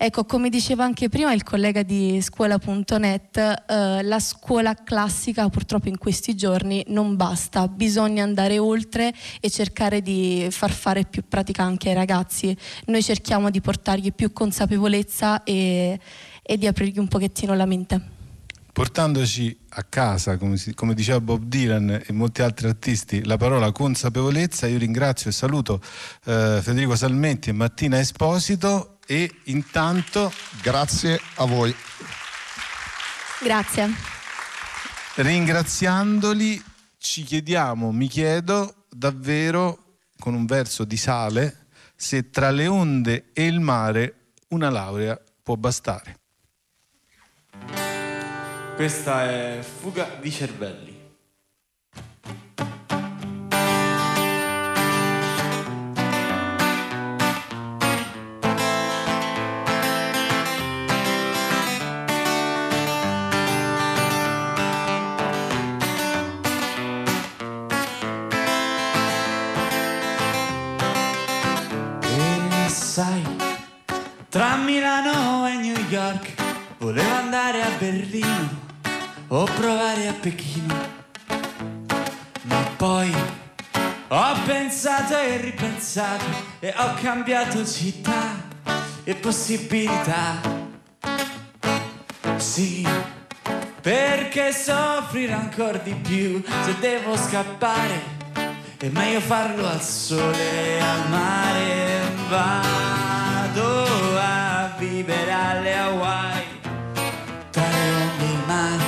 Ecco, 0.00 0.24
come 0.26 0.48
diceva 0.48 0.84
anche 0.84 1.08
prima 1.08 1.32
il 1.32 1.42
collega 1.42 1.82
di 1.82 2.20
scuola.net, 2.22 3.36
eh, 3.36 4.02
la 4.04 4.20
scuola 4.20 4.72
classica 4.74 5.48
purtroppo 5.48 5.88
in 5.88 5.98
questi 5.98 6.36
giorni 6.36 6.84
non 6.86 7.16
basta, 7.16 7.66
bisogna 7.66 8.22
andare 8.22 8.60
oltre 8.60 9.12
e 9.40 9.50
cercare 9.50 10.00
di 10.00 10.46
far 10.52 10.70
fare 10.70 11.04
più 11.04 11.24
pratica 11.26 11.64
anche 11.64 11.88
ai 11.88 11.96
ragazzi. 11.96 12.56
Noi 12.86 13.02
cerchiamo 13.02 13.50
di 13.50 13.60
portargli 13.60 14.12
più 14.12 14.32
consapevolezza 14.32 15.42
e, 15.42 15.98
e 16.42 16.56
di 16.56 16.68
aprirgli 16.68 17.00
un 17.00 17.08
pochettino 17.08 17.54
la 17.54 17.66
mente. 17.66 18.00
Portandoci 18.72 19.58
a 19.70 19.82
casa, 19.82 20.36
come, 20.36 20.56
si, 20.58 20.74
come, 20.74 20.94
diceva 20.94 21.20
Bob 21.20 21.42
Dylan 21.42 22.04
e 22.06 22.12
molti 22.12 22.42
altri 22.42 22.68
artisti, 22.68 23.24
la 23.24 23.36
parola 23.36 23.72
consapevolezza. 23.72 24.68
Io 24.68 24.78
ringrazio 24.78 25.30
e 25.30 25.32
saluto 25.32 25.80
eh, 26.26 26.60
Federico 26.62 26.94
Salmetti 26.94 27.50
e 27.50 27.52
Mattina 27.52 27.98
Esposito 27.98 28.97
e 29.10 29.40
intanto... 29.44 30.30
Grazie 30.60 31.18
a 31.36 31.46
voi. 31.46 31.74
Grazie. 33.40 33.90
Ringraziandoli 35.14 36.62
ci 36.98 37.22
chiediamo, 37.22 37.90
mi 37.90 38.06
chiedo 38.06 38.84
davvero 38.90 39.96
con 40.18 40.34
un 40.34 40.44
verso 40.44 40.84
di 40.84 40.96
sale 40.96 41.68
se 41.96 42.30
tra 42.30 42.50
le 42.50 42.66
onde 42.66 43.30
e 43.32 43.46
il 43.46 43.60
mare 43.60 44.32
una 44.48 44.68
laurea 44.68 45.18
può 45.42 45.56
bastare. 45.56 46.18
Questa 48.76 49.24
è 49.24 49.60
Fuga 49.62 50.18
di 50.20 50.30
cervelli. 50.30 50.87
Sai, 72.98 73.22
tra 74.28 74.56
Milano 74.56 75.46
e 75.46 75.54
New 75.54 75.78
York 75.88 76.32
volevo 76.78 77.14
andare 77.14 77.62
a 77.62 77.68
Berlino 77.78 78.60
o 79.28 79.44
provare 79.44 80.08
a 80.08 80.12
Pechino. 80.14 80.74
Ma 82.42 82.60
poi 82.76 83.14
ho 84.08 84.36
pensato 84.44 85.16
e 85.16 85.36
ripensato 85.36 86.24
e 86.58 86.74
ho 86.76 86.94
cambiato 87.00 87.64
città 87.64 88.34
e 89.04 89.14
possibilità. 89.14 90.40
Sì, 92.34 92.84
perché 93.80 94.52
soffrire 94.52 95.34
ancora 95.34 95.78
di 95.78 95.94
più 95.94 96.42
se 96.64 96.76
devo 96.80 97.16
scappare. 97.16 98.16
È 98.76 98.88
meglio 98.88 99.20
farlo 99.20 99.68
al 99.68 99.82
sole 99.82 100.78
e 100.78 100.80
al 100.80 101.08
mare. 101.10 101.97
Vado 102.28 103.86
a 104.18 104.70
vivere 104.78 105.32
alle 105.32 105.74
Hawaii 105.74 106.60
tra 107.50 107.62
le 107.62 107.90
onde 108.02 108.24
e 108.24 108.32
il 108.32 108.42
mare 108.46 108.84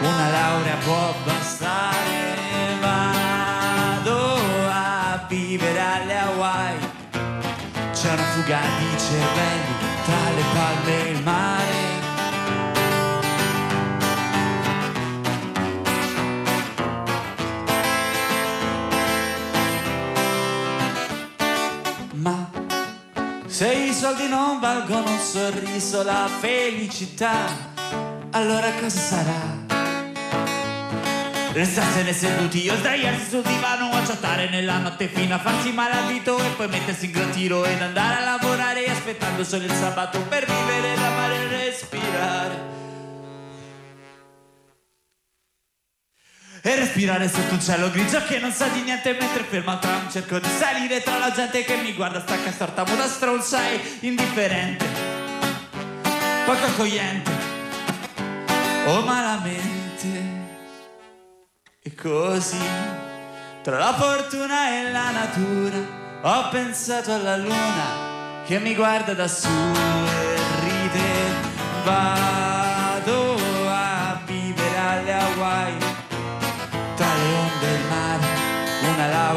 una 0.00 0.30
laurea 0.30 0.76
può 0.84 1.14
bastare. 1.24 2.34
Vado 2.80 4.38
a 4.68 5.24
vivere 5.28 5.80
alle 5.80 6.18
Hawaii. 6.18 6.78
C'è 7.92 8.12
una 8.12 8.22
fuga 8.22 8.58
di 8.78 8.98
cervelli 8.98 9.74
tra 10.04 10.30
le 10.34 10.42
palme 10.52 11.06
e 11.06 11.10
il 11.10 11.22
mare. 11.22 11.69
Se 23.60 23.74
i 23.74 23.92
soldi 23.92 24.26
non 24.26 24.58
valgono 24.58 25.10
un 25.10 25.18
sorriso, 25.18 26.02
la 26.02 26.30
felicità, 26.40 27.44
allora 28.30 28.72
cosa 28.80 28.98
sarà? 28.98 29.66
Restarsene 31.52 32.14
seduti 32.14 32.70
o 32.70 32.76
sdraiarsi 32.76 33.28
sul 33.28 33.42
divano 33.42 33.90
a 33.90 34.00
chattare 34.00 34.48
nella 34.48 34.78
notte 34.78 35.08
fino 35.08 35.34
a 35.34 35.38
farsi 35.38 35.72
male 35.72 35.92
al 35.92 36.06
dito 36.06 36.38
e 36.38 36.48
poi 36.56 36.68
mettersi 36.68 37.04
in 37.04 37.12
gran 37.12 37.30
ed 37.36 37.82
andare 37.82 38.22
a 38.22 38.24
lavorare 38.24 38.86
aspettando 38.86 39.44
solo 39.44 39.64
il 39.64 39.72
sabato 39.72 40.22
per 40.22 40.46
vivere, 40.46 40.94
amare 40.94 41.34
e 41.34 41.48
respirare. 41.48 42.79
E 46.62 46.74
respirare 46.76 47.28
sotto 47.28 47.54
un 47.54 47.60
cielo 47.60 47.90
grigio 47.90 48.22
che 48.24 48.38
non 48.38 48.52
sa 48.52 48.66
di 48.68 48.82
niente 48.82 49.16
mentre 49.18 49.44
fermo 49.44 49.70
al 49.70 49.78
tram 49.78 50.10
cerco 50.10 50.38
di 50.38 50.48
salire 50.58 51.02
tra 51.02 51.18
la 51.18 51.30
gente 51.30 51.64
che 51.64 51.76
mi 51.76 51.94
guarda 51.94 52.20
stacca 52.20 52.52
storta 52.52 52.84
muta 52.84 53.06
stronza 53.06 53.66
e 53.66 53.80
indifferente 54.00 54.84
poco 56.44 56.64
accogliente 56.66 57.30
o 58.86 59.00
malamente 59.02 60.40
e 61.82 61.94
così, 61.94 62.58
tra 63.62 63.78
la 63.78 63.94
fortuna 63.94 64.68
e 64.68 64.92
la 64.92 65.10
natura, 65.10 65.78
ho 66.20 66.48
pensato 66.50 67.14
alla 67.14 67.38
luna 67.38 68.42
che 68.44 68.58
mi 68.58 68.74
guarda 68.74 69.14
da 69.14 69.26
su 69.26 69.48
e 69.48 70.34
ride. 70.60 71.08
Vado 71.84 72.39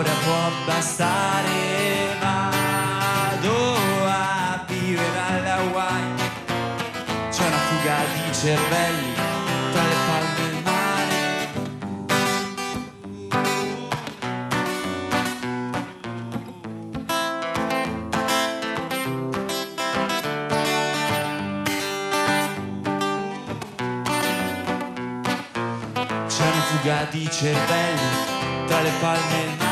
laurea 0.04 0.14
può 0.24 0.52
bastare. 0.66 2.18
Vado 2.20 3.56
a 4.06 4.66
vivere 4.68 5.20
alle 5.28 5.50
Hawaii, 5.50 6.14
c'è 7.30 7.46
una 7.46 7.58
fuga 7.58 7.96
di 8.14 8.34
cervelli 8.34 9.14
tra 9.72 9.82
palme 10.06 10.44
di 27.10 27.30
cervelli 27.30 28.66
tra 28.66 28.82
le 28.82 28.92
palme 29.00 29.42
il 29.44 29.50
mare. 29.58 29.63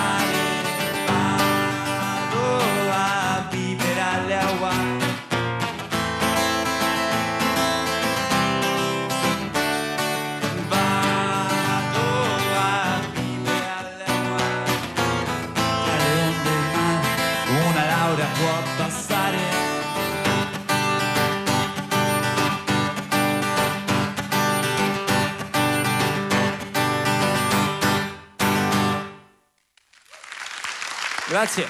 Grazie. 31.42 31.66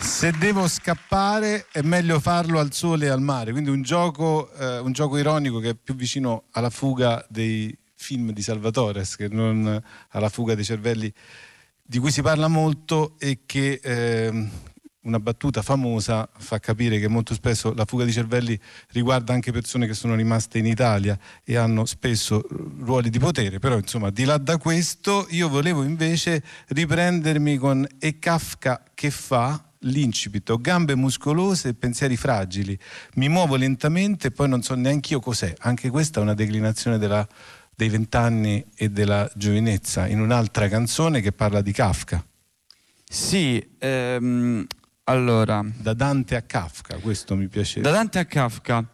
Se 0.00 0.32
devo 0.32 0.66
scappare 0.66 1.66
è 1.70 1.82
meglio 1.82 2.18
farlo 2.18 2.58
al 2.58 2.72
sole 2.72 3.06
e 3.06 3.10
al 3.10 3.20
mare, 3.20 3.52
quindi 3.52 3.70
un 3.70 3.82
gioco, 3.82 4.52
eh, 4.54 4.78
un 4.78 4.90
gioco 4.90 5.16
ironico 5.16 5.60
che 5.60 5.68
è 5.68 5.74
più 5.76 5.94
vicino 5.94 6.46
alla 6.50 6.70
fuga 6.70 7.24
dei 7.28 7.72
film 7.94 8.32
di 8.32 8.42
Salvatore 8.42 9.04
che 9.16 9.28
non 9.28 9.80
alla 10.08 10.28
fuga 10.28 10.56
dei 10.56 10.64
cervelli 10.64 11.12
di 11.80 11.98
cui 12.00 12.10
si 12.10 12.22
parla 12.22 12.48
molto 12.48 13.14
e 13.20 13.42
che 13.46 13.78
eh, 13.80 14.48
una 15.06 15.20
battuta 15.20 15.62
famosa 15.62 16.28
fa 16.36 16.58
capire 16.58 16.98
che 16.98 17.08
molto 17.08 17.32
spesso 17.32 17.72
la 17.72 17.84
fuga 17.84 18.04
di 18.04 18.12
cervelli 18.12 18.58
riguarda 18.88 19.32
anche 19.32 19.52
persone 19.52 19.86
che 19.86 19.94
sono 19.94 20.14
rimaste 20.14 20.58
in 20.58 20.66
Italia 20.66 21.18
e 21.44 21.56
hanno 21.56 21.86
spesso 21.86 22.44
ruoli 22.80 23.08
di 23.08 23.18
potere, 23.18 23.58
però 23.58 23.76
insomma 23.76 24.10
di 24.10 24.24
là 24.24 24.36
da 24.36 24.58
questo 24.58 25.26
io 25.30 25.48
volevo 25.48 25.84
invece 25.84 26.42
riprendermi 26.68 27.56
con 27.56 27.86
E 27.98 28.18
Kafka 28.18 28.82
che 28.94 29.10
fa? 29.10 29.60
l'incipit, 29.80 30.48
ho 30.50 30.58
gambe 30.58 30.96
muscolose 30.96 31.68
e 31.68 31.74
pensieri 31.74 32.16
fragili, 32.16 32.76
mi 33.14 33.28
muovo 33.28 33.54
lentamente 33.54 34.28
e 34.28 34.30
poi 34.32 34.48
non 34.48 34.62
so 34.62 34.74
neanche 34.74 35.12
io 35.12 35.20
cos'è, 35.20 35.54
anche 35.58 35.90
questa 35.90 36.18
è 36.18 36.22
una 36.24 36.34
declinazione 36.34 36.98
della, 36.98 37.24
dei 37.72 37.88
vent'anni 37.88 38.64
e 38.74 38.90
della 38.90 39.30
giovinezza 39.36 40.08
in 40.08 40.20
un'altra 40.20 40.66
canzone 40.66 41.20
che 41.20 41.30
parla 41.30 41.60
di 41.60 41.70
Kafka. 41.70 42.24
Sì, 43.08 43.64
ehm, 43.78 44.66
allora, 45.08 45.64
Da 45.64 45.94
Dante 45.94 46.36
a 46.36 46.42
Kafka, 46.42 46.96
questo 46.96 47.36
mi 47.36 47.48
piaceva. 47.48 47.88
da 47.88 47.94
Dante 47.94 48.18
a 48.18 48.24
Kafka, 48.24 48.84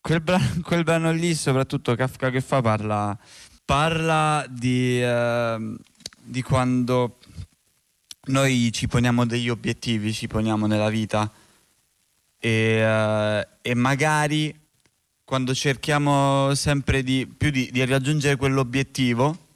quel 0.00 0.20
brano, 0.20 0.60
quel 0.62 0.84
brano 0.84 1.12
lì, 1.12 1.34
soprattutto 1.34 1.94
Kafka 1.94 2.30
che 2.30 2.40
fa, 2.40 2.60
parla, 2.62 3.18
parla 3.64 4.46
di, 4.48 5.02
ehm, 5.02 5.76
di 6.22 6.42
quando 6.42 7.18
noi 8.26 8.70
ci 8.72 8.88
poniamo 8.88 9.26
degli 9.26 9.48
obiettivi, 9.48 10.12
ci 10.12 10.26
poniamo 10.28 10.66
nella 10.66 10.88
vita 10.88 11.30
e, 12.38 12.50
eh, 12.50 13.48
e 13.60 13.74
magari 13.74 14.58
quando 15.24 15.54
cerchiamo 15.54 16.54
sempre 16.54 17.02
di, 17.02 17.26
più 17.26 17.50
di, 17.50 17.68
di 17.70 17.84
raggiungere 17.84 18.36
quell'obiettivo, 18.36 19.48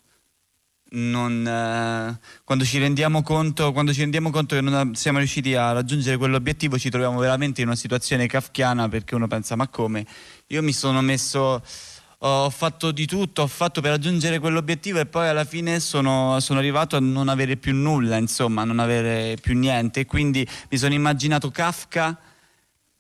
non, 0.95 1.47
eh, 1.47 2.19
quando, 2.45 2.65
ci 2.65 2.79
rendiamo 2.79 3.23
conto, 3.23 3.73
quando 3.73 3.93
ci 3.93 4.01
rendiamo 4.01 4.31
conto 4.31 4.55
che 4.55 4.61
non 4.61 4.95
siamo 4.95 5.19
riusciti 5.19 5.55
a 5.55 5.73
raggiungere 5.73 6.17
quell'obiettivo 6.17 6.79
ci 6.79 6.91
troviamo 6.91 7.19
veramente 7.19 7.61
in 7.61 7.69
una 7.69 7.77
situazione 7.77 8.27
kafkiana 8.27 8.89
perché 8.89 9.15
uno 9.15 9.27
pensa 9.27 9.57
ma 9.57 9.69
come? 9.69 10.07
Io 10.49 10.63
mi 10.63 10.73
sono 10.73 11.01
messo, 11.01 11.63
ho 12.19 12.51
fatto 12.51 12.93
di 12.93 13.07
tutto, 13.07 13.43
ho 13.43 13.47
fatto 13.47 13.81
per 13.81 13.91
raggiungere 13.91 14.39
quell'obiettivo 14.39 14.99
e 15.01 15.07
poi 15.07 15.29
alla 15.29 15.45
fine 15.45 15.81
sono, 15.81 16.39
sono 16.41 16.59
arrivato 16.59 16.97
a 16.97 17.01
non 17.01 17.29
avere 17.29 17.57
più 17.57 17.75
nulla, 17.75 18.17
insomma, 18.17 18.63
a 18.63 18.65
non 18.65 18.79
avere 18.79 19.37
più 19.41 19.57
niente. 19.59 20.07
Quindi 20.07 20.47
mi 20.71 20.79
sono 20.79 20.95
immaginato 20.95 21.51
Kafka 21.51 22.19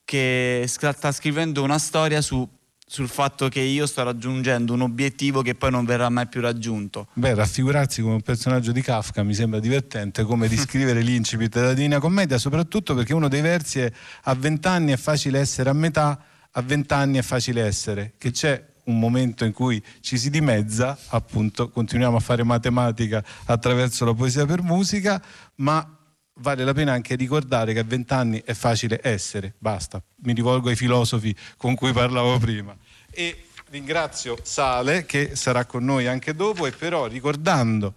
che 0.04 0.64
sta 0.66 1.12
scrivendo 1.12 1.62
una 1.62 1.78
storia 1.78 2.20
su 2.20 2.46
sul 2.86 3.08
fatto 3.08 3.48
che 3.48 3.60
io 3.60 3.86
sto 3.86 4.02
raggiungendo 4.02 4.72
un 4.72 4.82
obiettivo 4.82 5.42
che 5.42 5.54
poi 5.54 5.70
non 5.70 5.84
verrà 5.84 6.08
mai 6.10 6.26
più 6.28 6.40
raggiunto. 6.40 7.08
Beh, 7.14 7.34
raffigurarsi 7.34 8.02
come 8.02 8.14
un 8.14 8.20
personaggio 8.20 8.72
di 8.72 8.82
Kafka 8.82 9.22
mi 9.22 9.34
sembra 9.34 9.58
divertente, 9.58 10.22
come 10.24 10.48
descrivere 10.48 11.00
l'incipit 11.02 11.52
della 11.54 11.72
Divina 11.72 11.98
Commedia, 11.98 12.38
soprattutto 12.38 12.94
perché 12.94 13.14
uno 13.14 13.28
dei 13.28 13.40
versi 13.40 13.80
è 13.80 13.90
a 14.24 14.34
vent'anni 14.34 14.92
è 14.92 14.96
facile 14.96 15.40
essere 15.40 15.70
a 15.70 15.72
metà, 15.72 16.22
a 16.50 16.62
vent'anni 16.62 17.18
è 17.18 17.22
facile 17.22 17.62
essere, 17.62 18.14
che 18.18 18.30
c'è 18.30 18.72
un 18.84 18.98
momento 18.98 19.44
in 19.44 19.52
cui 19.52 19.82
ci 20.00 20.18
si 20.18 20.28
dimezza, 20.28 20.98
appunto, 21.08 21.70
continuiamo 21.70 22.16
a 22.16 22.20
fare 22.20 22.42
matematica 22.44 23.24
attraverso 23.46 24.04
la 24.04 24.12
poesia 24.12 24.44
per 24.44 24.62
musica, 24.62 25.22
ma 25.56 25.98
vale 26.34 26.64
la 26.64 26.72
pena 26.72 26.92
anche 26.92 27.14
ricordare 27.14 27.72
che 27.72 27.80
a 27.80 27.84
vent'anni 27.84 28.42
è 28.44 28.54
facile 28.54 29.00
essere, 29.02 29.54
basta, 29.58 30.02
mi 30.22 30.32
rivolgo 30.32 30.68
ai 30.68 30.76
filosofi 30.76 31.34
con 31.56 31.74
cui 31.74 31.92
parlavo 31.92 32.38
prima. 32.38 32.76
E 33.10 33.46
ringrazio 33.70 34.36
Sale 34.42 35.04
che 35.04 35.36
sarà 35.36 35.64
con 35.64 35.84
noi 35.84 36.06
anche 36.06 36.34
dopo 36.34 36.66
e 36.66 36.72
però 36.72 37.06
ricordando 37.06 37.94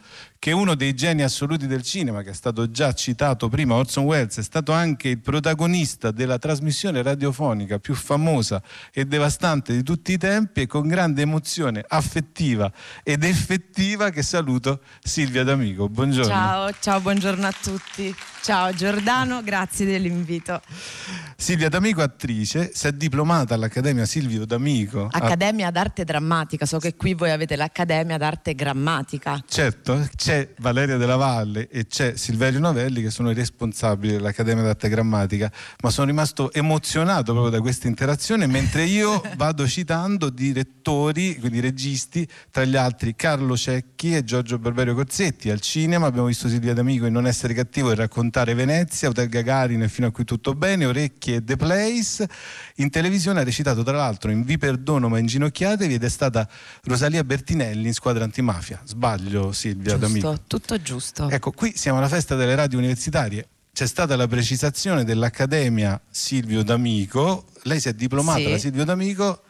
che 0.47 0.53
uno 0.53 0.75
dei 0.75 0.93
geni 0.93 1.23
assoluti 1.23 1.67
del 1.67 1.81
cinema, 1.81 2.21
che 2.21 2.29
è 2.29 2.33
stato 2.33 2.71
già 2.71 2.93
citato 2.93 3.49
prima, 3.49 3.75
Orson 3.75 4.05
Welles, 4.05 4.37
è 4.37 4.41
stato 4.41 4.71
anche 4.71 5.09
il 5.09 5.19
protagonista 5.19 6.09
della 6.11 6.37
trasmissione 6.37 7.01
radiofonica 7.01 7.79
più 7.79 7.93
famosa 7.93 8.63
e 8.93 9.03
devastante 9.03 9.73
di 9.73 9.83
tutti 9.83 10.13
i 10.13 10.17
tempi 10.17 10.61
e 10.61 10.65
con 10.65 10.87
grande 10.87 11.23
emozione 11.23 11.83
affettiva 11.85 12.71
ed 13.03 13.25
effettiva 13.25 14.09
che 14.09 14.23
saluto 14.23 14.79
Silvia 15.03 15.43
D'Amico. 15.43 15.89
Buongiorno. 15.89 16.31
Ciao, 16.31 16.71
ciao, 16.79 17.01
buongiorno 17.01 17.45
a 17.45 17.51
tutti. 17.51 18.15
Ciao 18.41 18.73
Giordano, 18.73 19.43
grazie 19.43 19.85
dell'invito. 19.85 20.61
Silvia 21.35 21.67
D'Amico, 21.67 22.01
attrice, 22.01 22.71
si 22.73 22.87
è 22.87 22.93
diplomata 22.93 23.53
all'Accademia 23.53 24.05
Silvio 24.05 24.45
D'Amico. 24.45 25.09
Accademia 25.11 25.71
d'arte 25.71 26.05
drammatica, 26.05 26.65
so 26.65 26.79
che 26.79 26.95
qui 26.95 27.13
voi 27.15 27.31
avete 27.31 27.57
l'Accademia 27.57 28.17
d'arte 28.17 28.55
grammatica. 28.55 29.43
Certo, 29.45 30.07
c'è 30.37 30.53
Valeria 30.59 30.97
della 30.97 31.15
Valle 31.15 31.67
e 31.67 31.87
c'è 31.87 32.15
Silverio 32.15 32.59
Novelli 32.59 33.01
che 33.01 33.09
sono 33.09 33.31
i 33.31 33.33
responsabili 33.33 34.13
dell'Accademia 34.13 34.63
d'Arte 34.63 34.87
Grammatica, 34.89 35.51
ma 35.81 35.89
sono 35.89 36.05
rimasto 36.05 36.53
emozionato 36.53 37.31
proprio 37.31 37.49
da 37.49 37.59
questa 37.59 37.87
interazione 37.87 38.45
mentre 38.45 38.83
io 38.83 39.21
vado 39.35 39.67
citando 39.67 40.29
direttori, 40.29 41.37
quindi 41.39 41.59
registi, 41.59 42.27
tra 42.51 42.65
gli 42.65 42.75
altri 42.75 43.15
Carlo 43.15 43.57
Cecchi 43.57 44.15
e 44.15 44.23
Giorgio 44.23 44.59
Barberio 44.59 44.93
Corsetti. 44.93 45.49
Al 45.49 45.59
cinema 45.59 46.05
abbiamo 46.05 46.27
visto 46.27 46.47
Silvia 46.47 46.73
D'Amico 46.73 47.07
in 47.07 47.13
Non 47.13 47.25
essere 47.25 47.55
cattivo 47.55 47.91
e 47.91 47.95
raccontare 47.95 48.53
Venezia, 48.53 49.09
Hotel 49.09 49.29
Gagarin 49.29 49.81
e 49.81 49.89
Fino 49.89 50.07
a 50.07 50.11
qui 50.11 50.23
tutto 50.23 50.53
bene, 50.53 50.85
Orecchie 50.85 51.37
e 51.37 51.43
The 51.43 51.55
Place. 51.55 52.27
In 52.75 52.91
televisione 52.91 53.39
ha 53.39 53.43
recitato 53.43 53.81
tra 53.81 53.97
l'altro 53.97 54.29
in 54.29 54.43
Vi 54.43 54.57
perdono 54.57 55.09
ma 55.09 55.17
inginocchiatevi 55.17 55.95
ed 55.95 56.03
è 56.03 56.09
stata 56.09 56.47
Rosalia 56.83 57.23
Bertinelli 57.23 57.87
in 57.87 57.93
Squadra 57.93 58.23
Antimafia. 58.23 58.81
Sbaglio 58.83 59.51
Silvia 59.51 59.97
D'Amico? 59.97 60.16
Giusto, 60.19 60.41
tutto 60.47 60.81
giusto. 60.81 61.29
Ecco, 61.29 61.51
qui 61.51 61.73
siamo 61.75 61.97
alla 61.97 62.07
festa 62.09 62.35
delle 62.35 62.55
radio 62.55 62.77
universitarie. 62.77 63.47
C'è 63.73 63.85
stata 63.85 64.15
la 64.15 64.27
precisazione 64.27 65.03
dell'Accademia 65.03 65.99
Silvio 66.09 66.63
D'Amico. 66.63 67.45
Lei 67.63 67.79
si 67.79 67.89
è 67.89 67.93
diplomata 67.93 68.39
Sì. 68.39 68.49
da 68.49 68.57
Silvio 68.57 68.83
D'Amico, 68.85 69.41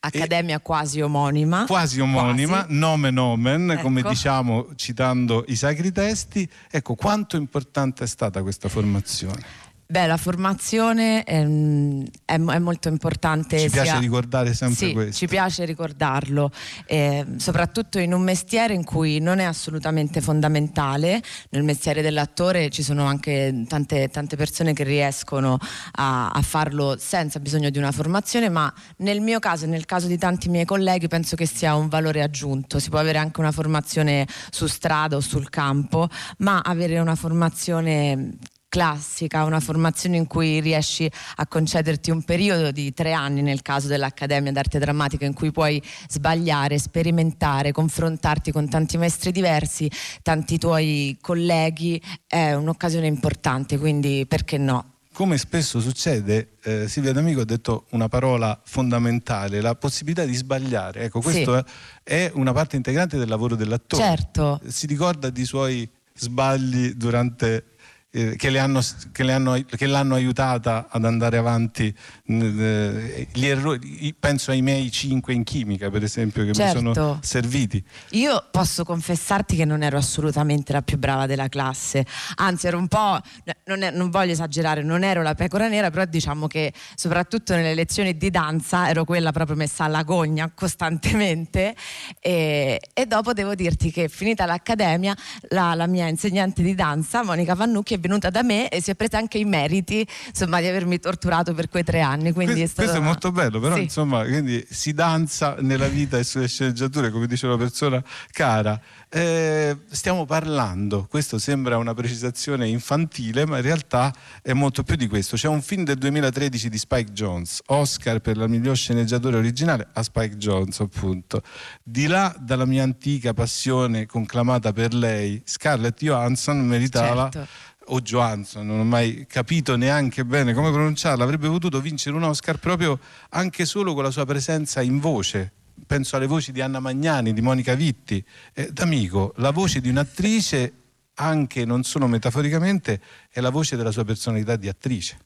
Accademia 0.00 0.60
quasi 0.60 1.00
omonima. 1.00 1.64
quasi 1.66 1.98
omonima, 1.98 2.64
Quasi. 2.64 2.74
nomen 2.78 3.16
omen, 3.18 3.78
come 3.80 4.00
Ecco. 4.00 4.10
diciamo 4.10 4.66
citando 4.76 5.44
i 5.48 5.56
sacri 5.56 5.90
testi. 5.92 6.48
Ecco, 6.70 6.94
quanto 6.94 7.36
importante 7.36 8.04
è 8.04 8.06
stata 8.06 8.42
questa 8.42 8.68
formazione? 8.68 9.42
Beh, 9.86 10.06
la 10.06 10.16
formazione 10.16 11.24
ehm, 11.24 12.06
è, 12.24 12.32
è 12.32 12.58
molto 12.58 12.88
importante. 12.88 13.58
Ci 13.58 13.68
piace 13.68 13.90
sia- 13.90 13.98
ricordare 13.98 14.54
sempre 14.54 14.86
sì, 14.86 14.92
questo. 14.92 15.12
Ci 15.12 15.26
piace 15.26 15.64
ricordarlo, 15.66 16.50
eh, 16.86 17.24
soprattutto 17.36 17.98
in 17.98 18.14
un 18.14 18.22
mestiere 18.22 18.72
in 18.72 18.82
cui 18.82 19.18
non 19.18 19.40
è 19.40 19.44
assolutamente 19.44 20.22
fondamentale. 20.22 21.22
Nel 21.50 21.64
mestiere 21.64 22.00
dell'attore 22.00 22.70
ci 22.70 22.82
sono 22.82 23.04
anche 23.04 23.64
tante, 23.68 24.08
tante 24.08 24.36
persone 24.36 24.72
che 24.72 24.84
riescono 24.84 25.58
a, 25.92 26.30
a 26.30 26.42
farlo 26.42 26.96
senza 26.98 27.38
bisogno 27.38 27.68
di 27.68 27.76
una 27.76 27.92
formazione, 27.92 28.48
ma 28.48 28.72
nel 28.98 29.20
mio 29.20 29.38
caso 29.38 29.66
e 29.66 29.68
nel 29.68 29.84
caso 29.84 30.06
di 30.06 30.16
tanti 30.16 30.48
miei 30.48 30.64
colleghi 30.64 31.08
penso 31.08 31.36
che 31.36 31.46
sia 31.46 31.74
un 31.74 31.88
valore 31.88 32.22
aggiunto. 32.22 32.78
Si 32.78 32.88
può 32.88 32.98
avere 32.98 33.18
anche 33.18 33.40
una 33.40 33.52
formazione 33.52 34.26
su 34.50 34.66
strada 34.66 35.16
o 35.16 35.20
sul 35.20 35.50
campo, 35.50 36.08
ma 36.38 36.60
avere 36.60 36.98
una 36.98 37.14
formazione 37.14 38.38
classica, 38.74 39.44
una 39.44 39.60
formazione 39.60 40.16
in 40.16 40.26
cui 40.26 40.58
riesci 40.58 41.08
a 41.36 41.46
concederti 41.46 42.10
un 42.10 42.24
periodo 42.24 42.72
di 42.72 42.92
tre 42.92 43.12
anni 43.12 43.40
nel 43.40 43.62
caso 43.62 43.86
dell'Accademia 43.86 44.50
d'Arte 44.50 44.80
Drammatica 44.80 45.24
in 45.24 45.32
cui 45.32 45.52
puoi 45.52 45.80
sbagliare, 46.08 46.80
sperimentare, 46.80 47.70
confrontarti 47.70 48.50
con 48.50 48.68
tanti 48.68 48.98
maestri 48.98 49.30
diversi, 49.30 49.88
tanti 50.22 50.58
tuoi 50.58 51.16
colleghi, 51.20 52.02
è 52.26 52.54
un'occasione 52.54 53.06
importante, 53.06 53.78
quindi 53.78 54.26
perché 54.26 54.58
no? 54.58 54.94
Come 55.12 55.38
spesso 55.38 55.78
succede, 55.78 56.56
eh, 56.64 56.88
Silvia 56.88 57.12
D'Amico 57.12 57.42
ha 57.42 57.44
detto 57.44 57.84
una 57.90 58.08
parola 58.08 58.60
fondamentale, 58.64 59.60
la 59.60 59.76
possibilità 59.76 60.24
di 60.24 60.34
sbagliare. 60.34 61.04
Ecco, 61.04 61.20
questo 61.20 61.54
è, 61.54 61.64
è 62.02 62.32
una 62.34 62.52
parte 62.52 62.74
integrante 62.74 63.18
del 63.18 63.28
lavoro 63.28 63.54
dell'attore. 63.54 64.02
Certo. 64.02 64.60
Si 64.66 64.88
ricorda 64.88 65.30
di 65.30 65.44
suoi 65.44 65.88
sbagli 66.16 66.94
durante 66.94 67.73
eh, 68.16 68.36
che, 68.36 68.48
le 68.48 68.60
hanno, 68.60 68.80
che, 69.10 69.24
le 69.24 69.32
hanno, 69.32 69.60
che, 69.64 69.86
l'hanno 69.86 70.14
aiutata 70.14 70.86
ad 70.88 71.04
andare 71.04 71.36
avanti. 71.36 71.92
Eh, 72.26 73.26
errori, 73.34 74.14
penso 74.18 74.52
ai 74.52 74.62
miei 74.62 74.88
cinque 74.92 75.34
in 75.34 75.42
chimica, 75.42 75.90
per 75.90 76.04
esempio, 76.04 76.44
che 76.44 76.52
certo. 76.52 76.80
mi 76.80 76.94
sono 76.94 77.18
serviti. 77.22 77.82
Io 78.10 78.46
posso 78.52 78.84
confessarti 78.84 79.56
che 79.56 79.64
non 79.64 79.82
ero 79.82 79.98
assolutamente 79.98 80.72
la 80.72 80.82
più 80.82 80.96
brava 80.96 81.26
della 81.26 81.48
classe, 81.48 82.06
anzi 82.36 82.68
ero 82.68 82.78
un 82.78 82.86
po', 82.86 83.18
non, 83.64 83.82
è, 83.82 83.90
non 83.90 84.10
voglio 84.10 84.30
esagerare, 84.30 84.84
non 84.84 85.02
ero 85.02 85.20
la 85.22 85.34
pecora 85.34 85.66
nera, 85.66 85.90
però 85.90 86.04
diciamo 86.04 86.46
che 86.46 86.72
soprattutto 86.94 87.54
nelle 87.56 87.74
lezioni 87.74 88.16
di 88.16 88.30
danza 88.30 88.88
ero 88.88 89.04
quella 89.04 89.32
proprio 89.32 89.56
messa 89.56 89.84
alla 89.84 90.04
gogna 90.04 90.52
costantemente 90.54 91.74
e, 92.20 92.80
e 92.92 93.06
dopo 93.06 93.32
devo 93.32 93.56
dirti 93.56 93.90
che 93.90 94.08
finita 94.08 94.46
l'accademia 94.46 95.16
la, 95.48 95.74
la 95.74 95.88
mia 95.88 96.06
insegnante 96.06 96.62
di 96.62 96.76
danza, 96.76 97.24
Monica 97.24 97.56
Vannucchi, 97.56 97.94
è 97.94 97.98
venuta 98.06 98.28
da 98.28 98.42
me 98.42 98.68
e 98.68 98.82
si 98.82 98.90
è 98.90 98.94
presa 98.94 99.16
anche 99.16 99.38
i 99.38 99.44
meriti 99.44 100.06
insomma, 100.28 100.60
di 100.60 100.66
avermi 100.66 100.98
torturato 100.98 101.54
per 101.54 101.68
quei 101.68 101.84
tre 101.84 102.00
anni. 102.00 102.32
Quindi 102.32 102.60
questo, 102.60 102.82
è, 102.82 102.84
stato... 102.84 102.88
questo 102.88 103.02
è 103.02 103.04
molto 103.04 103.32
bello, 103.32 103.60
però 103.60 103.76
sì. 103.76 103.82
insomma 103.82 104.24
si 104.68 104.92
danza 104.92 105.56
nella 105.60 105.88
vita 105.88 106.18
e 106.18 106.24
sulle 106.24 106.48
sceneggiature, 106.48 107.10
come 107.10 107.26
dice 107.26 107.46
una 107.46 107.56
persona 107.56 108.02
cara. 108.30 108.80
Eh, 109.08 109.76
stiamo 109.90 110.24
parlando, 110.24 111.06
questo 111.08 111.38
sembra 111.38 111.78
una 111.78 111.94
precisazione 111.94 112.66
infantile, 112.68 113.46
ma 113.46 113.56
in 113.56 113.62
realtà 113.62 114.12
è 114.42 114.52
molto 114.52 114.82
più 114.82 114.96
di 114.96 115.06
questo. 115.06 115.36
C'è 115.36 115.48
un 115.48 115.62
film 115.62 115.84
del 115.84 115.98
2013 115.98 116.68
di 116.68 116.78
Spike 116.78 117.12
Jones, 117.12 117.60
Oscar 117.66 118.18
per 118.18 118.36
la 118.36 118.48
miglior 118.48 118.76
sceneggiatore 118.76 119.36
originale 119.36 119.88
a 119.92 120.02
Spike 120.02 120.36
Jones, 120.36 120.80
appunto. 120.80 121.42
Di 121.82 122.06
là 122.06 122.34
dalla 122.38 122.64
mia 122.64 122.82
antica 122.82 123.32
passione 123.32 124.06
conclamata 124.06 124.72
per 124.72 124.92
lei, 124.94 125.40
Scarlett 125.44 125.98
Johansson 126.00 126.58
meritava 126.66 127.30
certo 127.30 127.72
o 127.86 128.00
Johansson, 128.00 128.66
non 128.66 128.80
ho 128.80 128.84
mai 128.84 129.26
capito 129.28 129.76
neanche 129.76 130.24
bene 130.24 130.54
come 130.54 130.70
pronunciarla, 130.70 131.24
avrebbe 131.24 131.48
potuto 131.48 131.80
vincere 131.80 132.16
un 132.16 132.22
Oscar 132.22 132.58
proprio 132.58 132.98
anche 133.30 133.64
solo 133.64 133.94
con 133.94 134.02
la 134.02 134.10
sua 134.10 134.24
presenza 134.24 134.82
in 134.82 134.98
voce 135.00 135.52
penso 135.86 136.16
alle 136.16 136.26
voci 136.26 136.52
di 136.52 136.60
Anna 136.60 136.80
Magnani, 136.80 137.32
di 137.32 137.40
Monica 137.40 137.74
Vitti. 137.74 138.24
Eh, 138.52 138.70
d'amico, 138.72 139.32
la 139.36 139.50
voce 139.50 139.80
di 139.80 139.88
un'attrice, 139.88 140.72
anche 141.14 141.64
non 141.64 141.82
solo 141.82 142.06
metaforicamente, 142.06 143.00
è 143.30 143.40
la 143.40 143.50
voce 143.50 143.76
della 143.76 143.90
sua 143.90 144.04
personalità 144.04 144.56
di 144.56 144.68
attrice. 144.68 145.18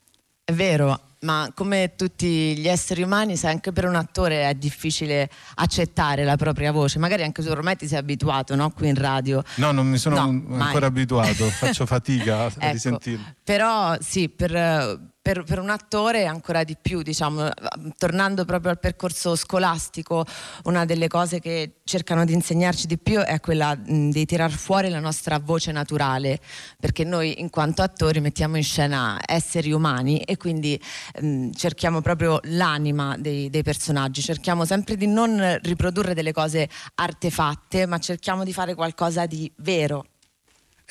È 0.49 0.55
vero, 0.55 0.99
ma 1.20 1.53
come 1.55 1.92
tutti 1.94 2.57
gli 2.57 2.66
esseri 2.68 3.03
umani, 3.03 3.36
se 3.36 3.49
anche 3.49 3.70
per 3.70 3.84
un 3.84 3.96
attore 3.96 4.49
è 4.49 4.55
difficile 4.55 5.28
accettare 5.57 6.24
la 6.24 6.36
propria 6.36 6.72
voce, 6.72 6.99
magari 6.99 7.22
anche 7.22 7.42
tu 7.42 7.51
ormai 7.51 7.76
ti 7.76 7.86
sei 7.86 7.99
abituato, 7.99 8.55
no? 8.55 8.70
Qui 8.70 8.88
in 8.88 8.94
radio. 8.94 9.42
No, 9.57 9.72
non 9.72 9.86
mi 9.86 9.99
sono 9.99 10.14
no, 10.14 10.22
ancora 10.22 10.57
mai. 10.57 10.84
abituato, 10.84 11.44
faccio 11.51 11.84
fatica 11.84 12.44
a 12.44 12.46
ecco, 12.46 12.72
risentirlo. 12.72 13.26
Però 13.44 13.94
sì, 14.01 14.30
per 14.30 15.09
per, 15.29 15.43
per, 15.43 15.59
un 15.59 15.68
attore 15.68 16.24
ancora 16.24 16.64
di 16.64 16.74
più, 16.81 17.03
diciamo, 17.03 17.51
tornando 17.99 18.47
proprio 18.47 18.70
al 18.70 18.79
percorso 18.79 19.37
scolastico, 19.37 20.24
una 20.64 20.87
delle 20.87 21.07
cose 21.07 21.39
che 21.39 21.81
cercano 21.85 22.24
di 22.24 22.33
insegnarci 22.33 22.87
di 22.87 22.97
più 22.97 23.20
è 23.20 23.39
quella 23.39 23.76
mh, 23.76 24.09
di 24.09 24.24
tirar 24.24 24.51
fuori 24.51 24.89
la 24.89 25.01
nostra 25.01 25.39
voce 25.39 25.70
naturale, 25.70 26.41
perché 26.81 27.05
noi 27.05 27.43
in 27.43 27.51
quanto 27.51 27.83
attori 27.83 28.20
mettiamo 28.20 28.57
in 28.57 28.62
scena 28.62 29.18
esseri 29.22 29.70
umani 29.70 30.20
e 30.20 30.39
quindi 30.39 30.81
mh, 31.20 31.51
cerchiamo 31.51 32.01
proprio 32.01 32.41
l'anima 32.45 33.14
dei, 33.18 33.51
dei 33.51 33.62
personaggi, 33.62 34.22
cerchiamo 34.22 34.64
sempre 34.64 34.97
di 34.97 35.07
non 35.07 35.59
riprodurre 35.61 36.14
delle 36.14 36.33
cose 36.33 36.70
artefatte, 36.95 37.85
ma 37.85 37.99
cerchiamo 37.99 38.45
di 38.45 38.55
fare 38.55 38.74
qualcosa 38.74 39.26
di 39.26 39.53
vero. 39.57 40.07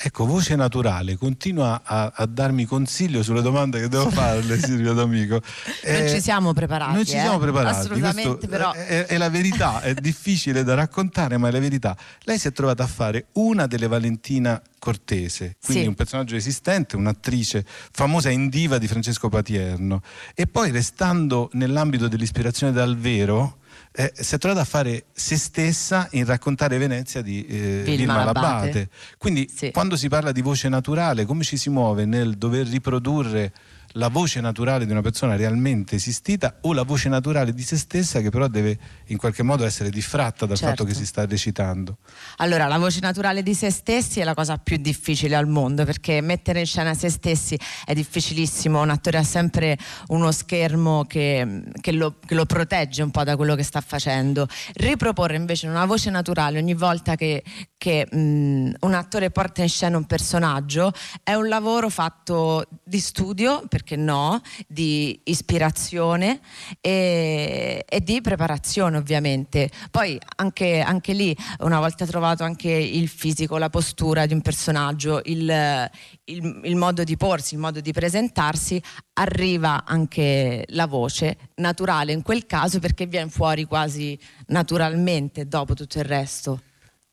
Ecco, 0.00 0.26
voce 0.26 0.54
naturale, 0.54 1.16
continua 1.16 1.80
a, 1.82 2.12
a, 2.14 2.24
darmi 2.26 2.66
consiglio 2.66 3.24
sulle 3.24 3.42
domande 3.42 3.80
che 3.80 3.88
devo 3.88 4.08
farle, 4.10 4.56
Silvia 4.62 4.92
D'Amico. 4.92 5.40
Eh, 5.82 5.98
non 5.98 6.08
ci 6.08 6.20
siamo 6.20 6.52
preparati. 6.52 6.92
Non 6.92 7.04
ci 7.04 7.16
eh? 7.16 7.20
siamo 7.20 7.38
preparati. 7.38 7.78
Assolutamente, 7.80 8.28
Questo 8.28 8.46
però. 8.46 8.72
È, 8.72 9.06
è, 9.06 9.16
la 9.18 9.28
verità, 9.28 9.80
è 9.80 9.94
difficile 9.98 10.62
da 10.62 10.74
raccontare, 10.74 11.36
ma 11.36 11.48
è 11.48 11.50
la 11.50 11.58
verità. 11.58 11.96
Lei 12.22 12.38
si 12.38 12.46
è 12.46 12.52
trovata 12.52 12.84
a 12.84 12.86
fare 12.86 13.26
una 13.32 13.66
delle 13.66 13.88
Valentina 13.88 14.62
Cortese, 14.78 15.56
quindi 15.60 15.82
sì. 15.82 15.88
un 15.88 15.94
personaggio 15.96 16.36
esistente, 16.36 16.94
un'attrice 16.94 17.64
famosa 17.66 18.30
in 18.30 18.48
diva 18.48 18.78
di 18.78 18.86
Francesco 18.86 19.28
Patierno. 19.28 20.02
E 20.32 20.46
poi, 20.46 20.70
restando 20.70 21.50
nell'ambito 21.54 22.06
dell'ispirazione 22.06 22.72
dal 22.72 22.96
vero, 22.96 23.57
eh, 23.98 24.12
si 24.14 24.36
è 24.36 24.38
trovata 24.38 24.60
a 24.60 24.64
fare 24.64 25.06
se 25.12 25.36
stessa 25.36 26.06
in 26.12 26.24
raccontare 26.24 26.78
Venezia 26.78 27.20
di 27.20 27.44
eh, 27.44 27.82
Vilma 27.84 28.22
Labate. 28.22 28.90
Quindi 29.18 29.50
sì. 29.52 29.72
quando 29.72 29.96
si 29.96 30.08
parla 30.08 30.30
di 30.30 30.40
voce 30.40 30.68
naturale, 30.68 31.24
come 31.24 31.42
ci 31.42 31.56
si 31.56 31.68
muove 31.68 32.04
nel 32.04 32.38
dover 32.38 32.68
riprodurre 32.68 33.52
la 33.92 34.08
voce 34.08 34.40
naturale 34.40 34.84
di 34.84 34.92
una 34.92 35.00
persona 35.00 35.36
realmente 35.36 35.96
esistita 35.96 36.58
o 36.62 36.72
la 36.72 36.82
voce 36.82 37.08
naturale 37.08 37.54
di 37.54 37.62
se 37.62 37.76
stessa 37.76 38.20
che 38.20 38.30
però 38.30 38.46
deve 38.48 38.78
in 39.06 39.16
qualche 39.16 39.42
modo 39.42 39.64
essere 39.64 39.90
diffratta 39.90 40.46
dal 40.46 40.56
certo. 40.56 40.84
fatto 40.84 40.84
che 40.84 40.94
si 40.94 41.06
sta 41.06 41.24
recitando. 41.24 41.98
Allora, 42.36 42.66
la 42.66 42.78
voce 42.78 43.00
naturale 43.00 43.42
di 43.42 43.54
se 43.54 43.70
stessi 43.70 44.20
è 44.20 44.24
la 44.24 44.34
cosa 44.34 44.58
più 44.58 44.76
difficile 44.76 45.36
al 45.36 45.46
mondo 45.46 45.84
perché 45.84 46.20
mettere 46.20 46.60
in 46.60 46.66
scena 46.66 46.94
se 46.94 47.08
stessi 47.08 47.58
è 47.84 47.94
difficilissimo, 47.94 48.80
un 48.80 48.90
attore 48.90 49.18
ha 49.18 49.22
sempre 49.22 49.78
uno 50.08 50.30
schermo 50.32 51.04
che, 51.04 51.62
che, 51.80 51.92
lo, 51.92 52.16
che 52.24 52.34
lo, 52.34 52.44
protegge 52.44 53.02
un 53.02 53.10
po' 53.10 53.24
da 53.24 53.36
quello 53.36 53.54
che 53.54 53.62
sta 53.62 53.80
facendo. 53.80 54.46
Riproporre 54.74 55.36
invece 55.36 55.66
una 55.66 55.86
voce 55.86 56.10
naturale 56.10 56.58
ogni 56.58 56.74
volta 56.74 57.14
che, 57.14 57.42
che 57.76 58.06
mh, 58.10 58.74
un 58.80 58.94
attore 58.94 59.30
porta 59.30 59.62
in 59.62 59.68
scena 59.68 59.96
un 59.96 60.04
personaggio 60.04 60.92
è 61.22 61.34
un 61.34 61.48
lavoro 61.48 61.88
fatto 61.88 62.64
di 62.82 63.00
studio 63.00 63.62
perché 63.88 63.96
no, 63.96 64.40
di 64.66 65.18
ispirazione 65.24 66.40
e, 66.82 67.82
e 67.88 68.00
di 68.02 68.20
preparazione 68.20 68.98
ovviamente. 68.98 69.70
Poi 69.90 70.18
anche, 70.36 70.80
anche, 70.80 71.14
lì, 71.14 71.34
una 71.60 71.78
volta 71.78 72.04
trovato 72.04 72.44
anche 72.44 72.70
il 72.70 73.08
fisico, 73.08 73.56
la 73.56 73.70
postura 73.70 74.26
di 74.26 74.34
un 74.34 74.42
personaggio, 74.42 75.22
il, 75.24 75.90
il, 76.24 76.60
il 76.64 76.76
modo 76.76 77.02
di 77.02 77.16
porsi, 77.16 77.54
il 77.54 77.60
modo 77.60 77.80
di 77.80 77.92
presentarsi, 77.92 78.82
arriva 79.14 79.84
anche 79.86 80.64
la 80.68 80.86
voce 80.86 81.38
naturale 81.56 82.12
in 82.12 82.22
quel 82.22 82.44
caso 82.44 82.78
perché 82.78 83.06
viene 83.06 83.30
fuori 83.30 83.64
quasi 83.64 84.18
naturalmente 84.48 85.48
dopo 85.48 85.72
tutto 85.72 85.98
il 85.98 86.04
resto. 86.04 86.60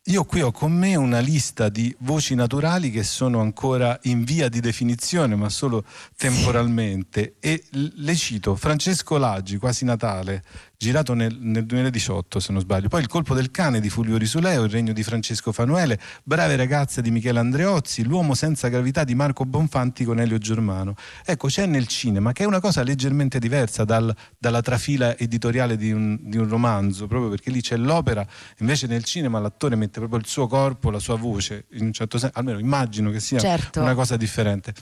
Io 0.08 0.24
qui 0.24 0.42
ho 0.42 0.52
con 0.52 0.72
me 0.72 0.96
una 0.96 1.18
lista 1.18 1.68
di 1.68 1.94
voci 2.02 2.36
naturali 2.36 2.92
che 2.92 3.02
sono 3.02 3.40
ancora 3.40 3.98
in 4.04 4.24
via 4.24 4.50
di 4.50 4.60
definizione, 4.60 5.36
ma 5.36 5.50
solo 5.50 5.84
temporalmente. 6.16 7.38
E 7.40 7.64
le 7.72 8.14
cito 8.14 8.56
Francesco 8.56 9.18
Laggi, 9.18 9.58
quasi 9.58 9.84
Natale, 9.84 10.44
girato 10.78 11.14
nel, 11.14 11.38
nel, 11.40 11.66
2018 11.66 12.40
se 12.40 12.52
non 12.52 12.62
sbaglio. 12.62 12.88
Poi 12.88 13.02
Il 13.02 13.08
colpo 13.08 13.34
del 13.34 13.52
cane 13.52 13.80
di 13.80 13.90
Fulvio 13.90 14.18
Risuleo, 14.18 14.64
Il 14.64 14.70
regno 14.70 14.94
di 14.94 15.04
Francesco 15.04 15.52
Fanuele, 15.52 16.00
Brave 16.24 16.56
ragazze 16.56 17.02
di 17.02 17.12
Michele 17.12 17.40
Andreozzi, 17.40 18.04
L'uomo 18.04 18.34
senza 18.34 18.68
gravità 18.68 19.04
di 19.04 19.16
Marco 19.16 19.46
Bonfanti 19.46 20.04
con 20.04 20.20
Elio 20.20 20.38
Germano. 20.38 20.96
Ecco, 21.26 21.48
c'è 21.48 21.66
nel 21.66 21.88
cinema, 21.88 22.32
che 22.32 22.44
è 22.44 22.46
una 22.46 22.60
cosa 22.60 22.84
leggermente 22.84 23.40
diversa 23.40 23.84
dal, 23.86 24.14
dalla 24.38 24.62
trafila 24.62 25.18
editoriale 25.18 25.78
di 25.78 25.92
un, 25.92 26.18
di 26.22 26.38
un, 26.38 26.48
romanzo, 26.48 27.08
proprio 27.08 27.30
perché 27.30 27.50
lì 27.50 27.62
c'è 27.62 27.78
l'opera, 27.78 28.26
invece 28.60 28.88
nel 28.88 29.04
cinema 29.04 29.40
l'attore 29.40 29.76
mette 29.76 30.00
proprio 30.00 30.20
il 30.20 30.28
suo 30.28 30.48
corpo, 30.48 30.90
la 30.90 31.00
sua 31.00 31.16
voce, 31.16 31.66
in 31.72 31.86
un 31.86 31.94
certo 31.94 32.18
senso, 32.18 32.38
almeno 32.38 32.60
immagino 32.60 33.12
che 33.12 33.20
sia 33.20 33.40
certo. 33.40 33.82
una 33.82 33.94
cosa 33.94 34.18
differente. 34.18 34.74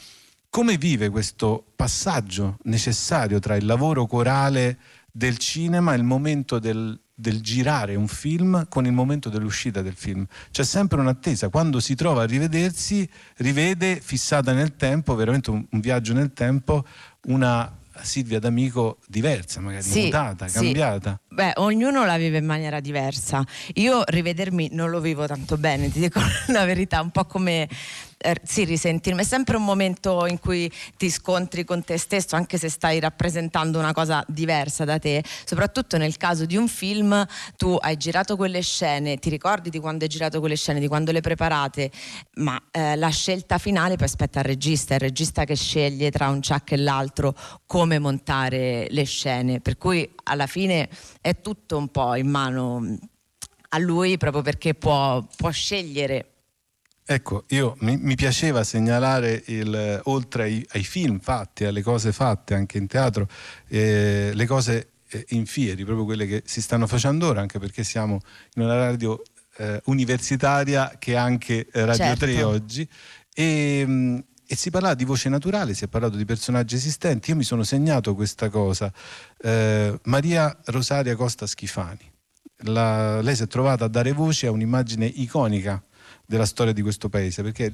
Come 0.50 0.78
vive 0.78 1.10
questo 1.10 1.66
passaggio 1.76 2.58
necessario 2.66 3.40
tra 3.40 3.56
il 3.56 3.66
lavoro 3.66 4.06
corale 4.06 4.78
del 5.16 5.38
cinema 5.38 5.94
il 5.94 6.04
momento 6.04 6.58
del, 6.58 7.00
del, 7.14 7.40
girare 7.40 7.94
un 7.94 8.08
film 8.08 8.68
con 8.68 8.88
il 8.88 8.92
momento 8.92 9.30
dell'uscita 9.30 9.84
del 9.84 9.94
film. 9.94 10.26
C'è 10.50 10.64
sempre 10.64 11.00
un'attesa, 11.00 11.50
quando 11.50 11.80
si 11.80 11.94
trova 11.94 12.24
a 12.24 12.26
rivedersi, 12.26 13.08
rivede 13.38 14.02
fissata 14.02 14.54
nel 14.54 14.76
tempo, 14.76 15.14
veramente 15.14 15.52
un, 15.52 15.64
un 15.70 15.80
viaggio 15.80 16.14
nel 16.14 16.34
tempo, 16.34 16.84
una 17.28 17.72
Silvia 18.02 18.40
D'Amico 18.40 18.98
diversa, 19.08 19.60
magari 19.60 19.84
sì, 19.84 20.06
mutata, 20.06 20.48
cambiata. 20.48 21.20
Sì. 21.28 21.36
Beh, 21.36 21.54
ognuno 21.58 22.06
la 22.06 22.18
vive 22.18 22.40
in 22.40 22.46
maniera 22.46 22.80
diversa. 22.80 23.46
Io 23.76 24.02
rivedermi 24.06 24.70
non 24.72 24.90
lo 24.90 25.00
vivo 25.00 25.28
tanto 25.28 25.58
bene, 25.58 25.92
ti 25.92 26.00
dico 26.00 26.20
la 26.48 26.66
verità, 26.66 27.02
un 27.02 27.12
po' 27.12 27.26
come 27.26 27.70
sì, 28.44 28.64
risentirmi. 28.64 29.22
È 29.22 29.26
sempre 29.26 29.58
un 29.58 29.64
momento 29.64 30.26
in 30.26 30.40
cui 30.40 30.72
ti 30.98 31.10
scontri 31.10 31.64
con 31.64 31.84
te 31.84 31.98
stesso, 31.98 32.36
anche 32.36 32.58
se 32.58 32.70
stai 32.70 33.00
rappresentando 33.00 33.80
una 33.80 33.94
cosa 33.94 34.24
diversa 34.28 34.86
da 34.86 35.00
te. 35.00 35.24
Soprattutto 35.46 35.98
nel 35.98 36.18
caso 36.18 36.46
di 36.46 36.56
un 36.56 36.68
film, 36.68 37.26
tu 37.58 37.78
hai 37.80 37.98
girato 37.98 38.36
quelle 38.36 38.62
scene, 38.62 39.18
ti 39.18 39.30
ricordi 39.30 39.70
di 39.70 39.80
quando 39.80 40.04
hai 40.04 40.10
girato 40.10 40.40
quelle 40.40 40.56
scene, 40.56 40.80
di 40.80 40.88
quando 40.88 41.12
le 41.12 41.22
preparate, 41.22 41.92
ma 42.36 42.62
eh, 42.72 42.96
la 42.96 43.10
scelta 43.10 43.58
finale 43.58 43.96
poi 43.96 44.06
aspetta 44.06 44.40
al 44.40 44.46
regista, 44.46 44.94
è 44.94 44.96
il 44.96 45.02
regista 45.02 45.44
che 45.44 45.56
sceglie 45.56 46.12
tra 46.12 46.30
un 46.30 46.42
ciak 46.42 46.72
e 46.72 46.78
l'altro 46.78 47.36
come 47.66 48.00
montare 48.00 48.88
le 48.90 49.04
scene. 49.04 49.60
Per 49.60 49.78
cui 49.78 50.10
alla 50.24 50.48
fine 50.48 50.90
è 51.22 51.42
tutto 51.42 51.78
un 51.78 51.90
po' 51.90 52.16
in 52.16 52.30
mano 52.30 52.98
a 53.70 53.80
lui 53.80 54.18
proprio 54.18 54.42
perché 54.42 54.76
può, 54.76 55.26
può 55.36 55.50
scegliere 55.50 56.33
Ecco, 57.06 57.44
io 57.50 57.76
mi, 57.80 57.98
mi 57.98 58.16
piaceva 58.16 58.64
segnalare 58.64 59.44
il, 59.48 60.02
oltre 60.06 60.44
ai, 60.44 60.66
ai, 60.72 60.84
film 60.84 61.20
fatti, 61.20 61.66
alle 61.66 61.82
cose 61.82 62.14
fatte 62.14 62.54
anche 62.54 62.78
in 62.78 62.88
teatro, 62.88 63.28
eh, 63.68 64.32
le 64.34 64.46
cose 64.46 64.92
eh, 65.10 65.26
in 65.30 65.46
fieri, 65.46 65.84
proprio 65.84 66.06
quelle 66.06 66.26
che 66.26 66.44
si 66.46 66.62
stanno 66.62 66.88
facendo 66.88 67.28
ora, 67.28 67.42
anche 67.42 67.60
perché 67.60 67.84
siamo 67.84 68.20
in 68.56 68.64
una 68.64 68.76
radio 68.76 69.22
eh, 69.58 69.82
universitaria 69.86 70.96
che 70.98 71.12
è 71.14 71.16
anche 71.16 71.68
Radio 71.74 71.96
certo. 71.96 72.26
3 72.26 72.44
oggi. 72.44 72.88
E, 73.34 73.84
mm, 73.86 74.18
e 74.46 74.56
si 74.56 74.70
parlava 74.70 74.94
di 74.94 75.04
voce 75.04 75.30
naturale, 75.30 75.74
si 75.74 75.84
è 75.84 75.88
parlato 75.88 76.16
di 76.16 76.26
personaggi 76.26 76.76
esistenti. 76.76 77.32
Io 77.32 77.36
mi 77.36 77.44
sono 77.44 77.64
segnato 77.64 78.16
questa 78.16 78.50
cosa. 78.50 78.92
Eh, 79.42 80.00
Maria 80.04 80.58
Rosaria 80.66 81.16
Costa 81.16 81.48
Schifani. 81.48 82.12
La, 82.66 83.20
lei 83.22 83.36
si 83.36 83.44
è 83.44 83.48
trovata 83.48 83.86
a 83.86 83.88
dare 83.90 84.14
voce 84.14 84.48
a 84.48 84.52
un'immagine 84.52 85.06
iconica 85.06 85.82
della 86.34 86.46
storia 86.48 86.74
di 86.74 86.82
questo 86.82 87.10
paese, 87.10 87.44
perché 87.44 87.72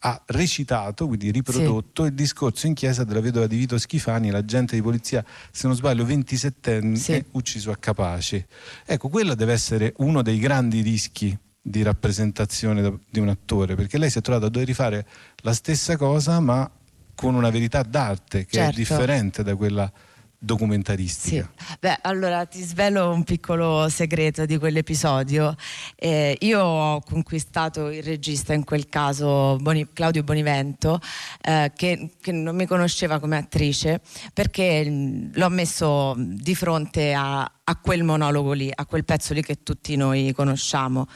ha 0.00 0.22
recitato, 0.26 1.06
quindi 1.06 1.30
riprodotto 1.30 2.02
sì. 2.02 2.08
il 2.10 2.14
discorso 2.14 2.66
in 2.66 2.74
chiesa 2.74 3.04
della 3.04 3.20
vedova 3.20 3.46
di 3.46 3.56
Vito 3.56 3.78
Schifani, 3.78 4.28
l'agente 4.30 4.76
di 4.76 4.82
polizia, 4.82 5.24
se 5.50 5.66
non 5.66 5.74
sbaglio, 5.74 6.04
27enne, 6.04 6.94
sì. 6.94 7.24
ucciso 7.32 7.70
a 7.70 7.76
Capace. 7.76 8.48
Ecco, 8.84 9.08
quello 9.08 9.34
deve 9.34 9.54
essere 9.54 9.94
uno 9.98 10.20
dei 10.20 10.38
grandi 10.38 10.82
rischi 10.82 11.36
di 11.58 11.82
rappresentazione 11.82 13.00
di 13.08 13.18
un 13.18 13.28
attore, 13.28 13.74
perché 13.74 13.96
lei 13.96 14.10
si 14.10 14.18
è 14.18 14.20
trovata 14.20 14.46
a 14.46 14.50
dover 14.50 14.68
rifare 14.68 15.06
la 15.36 15.54
stessa 15.54 15.96
cosa, 15.96 16.38
ma 16.38 16.70
con 17.14 17.34
una 17.34 17.48
verità 17.48 17.82
d'arte 17.82 18.44
che 18.44 18.58
certo. 18.58 18.70
è 18.70 18.74
differente 18.74 19.42
da 19.42 19.56
quella 19.56 19.90
documentaristica. 20.38 21.50
Sì. 21.56 21.76
Beh, 21.80 21.98
allora 22.02 22.44
ti 22.46 22.62
svelo 22.62 23.12
un 23.12 23.24
piccolo 23.24 23.88
segreto 23.88 24.46
di 24.46 24.58
quell'episodio. 24.58 25.54
Eh, 25.94 26.36
io 26.40 26.62
ho 26.62 27.00
conquistato 27.00 27.88
il 27.90 28.02
regista, 28.02 28.52
in 28.52 28.64
quel 28.64 28.88
caso 28.88 29.56
Boni, 29.56 29.88
Claudio 29.92 30.22
Bonivento, 30.22 31.00
eh, 31.42 31.72
che, 31.74 32.10
che, 32.20 32.32
non 32.32 32.54
mi 32.54 32.66
conosceva 32.66 33.18
come 33.18 33.36
attrice, 33.36 34.00
perché 34.32 34.84
mm, 34.88 35.32
l'ho 35.34 35.48
messo 35.48 36.14
di 36.16 36.54
fronte 36.54 37.14
a, 37.14 37.40
a 37.40 37.76
quel 37.80 38.04
monologo 38.04 38.52
lì, 38.52 38.70
a 38.72 38.84
quel 38.86 39.04
pezzo 39.04 39.34
lì 39.34 39.42
che 39.42 39.62
tutti 39.62 39.96
noi 39.96 40.32
conosciamo. 40.34 41.06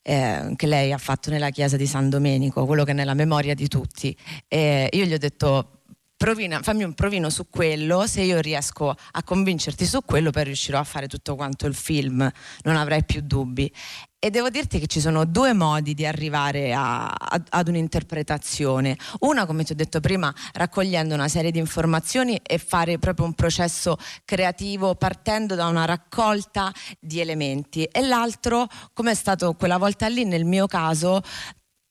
Eh, 0.00 0.54
che 0.56 0.66
lei 0.66 0.92
ha 0.92 0.96
fatto 0.96 1.28
nella 1.28 1.50
chiesa 1.50 1.76
di 1.76 1.86
San 1.86 2.08
Domenico, 2.08 2.64
quello 2.64 2.82
che 2.84 2.92
è 2.92 2.94
nella 2.94 3.12
memoria 3.12 3.54
di 3.54 3.68
tutti. 3.68 4.16
Eh, 4.46 4.88
io 4.92 5.04
gli 5.04 5.12
ho 5.12 5.18
detto 5.18 5.77
provina, 6.18 6.60
fammi 6.60 6.82
un 6.82 6.94
provino 6.94 7.30
su 7.30 7.48
quello, 7.48 8.06
se 8.06 8.22
io 8.22 8.40
riesco 8.40 8.90
a 8.90 9.22
convincerti 9.22 9.86
su 9.86 10.00
quello 10.04 10.30
poi 10.30 10.44
riuscirò 10.44 10.78
a 10.78 10.84
fare 10.84 11.06
tutto 11.06 11.36
quanto 11.36 11.66
il 11.66 11.74
film, 11.74 12.28
non 12.64 12.76
avrai 12.76 13.04
più 13.04 13.22
dubbi. 13.22 13.72
E 14.20 14.30
devo 14.30 14.50
dirti 14.50 14.80
che 14.80 14.88
ci 14.88 14.98
sono 14.98 15.24
due 15.24 15.52
modi 15.52 15.94
di 15.94 16.04
arrivare 16.04 16.72
a, 16.72 17.06
a, 17.06 17.40
ad 17.50 17.68
un'interpretazione. 17.68 18.96
Una, 19.20 19.46
come 19.46 19.62
ti 19.62 19.70
ho 19.70 19.76
detto 19.76 20.00
prima, 20.00 20.34
raccogliendo 20.54 21.14
una 21.14 21.28
serie 21.28 21.52
di 21.52 21.60
informazioni 21.60 22.36
e 22.42 22.58
fare 22.58 22.98
proprio 22.98 23.26
un 23.26 23.34
processo 23.34 23.96
creativo 24.24 24.96
partendo 24.96 25.54
da 25.54 25.68
una 25.68 25.84
raccolta 25.84 26.72
di 26.98 27.20
elementi. 27.20 27.84
E 27.84 28.00
l'altro, 28.00 28.66
come 28.92 29.12
è 29.12 29.14
stato 29.14 29.54
quella 29.54 29.78
volta 29.78 30.08
lì 30.08 30.24
nel 30.24 30.44
mio 30.44 30.66
caso, 30.66 31.22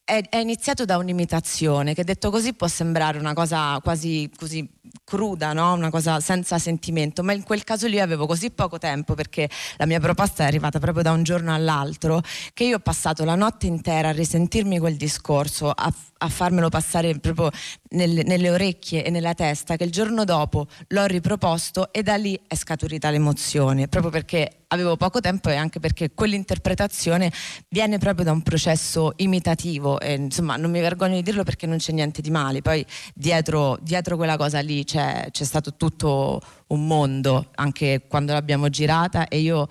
è, 0.07 0.23
è, 0.29 0.37
iniziato 0.37 0.85
da 0.85 0.95
un'imitazione 0.95 1.93
che 1.93 2.05
detto 2.05 2.31
così 2.31 2.53
può 2.53 2.67
sembrare 2.67 3.19
una 3.19 3.33
cosa 3.33 3.77
quasi 3.83 4.31
così 4.37 4.65
cruda, 5.03 5.51
no? 5.51 5.73
una 5.73 5.89
cosa 5.89 6.21
senza 6.21 6.57
sentimento, 6.59 7.23
ma 7.23 7.33
in 7.33 7.43
quel 7.43 7.65
caso 7.65 7.87
lì 7.87 7.99
avevo 7.99 8.25
così 8.25 8.49
poco 8.51 8.77
tempo 8.77 9.15
perché 9.15 9.49
la 9.75 9.85
mia 9.85 9.99
proposta 9.99 10.43
è 10.43 10.47
arrivata 10.47 10.79
proprio 10.79 11.03
da 11.03 11.11
un 11.11 11.23
giorno 11.23 11.53
all'altro 11.53 12.21
che 12.53 12.63
io 12.63 12.77
ho 12.77 12.79
passato 12.79 13.25
la 13.25 13.35
notte 13.35 13.67
intera 13.67 14.09
a 14.09 14.11
risentirmi 14.13 14.79
quel 14.79 14.95
discorso, 14.95 15.71
a, 15.71 15.93
a 16.17 16.29
farmelo 16.29 16.69
passare 16.69 17.17
proprio 17.19 17.49
nelle, 17.89 18.23
nelle 18.23 18.49
orecchie 18.49 19.03
e 19.03 19.09
nella 19.09 19.33
testa, 19.33 19.75
che 19.75 19.83
il 19.83 19.91
giorno 19.91 20.23
dopo 20.23 20.67
l'ho 20.89 21.05
riproposto 21.05 21.91
e 21.91 22.03
da 22.03 22.15
lì 22.15 22.39
è 22.47 22.55
scaturita 22.55 23.09
l'emozione, 23.09 23.87
proprio 23.87 24.11
perché 24.11 24.63
avevo 24.69 24.97
poco 24.97 25.21
tempo 25.21 25.49
e 25.49 25.55
anche 25.55 25.79
perché 25.79 26.11
quell'interpretazione 26.13 27.31
viene 27.69 27.97
proprio 27.97 28.25
da 28.25 28.31
un 28.31 28.41
processo 28.41 29.13
imitativo 29.17 29.99
e 29.99 30.13
insomma 30.13 30.57
non 30.57 30.71
mi 30.71 30.81
vergogno 30.81 31.15
di 31.15 31.23
dirlo 31.23 31.43
perché 31.43 31.67
non 31.67 31.77
c'è 31.77 31.93
niente 31.93 32.21
di 32.21 32.31
male, 32.31 32.61
poi 32.61 32.85
dietro, 33.13 33.77
dietro 33.81 34.17
quella 34.17 34.37
cosa 34.37 34.59
lì 34.59 34.83
c'è, 34.83 35.27
c'è 35.31 35.43
stato 35.43 35.75
tutto 35.75 36.41
un 36.67 36.85
mondo 36.85 37.51
anche 37.55 38.03
quando 38.07 38.33
l'abbiamo 38.33 38.69
girata 38.69 39.27
e 39.27 39.39
io 39.39 39.67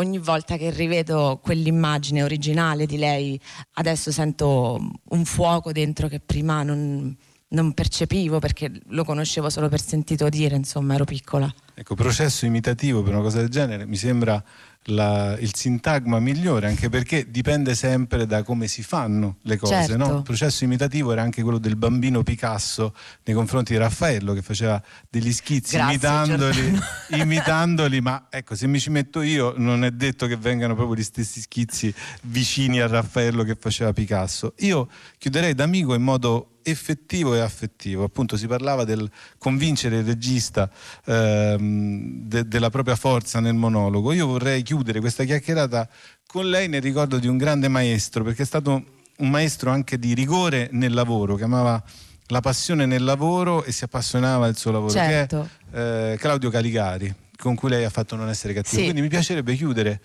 ogni 0.00 0.18
volta 0.18 0.56
che 0.56 0.70
rivedo 0.70 1.38
quell'immagine 1.42 2.22
originale 2.22 2.86
di 2.86 2.98
lei 2.98 3.40
adesso 3.74 4.10
sento 4.10 4.80
un 5.10 5.24
fuoco 5.24 5.72
dentro 5.72 6.08
che 6.08 6.20
prima 6.20 6.62
non, 6.62 7.16
non 7.48 7.72
percepivo 7.72 8.38
perché 8.38 8.70
lo 8.88 9.04
conoscevo 9.04 9.48
solo 9.48 9.68
per 9.68 9.80
sentito 9.80 10.28
dire, 10.28 10.56
insomma 10.56 10.94
ero 10.94 11.04
piccola. 11.04 11.52
Ecco, 11.74 11.94
processo 11.94 12.46
imitativo 12.46 13.02
per 13.02 13.14
una 13.14 13.22
cosa 13.22 13.38
del 13.38 13.48
genere 13.48 13.86
mi 13.86 13.96
sembra 13.96 14.42
la, 14.84 15.36
il 15.38 15.54
sintagma 15.54 16.18
migliore, 16.20 16.66
anche 16.66 16.88
perché 16.88 17.30
dipende 17.30 17.74
sempre 17.74 18.26
da 18.26 18.42
come 18.42 18.66
si 18.66 18.82
fanno 18.82 19.36
le 19.42 19.56
cose. 19.56 19.86
Certo. 19.86 19.96
No? 19.96 20.16
Il 20.18 20.22
processo 20.22 20.64
imitativo 20.64 21.12
era 21.12 21.22
anche 21.22 21.42
quello 21.42 21.58
del 21.58 21.76
bambino 21.76 22.22
Picasso 22.22 22.94
nei 23.24 23.34
confronti 23.34 23.72
di 23.72 23.78
Raffaello 23.78 24.32
che 24.32 24.42
faceva 24.42 24.82
degli 25.08 25.32
schizzi 25.32 25.76
Grazie, 25.76 25.92
imitandoli, 25.92 26.80
imitandoli, 27.20 28.00
ma 28.00 28.26
ecco, 28.30 28.54
se 28.54 28.66
mi 28.66 28.80
ci 28.80 28.90
metto 28.90 29.20
io 29.20 29.54
non 29.56 29.84
è 29.84 29.90
detto 29.90 30.26
che 30.26 30.36
vengano 30.36 30.74
proprio 30.74 30.96
gli 30.96 31.04
stessi 31.04 31.40
schizzi 31.40 31.92
vicini 32.22 32.80
a 32.80 32.86
Raffaello 32.86 33.42
che 33.42 33.56
faceva 33.58 33.92
Picasso. 33.92 34.54
Io 34.58 34.88
chiuderei 35.18 35.54
d'amico 35.54 35.94
in 35.94 36.02
modo 36.02 36.50
effettivo 36.62 37.34
e 37.34 37.40
affettivo. 37.40 38.04
Appunto 38.04 38.36
si 38.36 38.46
parlava 38.46 38.84
del 38.84 39.10
convincere 39.38 39.98
il 39.98 40.04
regista 40.04 40.70
ehm, 41.04 42.22
de- 42.26 42.46
della 42.46 42.70
propria 42.70 42.96
forza 42.96 43.40
nel 43.40 43.54
monologo. 43.54 44.12
Io 44.12 44.26
vorrei 44.26 44.62
chiudere 44.70 45.00
questa 45.00 45.24
chiacchierata 45.24 45.88
con 46.28 46.48
lei 46.48 46.68
nel 46.68 46.80
ricordo 46.80 47.18
di 47.18 47.26
un 47.26 47.36
grande 47.36 47.66
maestro, 47.66 48.22
perché 48.22 48.42
è 48.42 48.46
stato 48.46 48.84
un 49.16 49.28
maestro 49.28 49.72
anche 49.72 49.98
di 49.98 50.14
rigore 50.14 50.68
nel 50.70 50.92
lavoro, 50.92 51.34
che 51.34 51.42
amava 51.42 51.82
la 52.28 52.40
passione 52.40 52.86
nel 52.86 53.02
lavoro 53.02 53.64
e 53.64 53.72
si 53.72 53.82
appassionava 53.82 54.46
al 54.46 54.56
suo 54.56 54.70
lavoro, 54.70 54.92
certo. 54.92 55.48
che 55.72 55.76
è 55.76 56.12
eh, 56.12 56.16
Claudio 56.18 56.50
Caligari, 56.50 57.12
con 57.36 57.56
cui 57.56 57.68
lei 57.68 57.84
ha 57.84 57.90
fatto 57.90 58.14
Non 58.14 58.28
essere 58.28 58.52
cattivo. 58.54 58.76
Sì. 58.76 58.82
Quindi 58.84 59.00
mi 59.00 59.08
piacerebbe 59.08 59.56
chiudere 59.56 60.00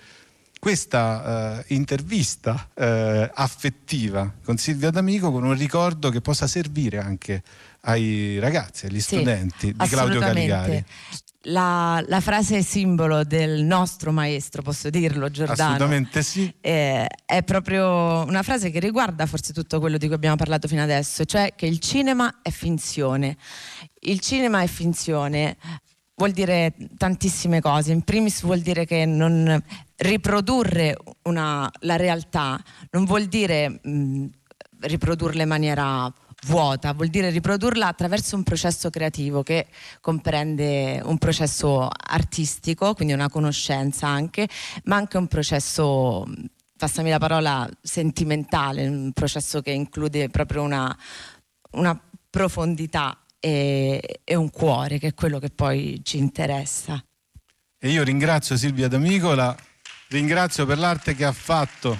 questa 0.60 1.60
uh, 1.60 1.74
intervista 1.74 2.68
uh, 2.74 3.30
affettiva 3.36 4.34
con 4.44 4.58
Silvia 4.58 4.90
D'Amico 4.90 5.32
con 5.32 5.44
un 5.44 5.56
ricordo 5.56 6.10
che 6.10 6.22
possa 6.22 6.48
servire 6.48 6.98
anche 6.98 7.44
ai 7.82 8.40
ragazzi, 8.40 8.88
agli 8.88 9.00
sì, 9.00 9.18
studenti 9.18 9.76
di 9.76 9.88
Claudio 9.88 10.20
Caligari. 10.20 10.84
La, 11.48 12.04
la, 12.08 12.22
frase 12.22 12.64
simbolo 12.64 13.24
del 13.24 13.64
nostro 13.64 14.12
maestro, 14.12 14.62
posso 14.62 14.90
dirlo, 14.90 15.30
Giordano. 15.30 15.74
Assolutamente 15.74 16.24
sì. 16.24 16.52
È, 16.60 17.06
è, 17.26 17.44
proprio 17.44 18.24
una 18.26 18.42
frase 18.42 18.72
che 18.72 18.80
riguarda 18.80 19.26
forse 19.28 19.54
tutto 19.54 19.80
quello 19.80 19.98
di 19.98 20.08
cui 20.08 20.16
abbiamo 20.16 20.38
parlato 20.38 20.68
fino 20.68 20.82
adesso, 20.82 21.24
cioè 21.26 21.54
che 21.56 21.68
il 21.68 21.80
cinema 21.80 22.40
è 22.42 22.50
finzione. 22.50 23.38
Il 24.02 24.20
cinema 24.22 24.62
è 24.62 24.68
finzione 24.68 25.58
vuol 26.16 26.32
dire 26.32 26.74
tantissime 26.98 27.62
cose. 27.62 27.92
In 27.92 28.02
primis 28.02 28.42
vuol 28.42 28.60
dire 28.60 28.86
che 28.86 29.06
non 29.06 29.62
riprodurre 29.98 30.98
una, 31.24 31.70
la 31.82 31.96
realtà 31.96 32.62
non 32.92 33.06
vuol 33.06 33.26
dire 33.26 33.80
mh, 33.82 34.26
riprodurla 34.80 35.44
in 35.44 35.48
maniera 35.48 36.14
vuota, 36.46 36.94
vuol 36.94 37.10
dire 37.10 37.30
riprodurla 37.30 37.88
attraverso 37.88 38.36
un 38.36 38.44
processo 38.44 38.90
creativo 38.90 39.44
che 39.44 39.68
comprende 40.00 41.02
un 41.04 41.18
processo 41.18 41.90
artistico, 41.90 42.94
quindi 42.94 43.14
una 43.14 43.30
conoscenza 43.30 44.08
anche, 44.08 44.48
ma 44.84 44.96
anche 44.96 45.18
un 45.18 45.28
processo, 45.28 46.26
passami 46.78 47.10
la 47.10 47.20
parola, 47.20 47.68
sentimentale, 47.82 48.88
un 48.88 49.12
processo 49.14 49.62
che 49.62 49.72
include 49.72 50.30
proprio 50.30 50.62
una, 50.62 50.96
una 51.72 52.00
profondità 52.30 53.20
e, 53.40 54.22
e 54.24 54.36
un 54.36 54.50
cuore, 54.50 55.00
che 55.00 55.08
è 55.08 55.14
quello 55.14 55.40
che 55.40 55.50
poi 55.50 56.02
ci 56.04 56.18
interessa. 56.18 57.04
E 57.78 57.90
io 57.90 58.04
ringrazio 58.04 58.56
Silvia 58.58 58.88
D'Amico, 58.88 59.34
la 59.34 59.56
ringrazio 60.10 60.66
per 60.66 60.78
l'arte 60.78 61.16
che 61.16 61.26
ha 61.26 61.32
fatto, 61.32 61.98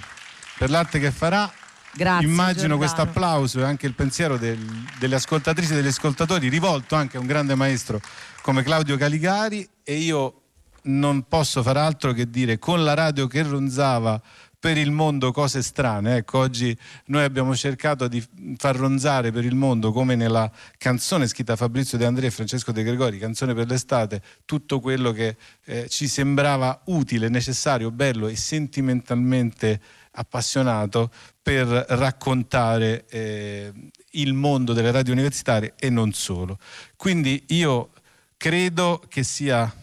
per 0.58 0.70
l'arte 0.70 1.00
che 1.00 1.12
farà. 1.12 1.52
Grazie, 1.96 2.28
Immagino 2.28 2.76
questo 2.76 3.02
applauso 3.02 3.62
e 3.62 3.64
anche 3.64 3.88
il 3.88 3.94
pensiero 3.94 4.38
del, 4.38 4.60
delle 5.00 5.16
ascoltatrici 5.16 5.72
e 5.72 5.76
degli 5.76 5.88
ascoltatori 5.88 6.50
rivolto 6.50 6.96
anche 6.96 7.16
a 7.16 7.22
un 7.22 7.26
grande 7.26 7.56
maestro 7.56 8.02
come 8.42 8.64
Claudio 8.64 8.98
Caligari 8.98 9.66
e 9.82 9.96
io 9.96 10.42
non 10.84 11.26
posso 11.28 11.64
far 11.64 11.78
altro 11.78 12.12
che 12.12 12.30
dire 12.30 12.60
con 12.60 12.84
la 12.84 12.94
radio 12.94 13.28
che 13.28 13.44
ronzava 13.44 14.22
per 14.60 14.78
il 14.78 14.92
mondo 14.92 15.32
cose 15.32 15.62
strane. 15.62 16.18
Ecco, 16.18 16.40
oggi 16.40 16.76
noi 17.06 17.24
abbiamo 17.24 17.56
cercato 17.56 18.08
di 18.08 18.22
far 18.58 18.76
ronzare 18.76 19.32
per 19.32 19.46
il 19.46 19.54
mondo, 19.54 19.92
come 19.92 20.16
nella 20.16 20.52
canzone 20.80 21.28
scritta 21.28 21.52
da 21.52 21.58
Fabrizio 21.58 22.00
De 22.00 22.06
Andrea 22.06 22.28
e 22.28 22.32
Francesco 22.32 22.72
De 22.72 22.82
Gregori, 22.82 23.20
Canzone 23.20 23.54
per 23.54 23.68
l'estate, 23.68 24.22
tutto 24.44 24.80
quello 24.80 25.12
che 25.12 25.38
eh, 25.66 25.88
ci 25.88 26.08
sembrava 26.08 26.82
utile, 26.86 27.30
necessario, 27.30 27.92
bello 27.92 28.28
e 28.28 28.36
sentimentalmente 28.36 29.80
appassionato 30.16 31.12
per 31.42 31.68
raccontare 31.68 33.06
eh, 33.10 33.72
il 34.12 34.34
mondo 34.34 34.74
delle 34.74 34.92
radio 34.92 35.14
universitarie 35.14 35.74
e 35.78 35.90
non 35.90 36.14
solo. 36.14 36.58
Quindi 36.96 37.44
io 37.50 37.92
credo 38.38 39.02
che 39.08 39.24
sia 39.24 39.74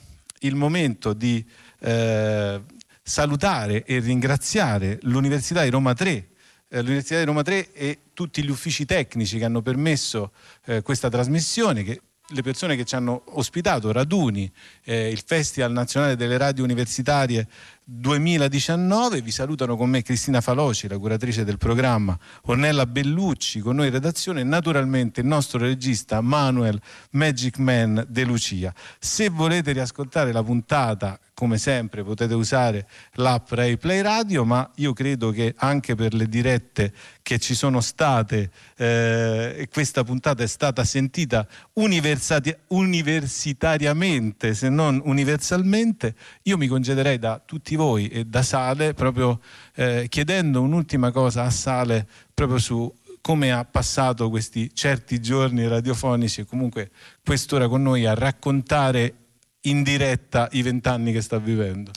il 0.40 0.54
momento 0.54 1.12
di 1.12 1.44
eh, 1.80 2.60
salutare 3.02 3.84
e 3.84 3.98
ringraziare 4.00 4.98
l'Università 5.02 5.62
di 5.62 5.70
Roma 5.70 5.94
3 5.94 6.26
eh, 6.74 6.80
l'Università 6.80 7.18
di 7.18 7.24
Roma 7.26 7.42
3 7.42 7.72
e 7.72 7.98
tutti 8.14 8.42
gli 8.42 8.48
uffici 8.48 8.86
tecnici 8.86 9.36
che 9.36 9.44
hanno 9.44 9.60
permesso 9.60 10.32
eh, 10.64 10.80
questa 10.80 11.10
trasmissione, 11.10 11.82
che 11.82 12.00
le 12.26 12.40
persone 12.40 12.76
che 12.76 12.84
ci 12.84 12.94
hanno 12.94 13.24
ospitato, 13.34 13.92
Raduni, 13.92 14.50
eh, 14.84 15.10
il 15.10 15.22
Festival 15.24 15.70
Nazionale 15.72 16.16
delle 16.16 16.38
Radio 16.38 16.64
Universitarie 16.64 17.46
2019. 17.84 19.22
Vi 19.22 19.30
salutano 19.30 19.76
con 19.76 19.90
me 19.90 20.02
Cristina 20.02 20.40
Faloci, 20.40 20.88
la 20.88 20.98
curatrice 20.98 21.44
del 21.44 21.58
programma, 21.58 22.18
Ornella 22.42 22.86
Bellucci, 22.86 23.60
con 23.60 23.76
noi 23.76 23.86
in 23.86 23.92
redazione 23.92 24.40
e 24.40 24.44
naturalmente 24.44 25.20
il 25.20 25.26
nostro 25.26 25.58
regista 25.58 26.20
Manuel 26.20 26.80
Magic 27.10 27.58
Man 27.58 28.04
De 28.08 28.24
Lucia. 28.24 28.74
Se 28.98 29.28
volete 29.28 29.72
riascoltare 29.72 30.32
la 30.32 30.42
puntata 30.42 31.18
come 31.34 31.58
sempre 31.58 32.04
potete 32.04 32.34
usare 32.34 32.86
l'app 33.14 33.50
Ray 33.50 33.76
Play 33.76 34.00
Radio, 34.00 34.44
ma 34.44 34.70
io 34.76 34.92
credo 34.92 35.30
che 35.30 35.54
anche 35.56 35.96
per 35.96 36.14
le 36.14 36.28
dirette 36.28 36.92
che 37.20 37.40
ci 37.40 37.54
sono 37.54 37.80
state 37.80 38.52
eh, 38.76 39.68
questa 39.72 40.04
puntata 40.04 40.44
è 40.44 40.46
stata 40.46 40.84
sentita 40.84 41.44
universitariamente, 41.74 44.54
se 44.54 44.68
non 44.68 45.00
universalmente, 45.04 46.14
io 46.42 46.56
mi 46.56 46.68
concederei 46.68 47.18
da 47.18 47.42
tutti 47.44 47.71
voi 47.76 48.08
e 48.08 48.24
da 48.24 48.42
Sale 48.42 48.94
proprio 48.94 49.40
eh, 49.74 50.06
chiedendo 50.08 50.60
un'ultima 50.60 51.10
cosa 51.10 51.44
a 51.44 51.50
Sale 51.50 52.06
proprio 52.34 52.58
su 52.58 52.92
come 53.20 53.52
ha 53.52 53.64
passato 53.64 54.28
questi 54.28 54.74
certi 54.74 55.20
giorni 55.20 55.66
radiofonici 55.68 56.40
e 56.40 56.44
comunque 56.44 56.90
quest'ora 57.24 57.68
con 57.68 57.82
noi 57.82 58.04
a 58.04 58.14
raccontare 58.14 59.14
in 59.62 59.82
diretta 59.82 60.48
i 60.52 60.62
vent'anni 60.62 61.12
che 61.12 61.20
sta 61.20 61.38
vivendo? 61.38 61.92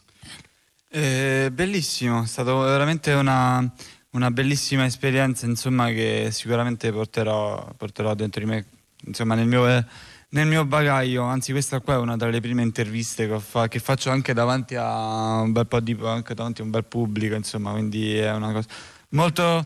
Eh, 0.90 1.50
bellissimo, 1.52 2.24
è 2.24 2.28
stata 2.28 2.54
veramente 2.54 3.12
una, 3.14 3.70
una, 4.12 4.32
bellissima 4.32 4.86
esperienza 4.86 5.46
insomma, 5.46 5.90
che 5.90 6.30
sicuramente 6.32 6.92
porterò, 6.92 7.74
porterò 7.76 8.14
dentro 8.14 8.42
di 8.42 8.48
me, 8.48 8.66
insomma, 9.04 9.36
nel 9.36 9.48
mio, 9.48 9.68
nel 10.36 10.48
mio, 10.48 10.66
bagaglio. 10.66 11.24
Anzi, 11.24 11.52
questa 11.52 11.80
qua 11.80 11.96
è 11.96 11.98
una 11.98 12.18
delle 12.18 12.42
prime 12.42 12.62
interviste 12.62 13.28
che, 13.28 13.40
fa, 13.40 13.68
che, 13.68 13.80
faccio 13.80 14.12
anche 14.12 14.34
davanti 14.34 14.76
a 14.76 15.40
un 15.40 15.54
bel 15.54 15.66
po' 15.66 15.80
di 15.80 15.98
anche 16.04 16.34
davanti 16.34 16.62
a 16.62 16.66
un 16.66 16.72
bel 16.72 16.84
pubblico, 16.84 17.36
insomma, 17.36 17.72
quindi 17.72 18.18
è 18.18 18.32
una 18.32 18.52
cosa 18.52 18.68
molto 19.10 19.64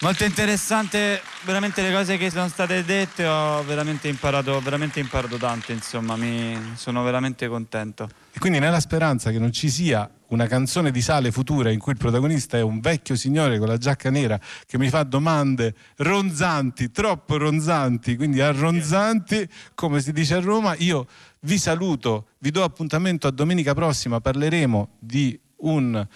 Molto 0.00 0.22
interessante 0.22 1.20
veramente 1.42 1.82
le 1.82 1.90
cose 1.92 2.16
che 2.18 2.30
sono 2.30 2.46
state 2.46 2.84
dette, 2.84 3.26
ho 3.26 3.64
veramente 3.64 4.06
imparato, 4.06 4.60
veramente 4.60 5.00
imparato 5.00 5.38
tanto, 5.38 5.72
insomma, 5.72 6.14
mi 6.14 6.56
sono 6.76 7.02
veramente 7.02 7.48
contento. 7.48 8.08
E 8.30 8.38
quindi 8.38 8.60
nella 8.60 8.78
speranza 8.78 9.32
che 9.32 9.40
non 9.40 9.50
ci 9.50 9.68
sia 9.68 10.08
una 10.28 10.46
canzone 10.46 10.90
di 10.90 11.00
sale 11.00 11.30
futura 11.30 11.70
in 11.70 11.78
cui 11.78 11.92
il 11.92 11.98
protagonista 11.98 12.56
è 12.56 12.62
un 12.62 12.80
vecchio 12.80 13.16
signore 13.16 13.58
con 13.58 13.68
la 13.68 13.76
giacca 13.76 14.10
nera 14.10 14.38
che 14.66 14.78
mi 14.78 14.88
fa 14.88 15.02
domande 15.02 15.74
ronzanti, 15.96 16.90
troppo 16.90 17.36
ronzanti, 17.36 18.16
quindi 18.16 18.40
arronzanti, 18.40 19.48
come 19.74 20.00
si 20.00 20.12
dice 20.12 20.34
a 20.34 20.40
Roma, 20.40 20.74
io 20.76 21.06
vi 21.40 21.58
saluto, 21.58 22.28
vi 22.38 22.50
do 22.50 22.62
appuntamento 22.62 23.26
a 23.26 23.30
domenica 23.30 23.74
prossima, 23.74 24.20
parleremo 24.20 24.96
di 24.98 25.38
un 25.58 26.06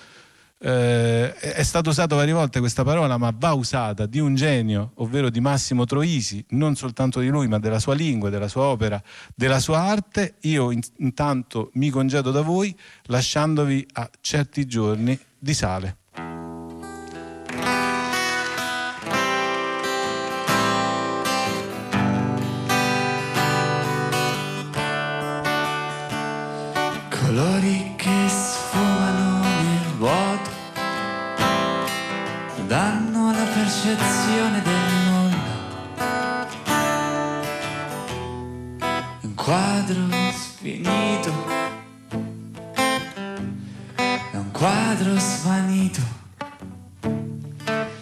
eh, 0.65 1.35
è 1.35 1.63
stato 1.65 1.91
usato 1.91 2.15
varie 2.15 2.33
volte 2.33 2.61
questa 2.61 2.85
parola, 2.85 3.17
ma 3.19 3.35
va 3.37 3.53
usata 3.53 4.07
di 4.07 4.21
un 4.21 4.37
genio, 4.37 4.93
ovvero 4.97 5.29
di 5.29 5.41
Massimo 5.41 5.85
Troisi, 5.85 6.45
non 6.51 6.77
soltanto 6.77 7.19
di 7.19 7.29
lui, 7.29 7.49
ma 7.49 7.59
della 7.59 7.81
sua 7.81 7.95
lingua, 7.95 8.31
della 8.31 8.47
sua 8.47 8.63
opera, 8.65 9.03
della 9.35 9.59
sua 9.59 9.81
arte. 9.81 10.37
Io 10.43 10.71
in, 10.71 10.81
intanto 10.99 11.71
mi 11.75 11.91
congedo 11.91 12.31
da 12.31 12.43
voi 12.43 12.77
lasciandovi 13.07 13.87
a 13.95 14.09
certi 14.21 14.67
giorni 14.67 15.19
di 15.37 15.55
sale. 15.55 15.97
Colori 27.09 27.92
percezione 33.83 34.63
del 34.63 34.75
nulla. 35.09 35.61
Un 39.23 39.35
quadro 39.35 40.07
sfinito, 40.33 41.33
è 44.07 44.37
un 44.37 44.51
quadro 44.53 45.19
svanito. 45.19 46.01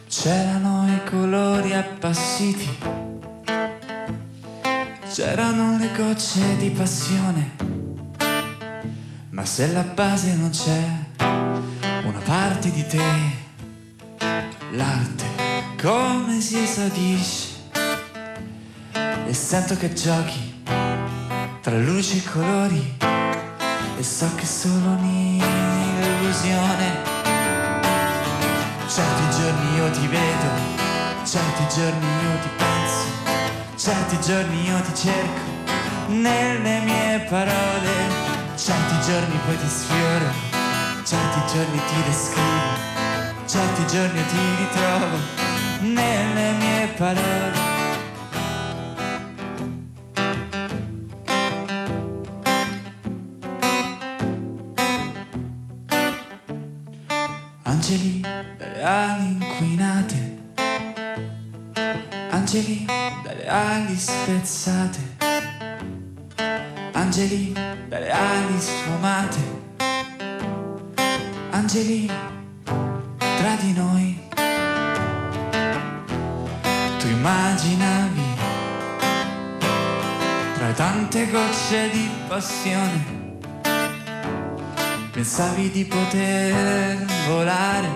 C'erano 0.07 0.87
i 0.87 1.09
colori 1.09 1.73
appassiti, 1.73 2.69
c'erano 5.11 5.79
le 5.79 5.91
gocce 5.97 6.57
di 6.59 6.69
passione, 6.71 7.53
ma 9.31 9.47
se 9.47 9.73
la 9.73 9.83
base 9.83 10.35
non 10.35 10.51
c'è, 10.51 10.83
una 12.05 12.21
parte 12.23 12.71
di 12.71 12.87
te 12.87 13.39
l'arte 14.73 15.40
come 15.81 16.41
si 16.43 16.63
esaudisce 16.63 17.49
e 19.27 19.33
sento 19.33 19.77
che 19.79 19.91
giochi 19.95 20.63
tra 21.63 21.79
luci 21.79 22.19
e 22.19 22.23
colori. 22.31 22.97
E 23.99 24.03
so 24.03 24.29
che 24.35 24.43
è 24.43 24.47
solo 24.47 24.91
un'illusione. 24.99 25.49
Certi 28.89 29.31
giorni 29.39 29.77
io 29.77 29.91
ti 29.91 30.07
vedo 30.07 30.79
certi 31.25 31.65
giorni 31.75 32.07
io 32.07 32.39
ti 32.43 32.49
penso 32.57 33.05
certi 33.77 34.19
giorni 34.21 34.67
io 34.67 34.81
ti 34.81 34.95
cerco 34.95 35.41
nelle 36.09 36.81
mie 36.81 37.21
parole. 37.29 38.29
Certi 38.57 39.01
giorni 39.07 39.39
poi 39.47 39.57
ti 39.57 39.69
sfioro 39.69 40.31
certi 41.05 41.41
giorni 41.53 41.79
ti 41.79 42.03
descrivo 42.05 42.91
certi 43.47 43.87
giorni 43.87 44.23
ti 44.27 44.39
ritrovo 44.59 45.50
nelle 45.81 46.53
mie 46.59 46.87
parole. 46.97 47.69
Angeli 57.63 58.21
dalle 58.59 58.85
ali 58.85 59.27
inquinate, 59.27 60.39
angeli 62.31 62.87
dalle 63.25 63.49
ali 63.49 63.97
spezzate, 63.97 65.17
angeli 66.93 67.53
dalle 67.89 68.11
ali 68.11 68.61
sfumate, 68.61 69.41
angeli 71.51 72.07
tra 73.17 73.57
di 73.61 73.73
noi. 73.73 74.20
Immaginavi 77.21 78.23
tra 80.55 80.73
tante 80.73 81.31
gocce 81.31 81.91
di 81.91 82.09
passione, 82.27 83.39
pensavi 85.11 85.71
di 85.71 85.85
poter 85.85 87.05
volare 87.29 87.89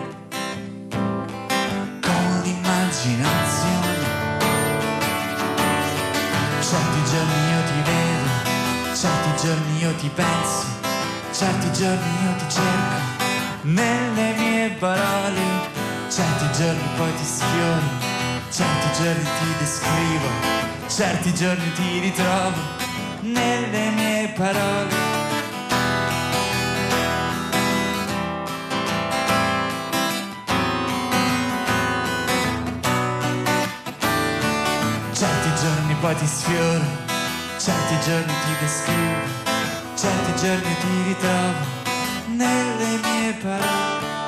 con 0.91 2.41
l'immaginazione. 2.43 4.03
Certi 6.61 7.01
giorni 7.11 7.39
io 7.49 7.63
ti 7.65 7.81
vedo, 7.89 8.29
certi 8.95 9.47
giorni 9.47 9.79
io 9.79 9.95
ti 9.95 10.11
penso, 10.15 10.67
certi 11.33 11.73
giorni 11.73 12.11
io 12.25 12.35
ti 12.37 12.45
cerco 12.51 13.01
nelle 13.63 14.35
mie 14.37 14.69
parole. 14.79 15.73
Certi 16.11 16.47
giorni 16.57 16.89
poi 16.97 17.13
ti 17.17 17.25
sfioro, 17.25 18.14
certi 18.55 19.03
giorni 19.03 19.25
ti 19.25 19.55
descrivo, 19.59 20.29
certi 20.87 21.35
giorni 21.35 21.73
ti 21.73 21.99
ritrovo 21.99 22.61
nelle 23.23 23.91
mie 23.91 24.29
parole. 24.29 24.95
Certi 35.13 35.49
giorni 35.61 35.95
poi 36.01 36.15
ti 36.15 36.27
sfioro, 36.27 36.85
certi 37.59 37.99
giorni 38.09 38.33
ti 38.33 38.57
descrivo, 38.61 39.21
certi 39.97 40.47
giorni 40.47 40.77
ti 40.81 41.03
ritrovo 41.09 41.59
nelle 42.37 43.01
mie 43.03 43.33
parole. 43.43 44.24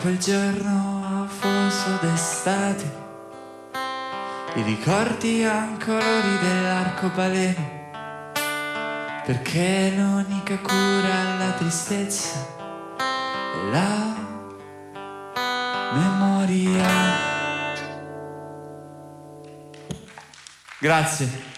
Quel 0.00 0.18
giorno 0.18 1.24
afoso 1.24 1.98
d'estate 2.00 3.06
i 4.54 4.62
ricordi 4.62 5.42
ancora 5.44 6.20
dell'arcobaleno 6.40 7.76
perché 9.26 9.92
l'unica 9.96 10.56
cura 10.58 11.14
alla 11.18 11.50
tristezza 11.52 12.46
è 12.96 13.70
la 13.70 14.14
memoria. 15.92 16.86
Grazie. 20.78 21.57